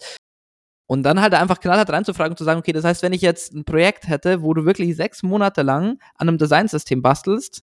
Und 0.87 1.05
dann 1.05 1.21
halt 1.21 1.35
einfach 1.35 1.61
knallhart 1.61 1.91
reinzufragen 1.91 2.33
und 2.33 2.37
zu 2.37 2.43
sagen, 2.43 2.59
okay, 2.59 2.73
das 2.73 2.83
heißt, 2.83 3.03
wenn 3.03 3.13
ich 3.13 3.23
jetzt 3.23 3.55
ein 3.55 3.65
Projekt 3.65 4.09
hätte, 4.09 4.43
wo 4.43 4.53
du 4.55 4.65
wirklich 4.65 4.97
sechs 4.97 5.23
Monate 5.23 5.63
lang 5.63 5.99
an 6.17 6.29
einem 6.29 6.39
Designsystem 6.39 7.01
bastelst, 7.01 7.63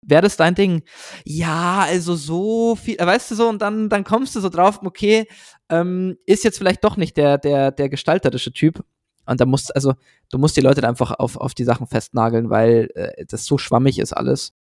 wäre 0.00 0.22
das 0.22 0.38
dein 0.38 0.54
Ding? 0.54 0.82
Ja, 1.26 1.84
also 1.86 2.16
so 2.16 2.74
viel, 2.76 2.96
weißt 2.98 3.30
du 3.30 3.34
so, 3.34 3.48
und 3.50 3.60
dann, 3.60 3.90
dann 3.90 4.04
kommst 4.04 4.34
du 4.34 4.40
so 4.40 4.48
drauf, 4.48 4.80
okay, 4.82 5.26
ähm, 5.68 6.16
ist 6.24 6.44
jetzt 6.44 6.56
vielleicht 6.56 6.82
doch 6.82 6.96
nicht 6.96 7.18
der, 7.18 7.36
der, 7.36 7.72
der 7.72 7.90
gestalterische 7.90 8.54
Typ. 8.54 8.82
Und 9.26 9.40
da 9.40 9.46
musst, 9.46 9.74
also, 9.74 9.94
du 10.30 10.38
musst 10.38 10.56
die 10.56 10.60
Leute 10.60 10.86
einfach 10.86 11.12
auf, 11.12 11.36
auf 11.36 11.54
die 11.54 11.64
Sachen 11.64 11.86
festnageln, 11.86 12.50
weil 12.50 12.90
äh, 12.94 13.24
das 13.26 13.44
so 13.44 13.58
schwammig 13.58 13.98
ist 13.98 14.12
alles. 14.12 14.52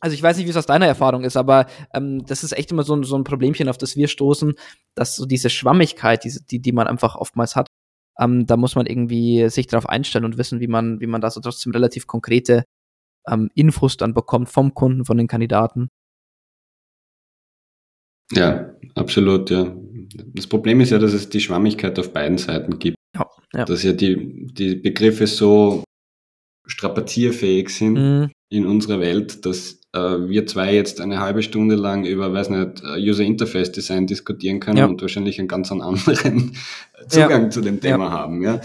Also 0.00 0.14
ich 0.14 0.22
weiß 0.22 0.36
nicht, 0.36 0.46
wie 0.46 0.50
es 0.50 0.56
aus 0.56 0.66
deiner 0.66 0.86
Erfahrung 0.86 1.24
ist, 1.24 1.36
aber 1.36 1.66
ähm, 1.94 2.24
das 2.26 2.44
ist 2.44 2.52
echt 2.52 2.70
immer 2.70 2.82
so, 2.82 3.02
so 3.02 3.16
ein 3.16 3.24
Problemchen, 3.24 3.68
auf 3.68 3.78
das 3.78 3.96
wir 3.96 4.08
stoßen, 4.08 4.54
dass 4.94 5.16
so 5.16 5.24
diese 5.24 5.48
Schwammigkeit, 5.48 6.22
diese, 6.24 6.44
die, 6.44 6.60
die 6.60 6.72
man 6.72 6.86
einfach 6.86 7.16
oftmals 7.16 7.56
hat, 7.56 7.66
ähm, 8.18 8.46
da 8.46 8.56
muss 8.56 8.74
man 8.74 8.86
irgendwie 8.86 9.48
sich 9.48 9.66
darauf 9.66 9.88
einstellen 9.88 10.24
und 10.24 10.38
wissen, 10.38 10.60
wie 10.60 10.68
man, 10.68 11.00
wie 11.00 11.06
man 11.06 11.20
da 11.20 11.30
so 11.30 11.40
trotzdem 11.40 11.72
relativ 11.72 12.06
konkrete 12.06 12.64
ähm, 13.28 13.50
Infos 13.54 13.96
dann 13.96 14.14
bekommt 14.14 14.50
vom 14.50 14.74
Kunden, 14.74 15.04
von 15.04 15.16
den 15.16 15.28
Kandidaten. 15.28 15.88
Ja, 18.32 18.74
absolut, 18.94 19.50
ja. 19.50 19.74
Das 20.34 20.46
Problem 20.46 20.80
ist 20.80 20.90
ja, 20.90 20.98
dass 20.98 21.12
es 21.12 21.28
die 21.28 21.40
Schwammigkeit 21.40 21.98
auf 21.98 22.12
beiden 22.12 22.38
Seiten 22.38 22.78
gibt. 22.78 22.95
Ja. 23.56 23.64
Dass 23.64 23.82
ja 23.82 23.92
die, 23.92 24.48
die 24.52 24.76
Begriffe 24.76 25.26
so 25.26 25.84
strapazierfähig 26.66 27.70
sind 27.70 27.94
mhm. 27.94 28.30
in 28.50 28.66
unserer 28.66 29.00
Welt, 29.00 29.46
dass 29.46 29.80
äh, 29.92 29.98
wir 30.28 30.46
zwei 30.46 30.74
jetzt 30.74 31.00
eine 31.00 31.20
halbe 31.20 31.42
Stunde 31.42 31.74
lang 31.76 32.04
über, 32.04 32.32
weiß 32.32 32.50
nicht, 32.50 32.82
äh, 32.82 32.98
User 32.98 33.24
Interface 33.24 33.72
Design 33.72 34.06
diskutieren 34.06 34.60
können 34.60 34.78
ja. 34.78 34.86
und 34.86 35.00
wahrscheinlich 35.00 35.38
einen 35.38 35.48
ganz 35.48 35.72
anderen 35.72 35.96
Zugang 37.08 37.44
ja. 37.44 37.50
zu 37.50 37.60
dem 37.60 37.80
Thema 37.80 38.10
haben. 38.10 38.42
Ja. 38.42 38.60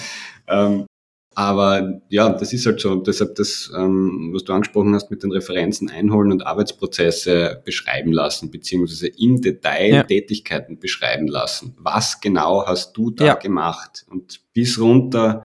Ähm, 0.48 0.86
aber 1.34 2.02
ja, 2.10 2.30
das 2.30 2.52
ist 2.52 2.66
halt 2.66 2.82
so. 2.82 2.96
Deshalb 2.96 3.36
das, 3.36 3.72
ähm, 3.76 4.32
was 4.34 4.44
du 4.44 4.52
angesprochen 4.52 4.94
hast, 4.94 5.10
mit 5.12 5.24
den 5.24 5.32
Referenzen 5.32 5.90
einholen 5.90 6.32
und 6.32 6.46
Arbeitsprozesse 6.46 7.62
beschreiben 7.64 8.12
lassen, 8.12 8.52
beziehungsweise 8.52 9.08
im 9.08 9.42
Detail 9.42 9.94
ja. 9.94 10.04
Tätigkeiten 10.04 10.78
beschreiben 10.78 11.28
lassen. 11.28 11.74
Was 11.78 12.20
genau 12.20 12.66
hast 12.66 12.98
du 12.98 13.12
da 13.12 13.26
ja. 13.26 13.34
gemacht? 13.36 14.06
Und 14.10 14.42
bis 14.54 14.78
runter 14.78 15.44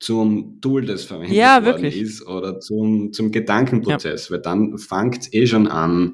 zum 0.00 0.58
Tool, 0.62 0.86
das 0.86 1.04
verwendet 1.04 1.36
ja, 1.36 1.64
worden 1.64 1.82
wirklich. 1.82 2.00
ist, 2.00 2.26
oder 2.26 2.58
zum, 2.60 3.12
zum 3.12 3.30
Gedankenprozess, 3.30 4.30
weil 4.30 4.40
dann 4.40 4.78
fängt 4.78 5.22
es 5.22 5.32
eh 5.34 5.46
schon 5.46 5.66
an, 5.68 6.12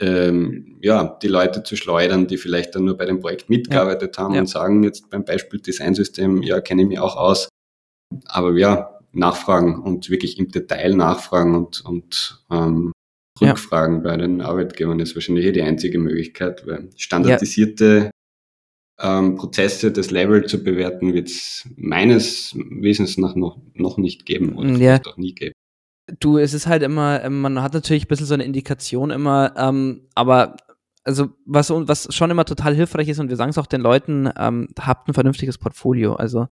ähm, 0.00 0.78
ja, 0.82 1.18
die 1.22 1.28
Leute 1.28 1.62
zu 1.62 1.76
schleudern, 1.76 2.26
die 2.26 2.36
vielleicht 2.36 2.74
dann 2.74 2.84
nur 2.84 2.96
bei 2.96 3.06
dem 3.06 3.20
Projekt 3.20 3.48
mitgearbeitet 3.48 4.18
haben 4.18 4.36
und 4.36 4.48
sagen 4.48 4.82
jetzt 4.82 5.08
beim 5.10 5.24
Beispiel 5.24 5.60
Designsystem, 5.60 6.42
ja, 6.42 6.60
kenne 6.60 6.82
ich 6.82 6.88
mich 6.88 6.98
auch 6.98 7.16
aus 7.16 7.48
aber 8.26 8.56
ja, 8.56 8.96
nachfragen 9.12 9.80
und 9.80 10.10
wirklich 10.10 10.38
im 10.38 10.48
Detail 10.48 10.94
nachfragen 10.94 11.54
und, 11.54 11.80
und 11.84 12.44
ähm, 12.50 12.92
Rückfragen 13.40 13.96
ja. 13.96 14.02
bei 14.02 14.16
den 14.16 14.40
Arbeitgebern 14.40 15.00
ist 15.00 15.14
wahrscheinlich 15.14 15.46
eh 15.46 15.52
die 15.52 15.62
einzige 15.62 15.98
Möglichkeit, 15.98 16.66
weil 16.66 16.90
standardisierte 16.96 18.10
ja. 19.00 19.18
ähm, 19.18 19.36
Prozesse, 19.36 19.92
das 19.92 20.10
Level 20.10 20.46
zu 20.46 20.62
bewerten, 20.62 21.14
wird 21.14 21.28
es 21.28 21.68
meines 21.76 22.54
Wissens 22.54 23.18
nach 23.18 23.34
noch, 23.34 23.58
noch 23.74 23.98
nicht 23.98 24.26
geben 24.26 24.56
oder 24.56 24.70
ja. 24.70 24.76
vielleicht 24.76 25.08
auch 25.08 25.16
nie 25.16 25.34
geben. 25.34 25.52
Du, 26.20 26.38
es 26.38 26.54
ist 26.54 26.66
halt 26.66 26.82
immer, 26.82 27.22
ähm, 27.24 27.40
man 27.40 27.60
hat 27.62 27.74
natürlich 27.74 28.04
ein 28.04 28.08
bisschen 28.08 28.26
so 28.26 28.34
eine 28.34 28.44
Indikation 28.44 29.10
immer, 29.10 29.54
ähm, 29.56 30.08
aber 30.14 30.56
also 31.04 31.30
was, 31.44 31.70
was 31.70 32.12
schon 32.14 32.30
immer 32.30 32.44
total 32.44 32.74
hilfreich 32.74 33.08
ist 33.08 33.18
und 33.18 33.28
wir 33.28 33.36
sagen 33.36 33.50
es 33.50 33.58
auch 33.58 33.66
den 33.66 33.80
Leuten, 33.80 34.30
ähm, 34.38 34.68
habt 34.78 35.08
ein 35.08 35.14
vernünftiges 35.14 35.58
Portfolio. 35.58 36.14
Also 36.14 36.46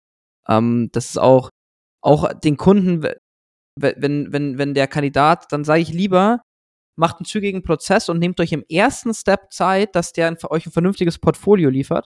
ähm, 0.48 0.90
das 0.92 1.10
ist 1.10 1.18
auch, 1.18 1.50
auch 2.02 2.32
den 2.32 2.56
Kunden, 2.56 3.06
wenn, 3.78 4.32
wenn, 4.32 4.58
wenn 4.58 4.74
der 4.74 4.88
Kandidat, 4.88 5.50
dann 5.52 5.64
sage 5.64 5.80
ich 5.80 5.92
lieber, 5.92 6.42
macht 6.96 7.18
einen 7.18 7.26
zügigen 7.26 7.62
Prozess 7.62 8.08
und 8.08 8.18
nehmt 8.18 8.40
euch 8.40 8.52
im 8.52 8.64
ersten 8.68 9.14
Step 9.14 9.52
Zeit, 9.52 9.94
dass 9.94 10.12
der 10.12 10.36
euch 10.50 10.66
ein 10.66 10.72
vernünftiges 10.72 11.18
Portfolio 11.18 11.70
liefert. 11.70 12.06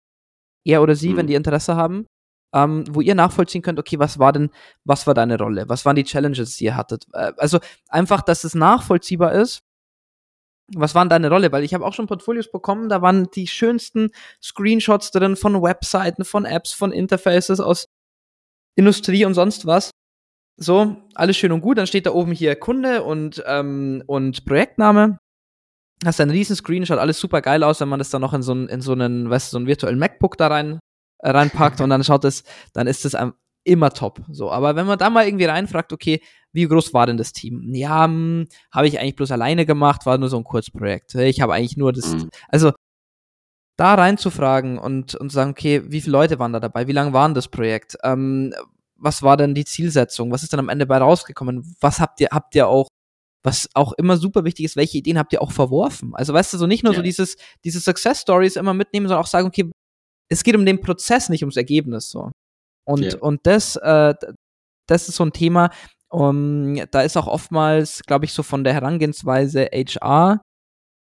Er 0.65 0.81
oder 0.81 0.95
sie, 0.95 1.09
mhm. 1.09 1.17
wenn 1.17 1.27
die 1.27 1.35
Interesse 1.35 1.75
haben, 1.75 2.07
ähm, 2.53 2.83
wo 2.89 3.01
ihr 3.01 3.15
nachvollziehen 3.15 3.61
könnt, 3.61 3.79
okay, 3.79 3.99
was 3.99 4.19
war 4.19 4.33
denn, 4.33 4.49
was 4.83 5.07
war 5.07 5.13
deine 5.13 5.37
Rolle? 5.37 5.69
Was 5.69 5.85
waren 5.85 5.95
die 5.95 6.03
Challenges, 6.03 6.57
die 6.57 6.65
ihr 6.65 6.75
hattet? 6.75 7.05
Äh, 7.13 7.33
also 7.37 7.59
einfach, 7.89 8.21
dass 8.21 8.43
es 8.43 8.55
nachvollziehbar 8.55 9.33
ist. 9.33 9.61
Was 10.73 10.95
waren 10.95 11.09
deine 11.09 11.29
Rolle? 11.29 11.51
Weil 11.51 11.63
ich 11.63 11.73
habe 11.73 11.85
auch 11.85 11.93
schon 11.93 12.07
Portfolios 12.07 12.51
bekommen, 12.51 12.89
da 12.89 13.01
waren 13.01 13.29
die 13.31 13.47
schönsten 13.47 14.11
Screenshots 14.41 15.11
drin 15.11 15.35
von 15.35 15.61
Webseiten, 15.61 16.23
von 16.23 16.45
Apps, 16.45 16.71
von 16.73 16.91
Interfaces 16.91 17.59
aus 17.59 17.87
Industrie 18.75 19.25
und 19.25 19.33
sonst 19.33 19.65
was. 19.65 19.91
So, 20.57 20.97
alles 21.15 21.37
schön 21.37 21.51
und 21.51 21.61
gut. 21.61 21.77
Dann 21.77 21.87
steht 21.87 22.05
da 22.05 22.11
oben 22.11 22.31
hier 22.31 22.55
Kunde 22.55 23.03
und, 23.03 23.43
ähm, 23.47 24.03
und 24.07 24.45
Projektname. 24.45 25.17
Hast 26.05 26.19
einen 26.19 26.31
riesen 26.31 26.55
Screenshot, 26.55 26.97
alles 26.97 27.19
super 27.19 27.41
geil 27.41 27.63
aus, 27.63 27.79
wenn 27.79 27.89
man 27.89 27.99
das 27.99 28.09
dann 28.09 28.21
noch 28.21 28.33
in 28.33 28.41
so, 28.41 28.53
einen, 28.53 28.69
in 28.69 28.81
so 28.81 28.93
einen, 28.93 29.29
weißt 29.29 29.49
du, 29.49 29.51
so 29.51 29.57
einen 29.57 29.67
virtuellen 29.67 29.99
MacBook 29.99 30.37
da 30.37 30.47
rein, 30.47 30.79
äh, 31.19 31.29
reinpackt 31.29 31.79
und 31.81 31.89
dann 31.89 32.03
schaut 32.03 32.25
es, 32.25 32.43
dann 32.73 32.87
ist 32.87 33.05
das 33.05 33.15
immer 33.63 33.91
top. 33.91 34.21
So, 34.29 34.51
aber 34.51 34.75
wenn 34.75 34.87
man 34.87 34.97
da 34.97 35.09
mal 35.09 35.25
irgendwie 35.27 35.45
reinfragt, 35.45 35.93
okay, 35.93 36.21
wie 36.53 36.67
groß 36.67 36.93
war 36.93 37.05
denn 37.05 37.17
das 37.17 37.33
Team? 37.33 37.73
Ja, 37.73 38.05
hm, 38.05 38.47
habe 38.71 38.87
ich 38.87 38.99
eigentlich 38.99 39.15
bloß 39.15 39.31
alleine 39.31 39.65
gemacht, 39.65 40.05
war 40.05 40.17
nur 40.17 40.29
so 40.29 40.37
ein 40.37 40.43
Kurzprojekt. 40.43 41.15
Ich 41.15 41.41
habe 41.41 41.53
eigentlich 41.53 41.77
nur 41.77 41.93
das, 41.93 42.13
mhm. 42.13 42.29
also 42.49 42.71
da 43.81 43.95
reinzufragen 43.95 44.77
und, 44.77 45.15
und 45.15 45.31
sagen, 45.31 45.51
okay, 45.51 45.81
wie 45.87 46.01
viele 46.01 46.11
Leute 46.11 46.37
waren 46.37 46.53
da 46.53 46.59
dabei? 46.59 46.87
Wie 46.87 46.91
lange 46.91 47.13
war 47.13 47.27
das 47.33 47.47
Projekt? 47.47 47.97
Ähm, 48.03 48.53
was 48.95 49.23
war 49.23 49.37
denn 49.37 49.55
die 49.55 49.65
Zielsetzung? 49.65 50.31
Was 50.31 50.43
ist 50.43 50.53
dann 50.53 50.59
am 50.59 50.69
Ende 50.69 50.85
bei 50.85 50.99
rausgekommen? 50.99 51.75
Was 51.81 51.99
habt 51.99 52.21
ihr, 52.21 52.27
habt 52.31 52.53
ihr 52.53 52.67
auch, 52.67 52.87
was 53.43 53.67
auch 53.73 53.93
immer 53.93 54.17
super 54.17 54.43
wichtig 54.43 54.65
ist, 54.65 54.75
welche 54.75 54.99
Ideen 54.99 55.17
habt 55.17 55.33
ihr 55.33 55.41
auch 55.41 55.51
verworfen? 55.51 56.13
Also 56.13 56.31
weißt 56.31 56.53
du, 56.53 56.59
so 56.59 56.67
nicht 56.67 56.83
nur 56.83 56.93
ja. 56.93 56.97
so 56.97 57.01
dieses, 57.01 57.37
diese 57.63 57.79
Success 57.79 58.21
Stories 58.21 58.55
immer 58.55 58.75
mitnehmen, 58.75 59.07
sondern 59.07 59.23
auch 59.23 59.27
sagen, 59.27 59.47
okay, 59.47 59.71
es 60.29 60.43
geht 60.43 60.55
um 60.55 60.65
den 60.65 60.79
Prozess, 60.79 61.29
nicht 61.29 61.41
ums 61.41 61.57
Ergebnis, 61.57 62.11
so. 62.11 62.29
Und, 62.85 63.13
ja. 63.13 63.17
und 63.19 63.41
das, 63.47 63.77
äh, 63.77 64.13
das 64.87 65.09
ist 65.09 65.15
so 65.15 65.25
ein 65.25 65.33
Thema, 65.33 65.71
um, 66.09 66.75
da 66.91 67.01
ist 67.01 67.17
auch 67.17 67.27
oftmals, 67.27 68.03
glaube 68.03 68.25
ich, 68.25 68.33
so 68.33 68.43
von 68.43 68.63
der 68.63 68.73
Herangehensweise 68.73 69.69
HR, 69.73 70.41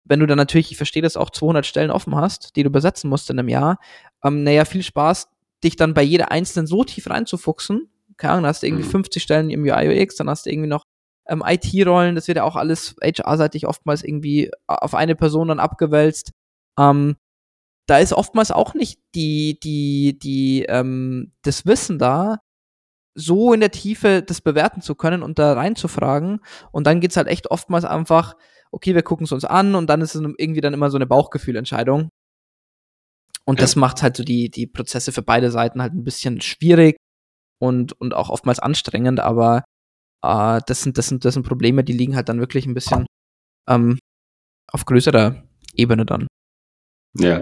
wenn 0.04 0.20
du 0.20 0.28
dann 0.28 0.38
natürlich, 0.38 0.72
ich 0.72 0.78
verstehe 0.78 1.02
das 1.02 1.18
auch, 1.18 1.30
200 1.30 1.66
Stellen 1.66 1.92
offen 1.92 2.16
hast, 2.16 2.56
die 2.56 2.64
du 2.64 2.70
besetzen 2.70 3.10
musst 3.10 3.30
in 3.30 3.40
einem 3.40 3.50
Jahr, 3.50 3.78
ähm, 4.24 4.44
naja, 4.44 4.66
viel 4.66 4.84
Spaß, 4.84 5.30
dich 5.64 5.76
dann 5.76 5.94
bei 5.94 6.02
jeder 6.02 6.32
einzelnen 6.32 6.68
so 6.68 6.84
tief 6.84 7.10
reinzufuchsen. 7.10 7.90
Keine 8.18 8.34
Ahnung, 8.34 8.44
dann 8.44 8.50
hast 8.50 8.64
du 8.64 8.68
irgendwie 8.68 8.84
50 8.84 9.22
mhm. 9.22 9.24
Stellen 9.24 9.50
im 9.50 9.64
UI 9.64 10.02
UX, 10.02 10.16
dann 10.16 10.30
hast 10.30 10.46
du 10.46 10.50
irgendwie 10.50 10.70
noch 10.70 10.86
ähm, 11.28 11.44
IT-Rollen, 11.46 12.16
das 12.16 12.28
wird 12.28 12.38
ja 12.38 12.44
auch 12.44 12.56
alles 12.56 12.96
HR-seitig 13.02 13.68
oftmals 13.68 14.04
irgendwie 14.04 14.52
auf 14.68 14.96
eine 14.96 15.16
Person 15.16 15.48
dann 15.48 15.60
abgewälzt. 15.60 16.32
Ähm, 16.80 17.16
da 17.88 17.98
ist 17.98 18.14
oftmals 18.14 18.52
auch 18.52 18.74
nicht 18.74 19.00
die, 19.16 19.60
die, 19.60 20.18
die, 20.18 20.66
ähm, 20.68 21.32
das 21.44 21.66
Wissen 21.66 22.00
da, 22.00 22.38
so 23.14 23.54
in 23.54 23.60
der 23.60 23.72
Tiefe 23.72 24.24
das 24.24 24.42
bewerten 24.42 24.82
zu 24.82 24.96
können 24.96 25.24
und 25.24 25.40
da 25.40 25.54
reinzufragen. 25.54 26.40
Und 26.72 26.88
dann 26.88 27.02
geht's 27.02 27.18
halt 27.18 27.28
echt 27.28 27.52
oftmals 27.52 27.86
einfach, 27.86 28.36
okay, 28.72 28.96
wir 28.96 29.04
gucken 29.04 29.26
es 29.26 29.32
uns 29.32 29.46
an 29.46 29.76
und 29.76 29.90
dann 29.90 30.02
ist 30.02 30.16
es 30.16 30.22
irgendwie 30.38 30.62
dann 30.62 30.74
immer 30.74 30.90
so 30.90 30.98
eine 30.98 31.06
Bauchgefühlentscheidung. 31.06 32.10
Und 33.46 33.62
das 33.62 33.76
macht 33.76 34.02
halt 34.02 34.16
so 34.16 34.24
die, 34.24 34.50
die 34.50 34.68
Prozesse 34.68 35.12
für 35.12 35.24
beide 35.24 35.52
Seiten 35.52 35.82
halt 35.82 35.94
ein 35.94 36.04
bisschen 36.04 36.42
schwierig 36.42 36.96
und, 37.60 37.94
und 38.00 38.14
auch 38.14 38.30
oftmals 38.30 38.60
anstrengend, 38.60 39.20
aber 39.20 39.64
äh, 40.24 40.62
das, 40.66 40.84
sind, 40.84 40.98
das, 40.98 41.08
sind, 41.08 41.26
das 41.26 41.34
sind 41.34 41.46
Probleme, 41.46 41.84
die 41.84 41.94
liegen 41.94 42.16
halt 42.16 42.30
dann 42.30 42.40
wirklich 42.40 42.66
ein 42.66 42.74
bisschen 42.74 43.06
ähm, 43.68 44.00
auf 44.72 44.86
größerer 44.86 45.44
Ebene 45.76 46.06
dann. 46.06 46.28
Ja. 47.18 47.42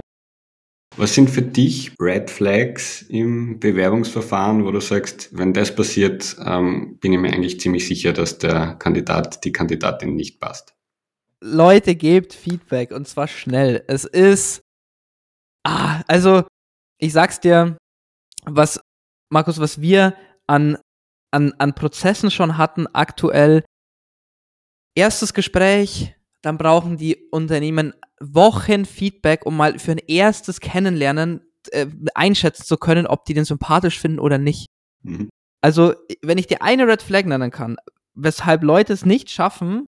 Was 0.96 1.14
sind 1.14 1.30
für 1.30 1.42
dich 1.42 1.94
Red 2.00 2.30
Flags 2.30 3.02
im 3.02 3.60
Bewerbungsverfahren, 3.60 4.64
wo 4.64 4.72
du 4.72 4.80
sagst, 4.80 5.30
wenn 5.32 5.52
das 5.52 5.74
passiert, 5.74 6.36
ähm, 6.44 6.98
bin 6.98 7.12
ich 7.12 7.20
mir 7.20 7.32
eigentlich 7.32 7.60
ziemlich 7.60 7.86
sicher, 7.86 8.12
dass 8.12 8.38
der 8.38 8.74
Kandidat, 8.74 9.44
die 9.44 9.52
Kandidatin 9.52 10.16
nicht 10.16 10.40
passt? 10.40 10.74
Leute, 11.42 11.94
gebt 11.96 12.34
Feedback 12.34 12.90
und 12.92 13.08
zwar 13.08 13.28
schnell. 13.28 13.84
Es 13.88 14.04
ist, 14.04 14.62
ah, 15.64 16.02
also 16.06 16.44
ich 16.98 17.12
sag's 17.12 17.40
dir, 17.40 17.78
was, 18.44 18.80
Markus, 19.30 19.58
was 19.58 19.80
wir 19.80 20.14
an, 20.46 20.78
an, 21.30 21.52
an 21.58 21.74
Prozessen 21.74 22.30
schon 22.30 22.58
hatten 22.58 22.86
aktuell, 22.88 23.64
erstes 24.94 25.32
Gespräch, 25.32 26.14
dann 26.42 26.58
brauchen 26.58 26.96
die 26.96 27.28
Unternehmen 27.30 27.94
Wochen 28.20 28.84
Feedback, 28.84 29.46
um 29.46 29.56
mal 29.56 29.78
für 29.78 29.92
ein 29.92 29.98
erstes 29.98 30.60
Kennenlernen 30.60 31.42
äh, 31.70 31.86
einschätzen 32.14 32.64
zu 32.64 32.76
können, 32.76 33.06
ob 33.06 33.24
die 33.24 33.34
den 33.34 33.44
sympathisch 33.44 33.98
finden 33.98 34.18
oder 34.18 34.38
nicht. 34.38 34.66
Mhm. 35.02 35.30
Also, 35.62 35.94
wenn 36.22 36.38
ich 36.38 36.46
dir 36.46 36.62
eine 36.62 36.86
Red 36.86 37.02
Flag 37.02 37.24
nennen 37.24 37.50
kann, 37.50 37.76
weshalb 38.14 38.62
Leute 38.62 38.92
es 38.92 39.04
nicht 39.04 39.30
schaffen, 39.30 39.86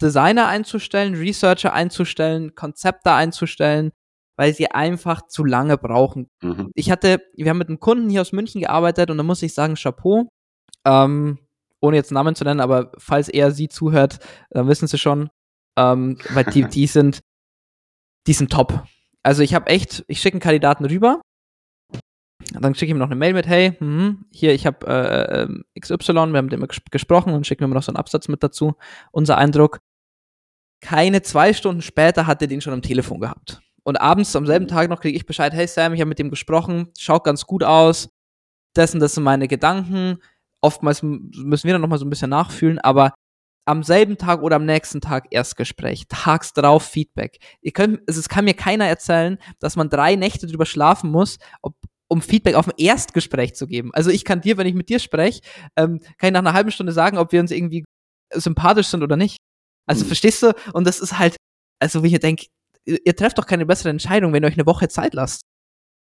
Designer 0.00 0.48
einzustellen, 0.48 1.14
Researcher 1.14 1.72
einzustellen, 1.72 2.54
Konzepte 2.54 3.12
einzustellen, 3.12 3.92
weil 4.36 4.52
sie 4.54 4.70
einfach 4.70 5.22
zu 5.28 5.44
lange 5.44 5.78
brauchen. 5.78 6.28
Mhm. 6.42 6.70
Ich 6.74 6.90
hatte, 6.90 7.22
wir 7.34 7.50
haben 7.50 7.58
mit 7.58 7.68
einem 7.68 7.80
Kunden 7.80 8.10
hier 8.10 8.20
aus 8.20 8.32
München 8.32 8.60
gearbeitet 8.60 9.10
und 9.10 9.16
da 9.16 9.22
muss 9.22 9.42
ich 9.42 9.54
sagen, 9.54 9.76
Chapeau. 9.76 10.28
Ähm, 10.84 11.38
ohne 11.80 11.96
jetzt 11.96 12.12
Namen 12.12 12.34
zu 12.34 12.44
nennen, 12.44 12.60
aber 12.60 12.92
falls 12.96 13.28
er 13.28 13.50
sie 13.50 13.68
zuhört, 13.68 14.18
dann 14.50 14.68
wissen 14.68 14.88
sie 14.88 14.98
schon, 14.98 15.28
ähm, 15.76 16.18
weil 16.30 16.44
die, 16.44 16.64
die 16.68 16.86
sind, 16.86 17.20
die 18.26 18.32
sind 18.32 18.50
top. 18.50 18.84
Also 19.22 19.42
ich 19.42 19.54
habe 19.54 19.66
echt, 19.66 20.04
ich 20.08 20.20
schicke 20.20 20.36
einen 20.36 20.40
Kandidaten 20.40 20.84
rüber, 20.86 21.20
dann 22.52 22.74
schicke 22.74 22.86
ich 22.86 22.90
ihm 22.90 22.98
noch 22.98 23.06
eine 23.06 23.16
Mail 23.16 23.32
mit, 23.32 23.46
hey, 23.46 23.76
mh, 23.78 24.16
hier, 24.30 24.54
ich 24.54 24.66
habe 24.66 24.86
äh, 24.86 25.42
ähm, 25.42 25.64
XY, 25.78 25.96
wir 26.12 26.38
haben 26.38 26.46
mit 26.46 26.52
ihm 26.52 26.66
gesprochen 26.90 27.32
und 27.32 27.46
schicken 27.46 27.68
mir 27.68 27.74
noch 27.74 27.82
so 27.82 27.90
einen 27.90 27.96
Absatz 27.96 28.28
mit 28.28 28.42
dazu. 28.42 28.74
Unser 29.12 29.38
Eindruck, 29.38 29.80
keine 30.80 31.22
zwei 31.22 31.52
Stunden 31.52 31.82
später 31.82 32.26
hat 32.26 32.42
er 32.42 32.48
den 32.48 32.60
schon 32.60 32.72
am 32.72 32.82
Telefon 32.82 33.20
gehabt. 33.20 33.62
Und 33.84 34.00
abends 34.00 34.34
am 34.34 34.46
selben 34.46 34.66
Tag 34.66 34.88
noch 34.88 35.00
kriege 35.00 35.16
ich 35.16 35.26
Bescheid, 35.26 35.52
hey 35.52 35.66
Sam, 35.66 35.94
ich 35.94 36.00
habe 36.00 36.08
mit 36.08 36.18
dem 36.18 36.30
gesprochen, 36.30 36.90
schaut 36.98 37.24
ganz 37.24 37.46
gut 37.46 37.62
aus, 37.62 38.10
das 38.74 38.94
und 38.94 39.00
das 39.00 39.14
sind 39.14 39.24
meine 39.24 39.48
Gedanken. 39.48 40.18
Oftmals 40.60 41.02
müssen 41.02 41.64
wir 41.64 41.72
dann 41.72 41.82
nochmal 41.82 41.98
so 41.98 42.06
ein 42.06 42.10
bisschen 42.10 42.30
nachfühlen, 42.30 42.78
aber 42.78 43.14
am 43.66 43.82
selben 43.82 44.18
Tag 44.18 44.42
oder 44.42 44.56
am 44.56 44.66
nächsten 44.66 45.00
Tag 45.00 45.26
Erstgespräch, 45.30 46.04
tags 46.08 46.52
drauf 46.52 46.84
Feedback. 46.84 47.38
Ihr 47.60 47.72
könnt, 47.72 48.00
also 48.06 48.20
es 48.20 48.28
kann 48.28 48.44
mir 48.44 48.54
keiner 48.54 48.86
erzählen, 48.86 49.38
dass 49.58 49.76
man 49.76 49.88
drei 49.88 50.16
Nächte 50.16 50.46
drüber 50.46 50.66
schlafen 50.66 51.10
muss, 51.10 51.38
ob, 51.62 51.74
um 52.08 52.22
Feedback 52.22 52.54
auf 52.54 52.68
ein 52.68 52.74
Erstgespräch 52.76 53.54
zu 53.54 53.66
geben. 53.66 53.90
Also 53.94 54.10
ich 54.10 54.24
kann 54.24 54.40
dir, 54.40 54.56
wenn 54.56 54.66
ich 54.66 54.74
mit 54.74 54.88
dir 54.88 54.98
spreche, 54.98 55.40
ähm, 55.76 56.00
kann 56.18 56.28
ich 56.28 56.32
nach 56.32 56.40
einer 56.40 56.52
halben 56.52 56.70
Stunde 56.70 56.92
sagen, 56.92 57.18
ob 57.18 57.32
wir 57.32 57.40
uns 57.40 57.50
irgendwie 57.50 57.84
sympathisch 58.32 58.88
sind 58.88 59.02
oder 59.02 59.16
nicht. 59.16 59.38
Also 59.86 60.04
mhm. 60.04 60.08
verstehst 60.08 60.42
du? 60.42 60.54
Und 60.72 60.86
das 60.86 61.00
ist 61.00 61.18
halt, 61.18 61.36
also 61.80 62.02
wie 62.02 62.14
ich 62.14 62.20
denke, 62.20 62.46
ihr, 62.84 62.98
ihr 63.04 63.16
trefft 63.16 63.38
doch 63.38 63.46
keine 63.46 63.66
bessere 63.66 63.90
Entscheidung, 63.90 64.32
wenn 64.32 64.42
ihr 64.42 64.48
euch 64.48 64.54
eine 64.54 64.66
Woche 64.66 64.88
Zeit 64.88 65.14
lasst. 65.14 65.42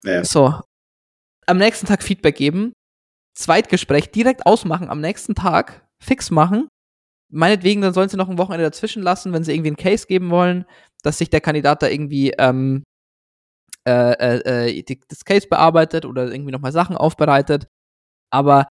Ja. 0.04 0.24
So. 0.24 0.60
Am 1.46 1.58
nächsten 1.58 1.88
Tag 1.88 2.04
Feedback 2.04 2.36
geben, 2.36 2.74
Zweitgespräch 3.36 4.12
direkt 4.12 4.46
ausmachen, 4.46 4.90
am 4.90 5.02
nächsten 5.02 5.36
Tag 5.36 5.88
fix 6.02 6.30
machen. 6.30 6.68
Meinetwegen, 7.32 7.82
dann 7.82 7.94
sollen 7.94 8.10
sie 8.10 8.18
noch 8.18 8.30
ein 8.30 8.38
Wochenende 8.38 8.66
dazwischen 8.66 9.04
lassen, 9.04 9.34
wenn 9.34 9.44
sie 9.44 9.54
irgendwie 9.54 9.70
einen 9.70 9.78
Case 9.78 10.08
geben 10.08 10.30
wollen, 10.30 10.66
dass 11.04 11.20
sich 11.20 11.30
der 11.30 11.42
Kandidat 11.42 11.82
da 11.82 11.88
irgendwie 11.88 12.32
ähm, 12.38 12.84
äh, 13.88 14.14
äh, 14.14 14.70
äh 14.70 14.84
die, 14.84 15.00
das 15.08 15.26
Case 15.26 15.48
bearbeitet 15.48 16.06
oder 16.06 16.32
irgendwie 16.32 16.52
nochmal 16.52 16.72
Sachen 16.72 16.98
aufbereitet. 16.98 17.68
Aber 18.32 18.68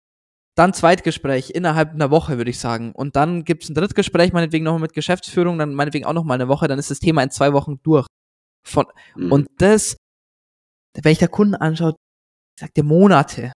dann 0.59 0.75
Zweitgespräch 0.75 1.51
innerhalb 1.51 1.93
einer 1.93 2.11
Woche, 2.11 2.37
würde 2.37 2.51
ich 2.51 2.59
sagen. 2.59 2.93
Und 2.93 3.15
dann 3.15 3.45
gibt 3.45 3.63
es 3.63 3.71
ein 3.71 3.75
Drittgespräch, 3.75 4.33
meinetwegen 4.33 4.65
nochmal 4.65 4.81
mit 4.81 4.93
Geschäftsführung, 4.93 5.57
dann 5.59 5.73
meinetwegen 5.73 6.05
auch 6.05 6.13
nochmal 6.13 6.35
eine 6.35 6.49
Woche, 6.49 6.67
dann 6.67 6.81
ist 6.81 6.91
das 6.91 6.99
Thema 6.99 7.23
in 7.23 7.31
zwei 7.31 7.53
Wochen 7.53 7.81
durch. 7.85 8.07
Von, 8.67 8.87
mhm. 9.15 9.31
Und 9.31 9.49
das, 9.59 9.97
wenn 11.01 11.13
ich 11.13 11.19
der 11.19 11.29
Kunden 11.29 11.55
anschaut, 11.55 11.97
sagt 12.59 12.77
der 12.77 12.85
Monate. 12.85 13.53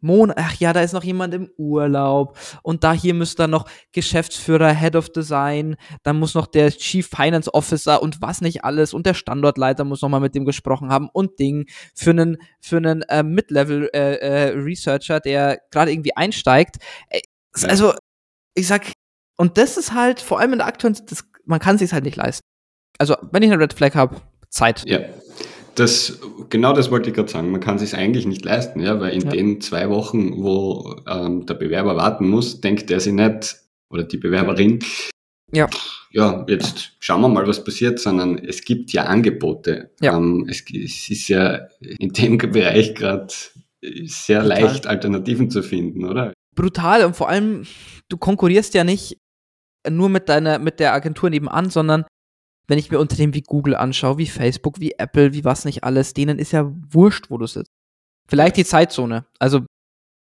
Mon 0.00 0.32
ach 0.34 0.54
ja, 0.54 0.72
da 0.72 0.80
ist 0.80 0.92
noch 0.92 1.04
jemand 1.04 1.34
im 1.34 1.50
Urlaub 1.56 2.38
und 2.62 2.84
da 2.84 2.92
hier 2.92 3.14
müsste 3.14 3.42
dann 3.42 3.50
noch 3.50 3.68
Geschäftsführer, 3.92 4.72
Head 4.72 4.96
of 4.96 5.10
Design, 5.10 5.76
dann 6.02 6.18
muss 6.18 6.34
noch 6.34 6.46
der 6.46 6.70
Chief 6.70 7.06
Finance 7.08 7.52
Officer 7.52 8.02
und 8.02 8.22
was 8.22 8.40
nicht 8.40 8.64
alles 8.64 8.94
und 8.94 9.06
der 9.06 9.14
Standortleiter 9.14 9.84
muss 9.84 10.02
noch 10.02 10.08
mal 10.08 10.20
mit 10.20 10.34
dem 10.34 10.44
gesprochen 10.44 10.90
haben 10.90 11.08
und 11.12 11.38
Ding 11.38 11.66
für 11.94 12.10
einen 12.10 12.38
für 12.60 12.76
einen 12.76 13.02
äh, 13.02 13.22
Mid-Level 13.22 13.90
äh, 13.92 14.14
äh, 14.16 14.48
Researcher, 14.50 15.20
der 15.20 15.60
gerade 15.70 15.92
irgendwie 15.92 16.16
einsteigt. 16.16 16.76
Also 17.62 17.94
ich 18.54 18.66
sag 18.66 18.92
und 19.36 19.56
das 19.56 19.76
ist 19.76 19.94
halt 19.94 20.20
vor 20.20 20.40
allem 20.40 20.52
in 20.52 20.58
der 20.58 20.66
aktuellen, 20.66 20.96
das, 21.06 21.24
man 21.44 21.60
kann 21.60 21.78
sich 21.78 21.92
halt 21.92 22.04
nicht 22.04 22.16
leisten. 22.16 22.42
Also 22.98 23.16
wenn 23.30 23.42
ich 23.42 23.50
eine 23.50 23.62
Red 23.62 23.72
Flag 23.72 23.94
habe, 23.94 24.20
Zeit. 24.50 24.84
Ja. 24.86 25.00
Das, 25.78 26.18
genau 26.50 26.72
das 26.72 26.90
wollte 26.90 27.10
ich 27.10 27.14
gerade 27.14 27.30
sagen. 27.30 27.50
Man 27.50 27.60
kann 27.60 27.76
es 27.76 27.82
sich 27.82 27.94
eigentlich 27.94 28.26
nicht 28.26 28.44
leisten, 28.44 28.80
ja, 28.80 28.98
weil 29.00 29.12
in 29.12 29.22
ja. 29.22 29.30
den 29.30 29.60
zwei 29.60 29.88
Wochen, 29.90 30.42
wo 30.42 30.96
ähm, 31.06 31.46
der 31.46 31.54
Bewerber 31.54 31.96
warten 31.96 32.28
muss, 32.28 32.60
denkt 32.60 32.90
er 32.90 33.00
sich 33.00 33.12
nicht, 33.12 33.56
oder 33.90 34.04
die 34.04 34.16
Bewerberin, 34.16 34.80
ja. 35.52 35.68
ja, 36.10 36.44
jetzt 36.48 36.92
schauen 37.00 37.20
wir 37.22 37.28
mal, 37.28 37.46
was 37.46 37.64
passiert, 37.64 37.98
sondern 37.98 38.38
es 38.38 38.62
gibt 38.64 38.92
ja 38.92 39.04
Angebote. 39.04 39.90
Ja. 40.00 40.16
Ähm, 40.16 40.46
es, 40.48 40.64
es, 40.70 41.08
ist 41.08 41.28
ja 41.28 41.68
in 41.80 42.12
dem 42.12 42.38
Bereich 42.38 42.94
gerade 42.94 43.32
sehr 44.04 44.40
Brutal. 44.40 44.62
leicht, 44.62 44.86
Alternativen 44.86 45.50
zu 45.50 45.62
finden, 45.62 46.04
oder? 46.04 46.32
Brutal 46.54 47.04
und 47.04 47.16
vor 47.16 47.28
allem, 47.28 47.66
du 48.08 48.16
konkurrierst 48.16 48.74
ja 48.74 48.84
nicht 48.84 49.18
nur 49.88 50.08
mit 50.08 50.28
deiner, 50.28 50.58
mit 50.58 50.80
der 50.80 50.92
Agentur 50.92 51.30
nebenan, 51.30 51.70
sondern 51.70 52.04
wenn 52.68 52.78
ich 52.78 52.90
mir 52.90 53.00
Unternehmen 53.00 53.34
wie 53.34 53.42
Google 53.42 53.74
anschaue, 53.74 54.18
wie 54.18 54.26
Facebook, 54.26 54.78
wie 54.78 54.92
Apple, 54.92 55.32
wie 55.32 55.44
was 55.44 55.64
nicht 55.64 55.84
alles, 55.84 56.14
denen 56.14 56.38
ist 56.38 56.52
ja 56.52 56.70
wurscht, 56.90 57.30
wo 57.30 57.38
du 57.38 57.46
sitzt. 57.46 57.72
Vielleicht 58.28 58.58
die 58.58 58.64
Zeitzone. 58.64 59.24
Also 59.38 59.62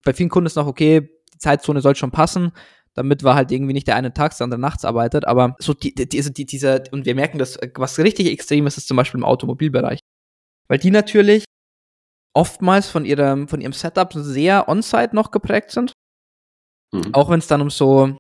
bei 0.03 0.13
vielen 0.13 0.29
Kunden 0.29 0.47
ist 0.47 0.55
noch 0.55 0.65
okay, 0.65 1.09
die 1.33 1.37
Zeitzone 1.37 1.81
soll 1.81 1.95
schon 1.95 2.11
passen, 2.11 2.51
damit 2.95 3.23
war 3.23 3.35
halt 3.35 3.51
irgendwie 3.51 3.73
nicht 3.73 3.87
der 3.87 3.95
eine 3.95 4.13
tags, 4.13 4.37
der 4.37 4.45
andere 4.45 4.59
nachts 4.59 4.83
arbeitet, 4.83 5.25
aber 5.25 5.55
so 5.59 5.73
die, 5.73 5.93
die, 5.93 6.17
also 6.17 6.31
die, 6.31 6.45
dieser, 6.45 6.81
und 6.91 7.05
wir 7.05 7.15
merken 7.15 7.37
das, 7.37 7.59
was 7.75 7.99
richtig 7.99 8.27
extrem 8.27 8.65
ist, 8.65 8.77
ist 8.77 8.87
zum 8.87 8.97
Beispiel 8.97 9.19
im 9.19 9.25
Automobilbereich. 9.25 9.99
Weil 10.67 10.79
die 10.79 10.91
natürlich 10.91 11.45
oftmals 12.33 12.89
von 12.89 13.05
ihrem, 13.05 13.47
von 13.47 13.61
ihrem 13.61 13.73
Setup 13.73 14.11
sehr 14.13 14.67
on-site 14.67 15.15
noch 15.15 15.31
geprägt 15.31 15.71
sind. 15.71 15.93
Mhm. 16.91 17.13
Auch 17.13 17.29
wenn 17.29 17.39
es 17.39 17.47
dann 17.47 17.61
um 17.61 17.69
so 17.69 18.17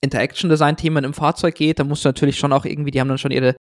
Interaction 0.00 0.50
Design 0.50 0.76
Themen 0.76 1.04
im 1.04 1.14
Fahrzeug 1.14 1.54
geht, 1.54 1.78
da 1.78 1.84
musst 1.84 2.04
du 2.04 2.08
natürlich 2.08 2.38
schon 2.38 2.52
auch 2.52 2.64
irgendwie, 2.64 2.90
die 2.90 3.00
haben 3.00 3.08
dann 3.08 3.18
schon 3.18 3.30
ihre 3.30 3.56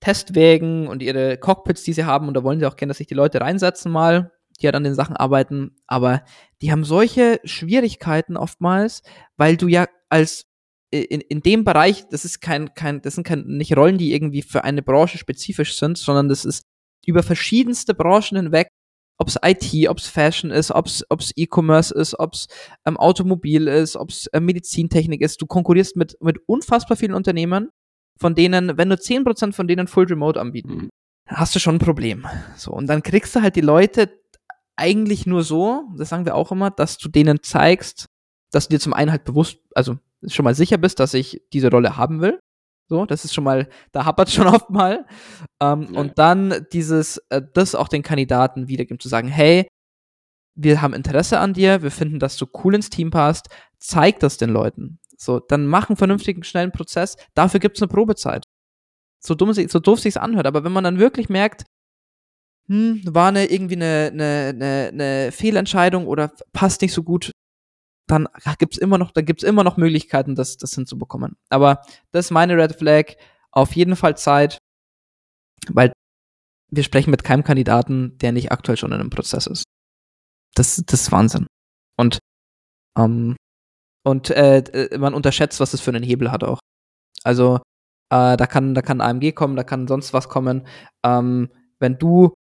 Testwägen 0.00 0.88
und 0.88 1.02
ihre 1.02 1.36
Cockpits, 1.36 1.82
die 1.82 1.92
sie 1.92 2.04
haben, 2.04 2.28
und 2.28 2.34
da 2.34 2.42
wollen 2.42 2.58
sie 2.58 2.66
auch 2.66 2.76
gerne, 2.76 2.90
dass 2.90 2.98
sich 2.98 3.06
die 3.06 3.14
Leute 3.14 3.40
reinsetzen 3.40 3.92
mal, 3.92 4.32
die 4.60 4.66
halt 4.66 4.74
an 4.74 4.84
den 4.84 4.94
Sachen 4.94 5.16
arbeiten, 5.16 5.76
aber 5.86 6.24
die 6.62 6.72
haben 6.72 6.84
solche 6.84 7.40
Schwierigkeiten 7.44 8.36
oftmals, 8.36 9.02
weil 9.36 9.56
du 9.56 9.68
ja 9.68 9.86
als 10.08 10.46
in, 10.90 11.20
in 11.20 11.40
dem 11.40 11.64
Bereich, 11.64 12.08
das 12.08 12.24
ist 12.24 12.40
kein, 12.40 12.74
kein, 12.74 13.00
das 13.02 13.14
sind 13.14 13.24
kein, 13.24 13.44
nicht 13.46 13.76
Rollen, 13.76 13.98
die 13.98 14.12
irgendwie 14.12 14.42
für 14.42 14.64
eine 14.64 14.82
Branche 14.82 15.18
spezifisch 15.18 15.78
sind, 15.78 15.98
sondern 15.98 16.28
das 16.28 16.44
ist 16.44 16.64
über 17.06 17.22
verschiedenste 17.22 17.94
Branchen 17.94 18.36
hinweg, 18.36 18.68
ob 19.20 19.28
es 19.28 19.36
IT, 19.44 19.88
ob 19.88 19.98
es 19.98 20.08
Fashion 20.08 20.50
ist, 20.50 20.70
ob 20.70 20.86
es 20.86 21.32
E-Commerce 21.36 21.94
ist, 21.94 22.18
ob 22.18 22.32
es 22.32 22.48
ähm, 22.86 22.96
Automobil 22.96 23.68
ist, 23.68 23.96
ob 23.96 24.08
es 24.08 24.26
äh, 24.28 24.40
Medizintechnik 24.40 25.20
ist. 25.20 25.42
Du 25.42 25.46
konkurrierst 25.46 25.94
mit, 25.94 26.16
mit 26.22 26.38
unfassbar 26.46 26.96
vielen 26.96 27.12
Unternehmen, 27.12 27.68
von 28.18 28.34
denen, 28.34 28.78
wenn 28.78 28.88
nur 28.88 28.96
10% 28.96 29.52
von 29.52 29.68
denen 29.68 29.88
Full 29.88 30.06
Remote 30.06 30.40
anbieten, 30.40 30.74
mhm. 30.74 30.90
hast 31.26 31.54
du 31.54 31.58
schon 31.58 31.76
ein 31.76 31.80
Problem. 31.80 32.26
So, 32.56 32.72
und 32.72 32.86
dann 32.86 33.02
kriegst 33.02 33.36
du 33.36 33.42
halt 33.42 33.56
die 33.56 33.60
Leute 33.60 34.10
eigentlich 34.76 35.26
nur 35.26 35.42
so, 35.42 35.84
das 35.98 36.08
sagen 36.08 36.24
wir 36.24 36.34
auch 36.34 36.50
immer, 36.50 36.70
dass 36.70 36.96
du 36.96 37.10
denen 37.10 37.42
zeigst, 37.42 38.06
dass 38.50 38.68
du 38.68 38.74
dir 38.74 38.80
zum 38.80 38.94
einen 38.94 39.10
halt 39.10 39.24
bewusst, 39.24 39.58
also 39.74 39.98
schon 40.26 40.44
mal 40.44 40.54
sicher 40.54 40.78
bist, 40.78 40.98
dass 40.98 41.12
ich 41.12 41.42
diese 41.52 41.70
Rolle 41.70 41.98
haben 41.98 42.22
will. 42.22 42.40
So, 42.90 43.06
das 43.06 43.24
ist 43.24 43.32
schon 43.32 43.44
mal, 43.44 43.68
da 43.92 44.04
hapert 44.04 44.30
schon 44.30 44.46
oft 44.48 44.68
mal. 44.68 45.06
Ähm, 45.62 45.90
ja. 45.92 46.00
Und 46.00 46.18
dann 46.18 46.66
dieses, 46.72 47.18
äh, 47.28 47.40
das 47.54 47.76
auch 47.76 47.86
den 47.86 48.02
Kandidaten 48.02 48.66
wiedergeben, 48.66 48.98
zu 48.98 49.08
sagen, 49.08 49.28
hey, 49.28 49.68
wir 50.56 50.82
haben 50.82 50.92
Interesse 50.92 51.38
an 51.38 51.54
dir, 51.54 51.82
wir 51.82 51.92
finden, 51.92 52.18
dass 52.18 52.36
du 52.36 52.46
cool 52.64 52.74
ins 52.74 52.90
Team 52.90 53.10
passt, 53.10 53.48
zeig 53.78 54.18
das 54.18 54.38
den 54.38 54.50
Leuten. 54.50 54.98
So, 55.16 55.38
dann 55.38 55.66
mach 55.66 55.88
einen 55.88 55.96
vernünftigen, 55.96 56.42
schnellen 56.42 56.72
Prozess. 56.72 57.16
Dafür 57.34 57.60
gibt's 57.60 57.80
eine 57.80 57.88
Probezeit. 57.88 58.42
So 59.20 59.36
dumm, 59.36 59.52
so 59.52 59.78
doof 59.78 60.00
sich's 60.00 60.16
anhört. 60.16 60.48
Aber 60.48 60.64
wenn 60.64 60.72
man 60.72 60.82
dann 60.82 60.98
wirklich 60.98 61.28
merkt, 61.28 61.62
hm, 62.66 63.02
war 63.06 63.28
eine, 63.28 63.46
irgendwie 63.46 63.76
eine, 63.76 64.10
eine, 64.12 64.48
eine, 64.48 64.88
eine 64.92 65.32
Fehlentscheidung 65.32 66.08
oder 66.08 66.32
passt 66.52 66.82
nicht 66.82 66.92
so 66.92 67.04
gut, 67.04 67.30
dann 68.10 68.28
gibt's 68.58 68.78
immer 68.78 68.98
noch, 68.98 69.12
dann 69.12 69.24
gibt's 69.24 69.42
immer 69.42 69.64
noch 69.64 69.76
Möglichkeiten, 69.76 70.34
das, 70.34 70.56
das 70.56 70.74
hinzubekommen. 70.74 71.36
Aber 71.48 71.82
das 72.12 72.26
ist 72.26 72.30
meine 72.30 72.56
Red 72.56 72.76
Flag. 72.76 73.16
Auf 73.52 73.74
jeden 73.74 73.96
Fall 73.96 74.16
Zeit, 74.16 74.58
weil 75.68 75.92
wir 76.70 76.82
sprechen 76.82 77.10
mit 77.10 77.24
keinem 77.24 77.44
Kandidaten, 77.44 78.16
der 78.18 78.32
nicht 78.32 78.52
aktuell 78.52 78.76
schon 78.76 78.92
in 78.92 79.00
einem 79.00 79.10
Prozess 79.10 79.46
ist. 79.46 79.64
Das, 80.54 80.82
das 80.86 81.02
ist 81.02 81.12
Wahnsinn. 81.12 81.46
Und, 81.96 82.18
ähm, 82.98 83.36
und 84.04 84.30
äh, 84.30 84.88
man 84.98 85.14
unterschätzt, 85.14 85.60
was 85.60 85.72
das 85.72 85.80
für 85.80 85.90
einen 85.90 86.04
Hebel 86.04 86.30
hat 86.30 86.44
auch. 86.44 86.60
Also, 87.22 87.56
äh, 88.10 88.36
da 88.36 88.46
kann, 88.46 88.74
da 88.74 88.82
kann 88.82 89.00
AMG 89.00 89.32
kommen, 89.32 89.56
da 89.56 89.64
kann 89.64 89.88
sonst 89.88 90.12
was 90.12 90.28
kommen. 90.28 90.66
Ähm, 91.04 91.50
wenn 91.78 91.98
du 91.98 92.34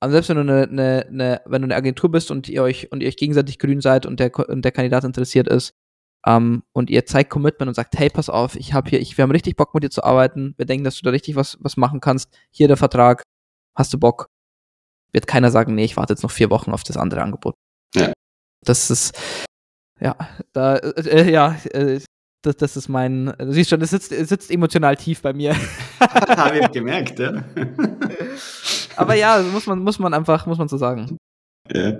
also 0.00 0.12
selbst 0.12 0.30
wenn 0.30 0.36
du 0.36 0.42
eine, 0.42 0.62
eine, 0.62 1.06
eine, 1.08 1.42
wenn 1.44 1.62
du 1.62 1.66
eine 1.66 1.76
Agentur 1.76 2.10
bist 2.10 2.30
und 2.30 2.48
ihr 2.48 2.62
euch 2.62 2.90
und 2.90 3.02
ihr 3.02 3.08
euch 3.08 3.16
gegenseitig 3.16 3.58
grün 3.58 3.80
seid 3.80 4.06
und 4.06 4.18
der, 4.18 4.36
und 4.48 4.64
der 4.64 4.72
Kandidat 4.72 5.04
interessiert 5.04 5.46
ist, 5.46 5.74
ähm, 6.26 6.62
und 6.72 6.90
ihr 6.90 7.06
zeigt 7.06 7.30
Commitment 7.30 7.68
und 7.68 7.74
sagt, 7.74 7.98
hey, 7.98 8.10
pass 8.10 8.28
auf, 8.28 8.56
ich 8.56 8.74
habe 8.74 8.90
hier, 8.90 9.00
ich, 9.00 9.16
wir 9.16 9.22
haben 9.22 9.30
richtig 9.30 9.56
Bock 9.56 9.74
mit 9.74 9.84
dir 9.84 9.90
zu 9.90 10.04
arbeiten, 10.04 10.54
wir 10.56 10.66
denken, 10.66 10.84
dass 10.84 10.96
du 10.96 11.02
da 11.02 11.10
richtig 11.10 11.36
was, 11.36 11.58
was 11.60 11.76
machen 11.76 12.00
kannst, 12.00 12.30
hier 12.50 12.68
der 12.68 12.76
Vertrag, 12.76 13.22
hast 13.74 13.92
du 13.92 13.98
Bock? 13.98 14.26
Wird 15.12 15.26
keiner 15.26 15.50
sagen, 15.50 15.74
nee, 15.74 15.84
ich 15.84 15.96
warte 15.96 16.12
jetzt 16.12 16.22
noch 16.22 16.30
vier 16.30 16.50
Wochen 16.50 16.72
auf 16.72 16.84
das 16.84 16.96
andere 16.96 17.22
Angebot. 17.22 17.54
Ja. 17.94 18.12
Das 18.64 18.90
ist, 18.90 19.18
ja, 19.98 20.16
da, 20.52 20.76
äh, 20.76 21.00
äh 21.00 21.30
ja, 21.30 21.56
äh, 21.72 22.00
das, 22.42 22.56
das 22.56 22.76
ist 22.76 22.88
mein, 22.88 23.34
du 23.38 23.52
siehst 23.52 23.70
schon, 23.70 23.80
es 23.82 23.90
sitzt, 23.90 24.10
sitzt 24.10 24.50
emotional 24.50 24.96
tief 24.96 25.22
bei 25.22 25.32
mir. 25.32 25.54
Habe 26.00 26.58
ich 26.58 26.70
gemerkt, 26.70 27.18
ja. 27.18 27.44
Aber 28.96 29.14
ja, 29.14 29.42
muss 29.42 29.66
man, 29.66 29.80
muss 29.80 29.98
man 29.98 30.14
einfach, 30.14 30.46
muss 30.46 30.58
man 30.58 30.68
so 30.68 30.76
sagen. 30.76 31.16
Ja. 31.72 31.98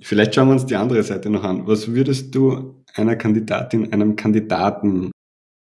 Vielleicht 0.00 0.34
schauen 0.34 0.48
wir 0.48 0.52
uns 0.54 0.66
die 0.66 0.76
andere 0.76 1.02
Seite 1.02 1.30
noch 1.30 1.44
an. 1.44 1.66
Was 1.66 1.92
würdest 1.92 2.34
du 2.34 2.82
einer 2.94 3.16
Kandidatin, 3.16 3.92
einem 3.92 4.16
Kandidaten 4.16 5.10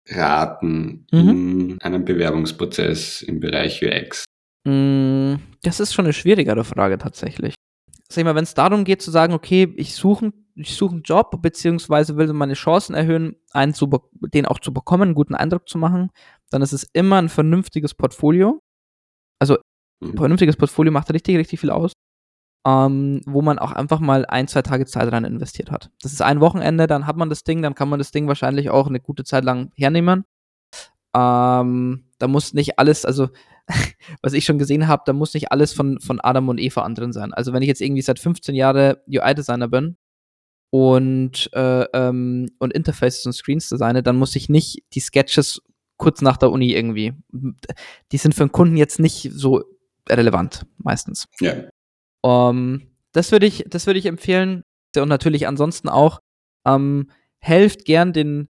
raten 0.09 1.07
mhm. 1.13 1.29
in 1.71 1.79
einem 1.83 2.05
Bewerbungsprozess 2.05 3.23
im 3.23 3.41
Bereich 3.41 3.83
UX? 3.83 4.25
Mm, 4.65 5.35
das 5.63 5.81
ist 5.81 5.93
schon 5.93 6.07
eine 6.07 6.15
schwierigere 6.15 6.65
Frage 6.65 6.99
tatsächlich. 6.99 7.55
Sag 8.09 8.23
ich 8.23 8.25
mal, 8.25 8.35
wenn 8.35 8.45
es 8.45 8.55
darum 8.55 8.85
geht 8.85 9.03
zu 9.03 9.11
sagen, 9.11 9.35
okay, 9.35 9.73
ich 9.77 9.95
suche 9.95 10.33
ich 10.59 10.75
suche 10.75 10.95
einen 10.95 11.03
Job, 11.03 11.41
beziehungsweise 11.41 12.17
will 12.17 12.33
meine 12.33 12.55
Chancen 12.55 12.95
erhöhen, 12.95 13.37
einen 13.53 13.75
zu 13.75 13.89
den 14.13 14.47
auch 14.47 14.59
zu 14.59 14.73
bekommen, 14.73 15.03
einen 15.05 15.15
guten 15.15 15.35
Eindruck 15.35 15.69
zu 15.69 15.79
machen, 15.79 16.11
dann 16.51 16.63
ist 16.63 16.73
es 16.73 16.83
immer 16.93 17.17
ein 17.17 17.29
vernünftiges 17.29 17.95
Portfolio. 17.95 18.61
Also 19.39 19.59
ein 20.01 20.11
mhm. 20.11 20.17
vernünftiges 20.17 20.57
Portfolio 20.57 20.93
macht 20.93 21.13
richtig, 21.13 21.37
richtig 21.37 21.61
viel 21.61 21.71
aus. 21.71 21.93
Ähm, 22.67 23.23
wo 23.25 23.41
man 23.41 23.59
auch 23.59 23.73
einfach 23.73 24.01
mal 24.01 24.27
ein, 24.27 24.49
zwei 24.49 24.63
Tage 24.63 24.85
Zeit 24.85 25.11
rein 25.13 25.25
investiert 25.25 25.71
hat. 25.71 25.91
Das 26.03 26.13
ist 26.13 26.21
ein 26.21 26.41
Wochenende, 26.41 26.87
dann 26.87 27.07
hat 27.07 27.17
man 27.17 27.31
das 27.31 27.45
Ding, 27.45 27.63
dann 27.63 27.75
kann 27.75 27.89
man 27.89 27.99
das 27.99 28.11
Ding 28.11 28.27
wahrscheinlich 28.27 28.69
auch 28.69 28.89
eine 28.89 29.01
gute 29.01 29.25
Zeit 29.25 29.45
lang 29.45 29.71
hernehmen. 29.75 30.25
Ähm, 31.15 32.05
da 32.19 32.29
muss 32.29 32.55
nicht 32.55 32.79
alles, 32.79 33.05
also 33.05 33.29
was 34.23 34.33
ich 34.33 34.45
schon 34.45 34.59
gesehen 34.59 34.89
habe, 34.89 35.03
da 35.07 35.13
muss 35.13 35.35
nicht 35.35 35.53
alles 35.53 35.73
von, 35.73 36.01
von 36.01 36.21
Adam 36.21 36.49
und 36.49 36.59
Eva 36.59 36.83
an 36.83 36.95
drin 36.95 37.13
sein. 37.13 37.33
Also 37.33 37.53
wenn 37.53 37.63
ich 37.63 37.69
jetzt 37.69 37.81
irgendwie 37.81 38.03
seit 38.03 38.19
15 38.19 38.55
Jahren 38.55 38.97
UI-Designer 39.09 39.69
bin 39.69 39.97
und, 40.71 41.51
äh, 41.55 41.85
ähm, 41.95 42.51
und 42.59 42.73
Interfaces 42.73 43.25
und 43.25 43.33
Screens 43.33 43.69
designe, 43.69 44.03
dann 44.03 44.17
muss 44.17 44.37
ich 44.37 44.49
nicht 44.49 44.83
die 44.95 45.01
Sketches 45.01 45.63
kurz 45.97 46.23
nach 46.23 46.37
der 46.37 46.51
Uni 46.51 46.73
irgendwie. 46.73 47.15
Die 48.13 48.19
sind 48.19 48.35
für 48.35 48.43
einen 48.43 48.53
Kunden 48.53 48.77
jetzt 48.77 49.01
nicht 49.01 49.31
so 49.33 49.65
relevant, 50.11 50.67
meistens. 50.79 51.27
Ja. 51.41 51.55
Um, 52.23 52.57
ähm, 52.57 52.91
das 53.13 53.33
würde 53.33 53.47
ich, 53.47 53.65
das 53.69 53.87
würde 53.87 53.99
ich 53.99 54.07
empfehlen. 54.07 54.63
Und 54.97 55.09
natürlich 55.09 55.47
ansonsten 55.47 55.89
auch, 55.89 56.21
ähm, 56.67 57.11
helft 57.41 57.85
gern 57.85 58.13
den, 58.13 58.49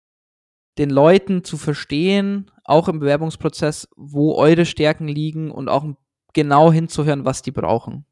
den 0.77 0.89
Leuten 0.89 1.43
zu 1.43 1.57
verstehen, 1.57 2.51
auch 2.63 2.87
im 2.87 2.99
Bewerbungsprozess, 2.99 3.87
wo 3.95 4.35
eure 4.35 4.65
Stärken 4.65 5.07
liegen 5.07 5.51
und 5.51 5.69
auch 5.69 5.85
genau 6.33 6.71
hinzuhören, 6.71 7.25
was 7.25 7.41
die 7.41 7.51
brauchen. 7.51 8.05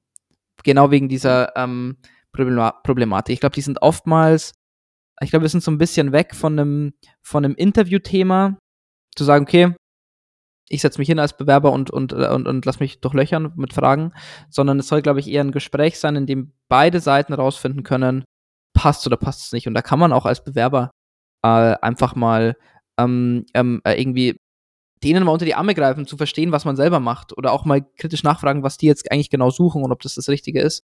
Genau 0.63 0.91
wegen 0.91 1.09
dieser 1.09 1.55
ähm, 1.55 1.97
Problematik. 2.31 3.33
Ich 3.33 3.39
glaube, 3.39 3.55
die 3.55 3.61
sind 3.61 3.81
oftmals, 3.81 4.53
ich 5.21 5.29
glaube, 5.29 5.43
wir 5.43 5.49
sind 5.49 5.63
so 5.63 5.71
ein 5.71 5.77
bisschen 5.77 6.11
weg 6.11 6.33
von 6.33 6.57
einem, 6.57 6.93
von 7.21 7.45
einem 7.45 7.55
Interviewthema, 7.55 8.57
zu 9.15 9.23
sagen, 9.23 9.43
okay, 9.43 9.75
ich 10.69 10.81
setze 10.81 10.99
mich 10.99 11.07
hin 11.07 11.19
als 11.19 11.37
Bewerber 11.37 11.71
und, 11.71 11.91
und, 11.91 12.13
und, 12.13 12.47
und 12.47 12.65
lass 12.65 12.79
mich 12.79 13.01
durchlöchern 13.01 13.53
mit 13.55 13.73
Fragen, 13.73 14.13
sondern 14.49 14.79
es 14.79 14.87
soll, 14.87 15.01
glaube 15.01 15.19
ich, 15.19 15.29
eher 15.29 15.43
ein 15.43 15.51
Gespräch 15.51 15.99
sein, 15.99 16.15
in 16.15 16.25
dem 16.25 16.53
beide 16.69 16.99
Seiten 16.99 17.33
rausfinden 17.33 17.83
können, 17.83 18.23
passt 18.73 19.05
oder 19.05 19.17
passt 19.17 19.41
es 19.41 19.51
nicht. 19.51 19.67
Und 19.67 19.73
da 19.73 19.81
kann 19.81 19.99
man 19.99 20.13
auch 20.13 20.25
als 20.25 20.43
Bewerber 20.43 20.91
äh, 21.43 21.75
einfach 21.81 22.15
mal 22.15 22.55
ähm, 22.97 23.45
ähm, 23.53 23.81
äh, 23.83 23.99
irgendwie 23.99 24.37
denen 25.03 25.25
mal 25.25 25.33
unter 25.33 25.45
die 25.45 25.55
Arme 25.55 25.75
greifen, 25.75 26.07
zu 26.07 26.15
verstehen, 26.15 26.51
was 26.51 26.65
man 26.65 26.75
selber 26.75 26.99
macht 26.99 27.37
oder 27.37 27.51
auch 27.51 27.65
mal 27.65 27.85
kritisch 27.97 28.23
nachfragen, 28.23 28.63
was 28.63 28.77
die 28.77 28.85
jetzt 28.85 29.11
eigentlich 29.11 29.29
genau 29.29 29.49
suchen 29.49 29.83
und 29.83 29.91
ob 29.91 30.01
das 30.01 30.15
das 30.15 30.29
Richtige 30.29 30.61
ist. 30.61 30.83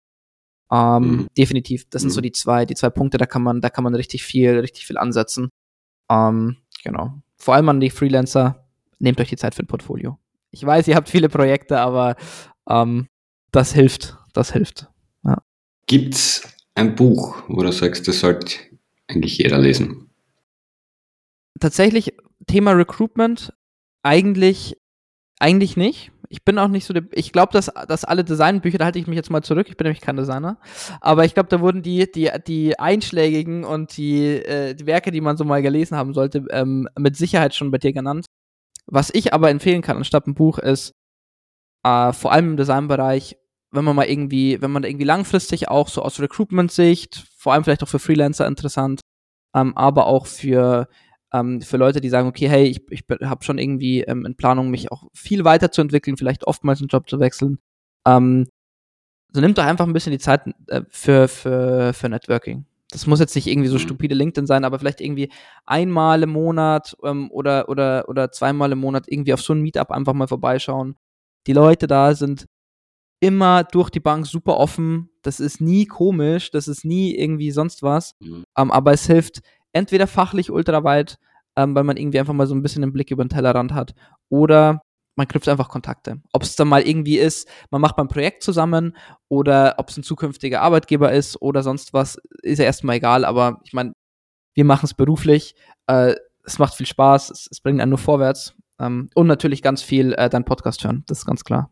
Ähm, 0.72 1.04
mhm. 1.04 1.28
Definitiv, 1.38 1.88
das 1.90 2.02
sind 2.02 2.12
so 2.12 2.20
mhm. 2.20 2.24
die 2.24 2.32
zwei, 2.32 2.66
die 2.66 2.76
zwei 2.76 2.90
Punkte, 2.90 3.18
da 3.18 3.26
kann 3.26 3.44
man, 3.44 3.62
da 3.62 3.70
kann 3.70 3.84
man 3.84 3.96
richtig 3.96 4.24
viel, 4.24 4.60
richtig 4.60 4.86
viel 4.86 4.98
ansetzen. 4.98 5.50
Ähm, 6.10 6.58
genau. 6.84 7.14
Vor 7.38 7.54
allem 7.54 7.70
an 7.70 7.80
die 7.80 7.92
Freelancer, 7.92 8.67
nehmt 9.00 9.20
euch 9.20 9.30
die 9.30 9.38
Zeit 9.38 9.56
für 9.56 9.64
ein 9.64 9.68
Portfolio. 9.68 10.18
Ich 10.52 10.66
weiß, 10.66 10.88
ihr 10.88 10.96
habt 10.96 11.10
viele 11.10 11.30
Projekte, 11.30 11.80
aber 11.80 12.16
ähm, 12.70 13.08
das 13.52 13.74
hilft, 13.74 14.18
das 14.34 14.52
hilft. 14.52 14.88
Ja. 15.24 15.42
Gibt's 15.88 16.48
ein 16.76 16.96
Buch, 16.96 17.44
wo 17.48 17.62
du 17.62 17.72
sagst, 17.72 18.08
das 18.08 18.20
sollte 18.20 18.58
eigentlich 19.08 19.38
jeder 19.38 19.58
lesen? 19.58 20.10
Tatsächlich, 21.60 22.14
Thema 22.46 22.72
Recruitment, 22.72 23.54
eigentlich, 24.04 24.78
eigentlich 25.40 25.76
nicht 25.76 26.12
ich 26.30 26.44
bin 26.44 26.58
auch 26.60 26.68
nicht 26.68 26.86
so 26.86 26.94
der, 26.94 27.04
ich 27.12 27.32
glaube, 27.32 27.54
dass, 27.54 27.72
dass 27.88 28.04
alle 28.04 28.24
Designbücher, 28.24 28.78
da 28.78 28.86
halte 28.86 29.00
ich 29.00 29.08
mich 29.08 29.16
jetzt 29.16 29.30
mal 29.30 29.44
zurück, 29.44 29.68
ich 29.70 29.78
bin 29.78 29.86
nämlich 29.86 30.02
kein 30.02 30.18
Designer, 30.18 30.58
aber 31.02 31.26
ich 31.26 31.34
glaube, 31.34 31.50
da 31.50 31.62
wurden 31.62 31.82
die, 31.82 32.12
die, 32.12 32.30
die 32.46 32.78
einschlägigen 32.80 33.64
und 33.64 33.98
die, 33.98 34.36
äh, 34.36 34.74
die 34.74 34.86
Werke, 34.86 35.12
die 35.12 35.22
man 35.22 35.38
so 35.38 35.44
mal 35.44 35.62
gelesen 35.62 35.98
haben 35.98 36.14
sollte, 36.14 36.46
ähm, 36.52 36.88
mit 36.98 37.16
Sicherheit 37.16 37.56
schon 37.56 37.72
bei 37.72 37.78
dir 37.78 37.94
genannt. 37.94 38.26
Was 38.88 39.10
ich 39.14 39.34
aber 39.34 39.50
empfehlen 39.50 39.82
kann 39.82 39.98
anstatt 39.98 40.28
ein 40.28 40.34
Buch 40.34 40.60
ist, 40.60 40.94
äh, 41.84 42.14
vor 42.14 42.32
allem 42.32 42.52
im 42.52 42.58
Designbereich, 42.58 43.38
wenn 43.72 43.84
man 43.84 43.96
mal 43.96 44.08
irgendwie, 44.08 44.62
wenn 44.62 44.72
man 44.72 44.84
irgendwie 44.84 45.06
langfristig 45.06 45.70
auch 45.70 45.90
so 45.90 46.02
aus 46.02 46.20
Recruitment-Sicht, 46.20 47.28
vor 47.38 47.54
allem 47.54 47.64
vielleicht 47.64 47.84
auch 47.84 47.90
für 47.90 48.00
Freelancer 48.00 48.48
interessant, 48.48 49.02
ähm, 49.54 49.76
aber 49.76 50.08
auch 50.08 50.26
für 50.26 50.88
ähm, 51.34 51.62
für 51.62 51.78
Leute, 51.78 52.02
die 52.02 52.10
sagen, 52.10 52.28
okay, 52.28 52.48
hey, 52.48 52.66
ich, 52.66 52.90
ich 52.90 53.04
habe 53.24 53.44
schon 53.44 53.58
irgendwie 53.58 54.02
ähm, 54.02 54.26
in 54.26 54.36
Planung, 54.36 54.70
mich 54.70 54.92
auch 54.92 55.04
viel 55.14 55.44
weiterzuentwickeln, 55.44 56.18
vielleicht 56.18 56.48
oftmals 56.48 56.80
einen 56.80 56.88
Job 56.88 57.10
zu 57.10 57.20
wechseln. 57.20 57.60
Ähm, 58.06 58.48
so 59.34 59.42
nimmt 59.42 59.58
doch 59.58 59.66
einfach 59.66 59.86
ein 59.86 59.94
bisschen 59.94 60.14
die 60.14 60.20
Zeit 60.20 60.42
äh, 60.68 60.84
für, 60.90 61.28
für, 61.28 61.94
für 61.94 62.10
Networking. 62.10 62.66
Das 62.92 63.06
muss 63.06 63.20
jetzt 63.20 63.36
nicht 63.36 63.48
irgendwie 63.48 63.68
so 63.68 63.76
mhm. 63.76 63.80
stupide 63.82 64.16
LinkedIn 64.16 64.48
sein, 64.48 64.64
aber 64.64 64.80
vielleicht 64.80 65.02
irgendwie 65.02 65.30
einmal 65.66 66.24
im 66.24 66.30
Monat 66.30 66.96
ähm, 67.04 67.30
oder, 67.32 67.70
oder, 67.70 68.08
oder 68.08 68.32
zweimal 68.32 68.72
im 68.72 68.80
Monat 68.80 69.06
irgendwie 69.08 69.34
auf 69.34 69.42
so 69.42 69.54
ein 69.54 69.62
Meetup 69.62 69.92
einfach 69.92 70.14
mal 70.14 70.28
vorbeischauen. 70.28 70.96
Die 71.48 71.54
Leute 71.54 71.88
da 71.88 72.16
sind 72.16 72.48
immer 73.20 73.64
durch 73.64 73.90
die 73.90 74.00
Bank 74.00 74.26
super 74.26 74.58
offen. 74.58 75.10
Das 75.22 75.40
ist 75.40 75.60
nie 75.60 75.86
komisch, 75.86 76.52
das 76.52 76.68
ist 76.68 76.86
nie 76.86 77.16
irgendwie 77.16 77.52
sonst 77.52 77.84
was. 77.84 78.16
Mhm. 78.20 78.44
Ähm, 78.58 78.72
aber 78.72 78.94
es 78.94 79.06
hilft 79.06 79.42
entweder 79.74 80.08
fachlich 80.08 80.50
ultra 80.50 80.84
weit, 80.84 81.18
ähm, 81.56 81.76
weil 81.76 81.84
man 81.84 81.98
irgendwie 81.98 82.20
einfach 82.20 82.34
mal 82.34 82.48
so 82.48 82.56
ein 82.56 82.62
bisschen 82.62 82.84
einen 82.84 82.94
Blick 82.94 83.12
über 83.12 83.26
den 83.26 83.30
Tellerrand 83.30 83.74
hat, 83.74 83.94
oder 84.30 84.82
man 85.18 85.28
knüpft 85.28 85.50
einfach 85.50 85.68
Kontakte. 85.68 86.22
Ob 86.32 86.44
es 86.44 86.56
dann 86.56 86.70
mal 86.70 86.84
irgendwie 86.84 87.18
ist, 87.18 87.50
man 87.72 87.82
macht 87.82 87.98
beim 87.98 88.08
Projekt 88.08 88.44
zusammen 88.44 88.96
oder 89.28 89.76
ob 89.78 89.90
es 89.90 89.98
ein 89.98 90.04
zukünftiger 90.04 90.62
Arbeitgeber 90.62 91.12
ist 91.12 91.42
oder 91.42 91.64
sonst 91.64 91.94
was, 91.94 92.18
ist 92.44 92.60
ja 92.60 92.66
erstmal 92.66 92.98
egal, 92.98 93.26
aber 93.26 93.60
ich 93.66 93.74
meine, 93.74 93.94
wir 94.54 94.64
machen 94.64 94.86
es 94.86 94.94
beruflich, 94.94 95.56
äh, 95.88 96.16
es 96.46 96.60
macht 96.60 96.76
viel 96.76 96.86
Spaß, 96.86 97.32
es, 97.32 97.48
es, 97.52 97.60
bringt 97.60 97.82
einen 97.82 97.90
nur 97.90 97.98
vorwärts 97.98 98.54
ähm, 98.80 99.10
und 99.16 99.28
natürlich 99.28 99.62
ganz 99.62 99.82
viel 99.82 100.14
äh, 100.14 100.30
dein 100.30 100.46
Podcast 100.46 100.84
hören, 100.84 101.04
das 101.08 101.20
ist 101.20 101.26
ganz 101.26 101.44
klar. 101.44 101.72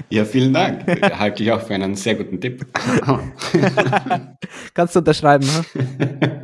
ja, 0.09 0.25
vielen 0.25 0.53
Dank. 0.53 0.87
Halte 1.19 1.43
ich 1.43 1.51
auch 1.51 1.61
für 1.61 1.75
einen 1.75 1.97
sehr 1.97 2.15
guten 2.15 2.41
Tipp. 2.41 2.65
Kannst 4.75 4.95
du 4.95 5.01
unterschreiben, 5.01 5.45
ne? 5.45 6.44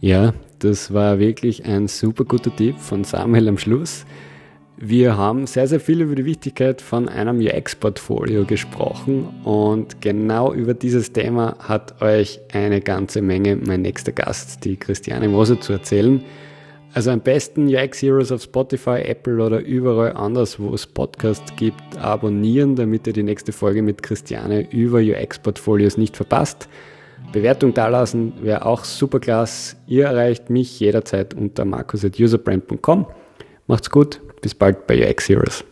Ja, 0.00 0.32
das 0.60 0.94
war 0.94 1.18
wirklich 1.18 1.66
ein 1.66 1.86
super 1.86 2.24
guter 2.24 2.54
Tipp 2.56 2.78
von 2.78 3.04
Samuel 3.04 3.48
am 3.48 3.58
Schluss. 3.58 4.06
Wir 4.78 5.18
haben 5.18 5.46
sehr, 5.46 5.68
sehr 5.68 5.78
viel 5.78 6.00
über 6.00 6.14
die 6.14 6.24
Wichtigkeit 6.24 6.80
von 6.80 7.06
einem 7.06 7.38
UX-Portfolio 7.38 8.46
gesprochen 8.46 9.28
und 9.44 10.00
genau 10.00 10.54
über 10.54 10.72
dieses 10.72 11.12
Thema 11.12 11.54
hat 11.58 12.00
euch 12.00 12.40
eine 12.50 12.80
ganze 12.80 13.20
Menge 13.20 13.56
mein 13.56 13.82
nächster 13.82 14.12
Gast, 14.12 14.64
die 14.64 14.78
Christiane 14.78 15.28
Moser, 15.28 15.60
zu 15.60 15.74
erzählen. 15.74 16.22
Also 16.94 17.10
am 17.10 17.20
besten 17.20 17.68
UX 17.68 18.00
Heroes 18.00 18.32
auf 18.32 18.42
Spotify, 18.42 19.02
Apple 19.02 19.44
oder 19.44 19.60
überall 19.60 20.14
anders, 20.14 20.58
wo 20.58 20.72
es 20.72 20.86
Podcasts 20.86 21.54
gibt, 21.56 21.98
abonnieren, 21.98 22.74
damit 22.74 23.06
ihr 23.06 23.12
die 23.12 23.22
nächste 23.22 23.52
Folge 23.52 23.82
mit 23.82 24.02
Christiane 24.02 24.66
über 24.72 25.00
UX-Portfolios 25.00 25.98
nicht 25.98 26.16
verpasst. 26.16 26.70
Bewertung 27.32 27.74
dalassen 27.74 28.32
wäre 28.42 28.66
auch 28.66 28.84
super 28.84 29.20
klasse. 29.20 29.76
Ihr 29.86 30.06
erreicht 30.06 30.50
mich 30.50 30.80
jederzeit 30.80 31.34
unter 31.34 31.64
markus.userbrand.com. 31.64 33.06
Macht's 33.66 33.90
gut, 33.90 34.20
bis 34.42 34.54
bald 34.54 34.86
bei 34.86 35.08
UX 35.08 35.28
Heroes. 35.28 35.64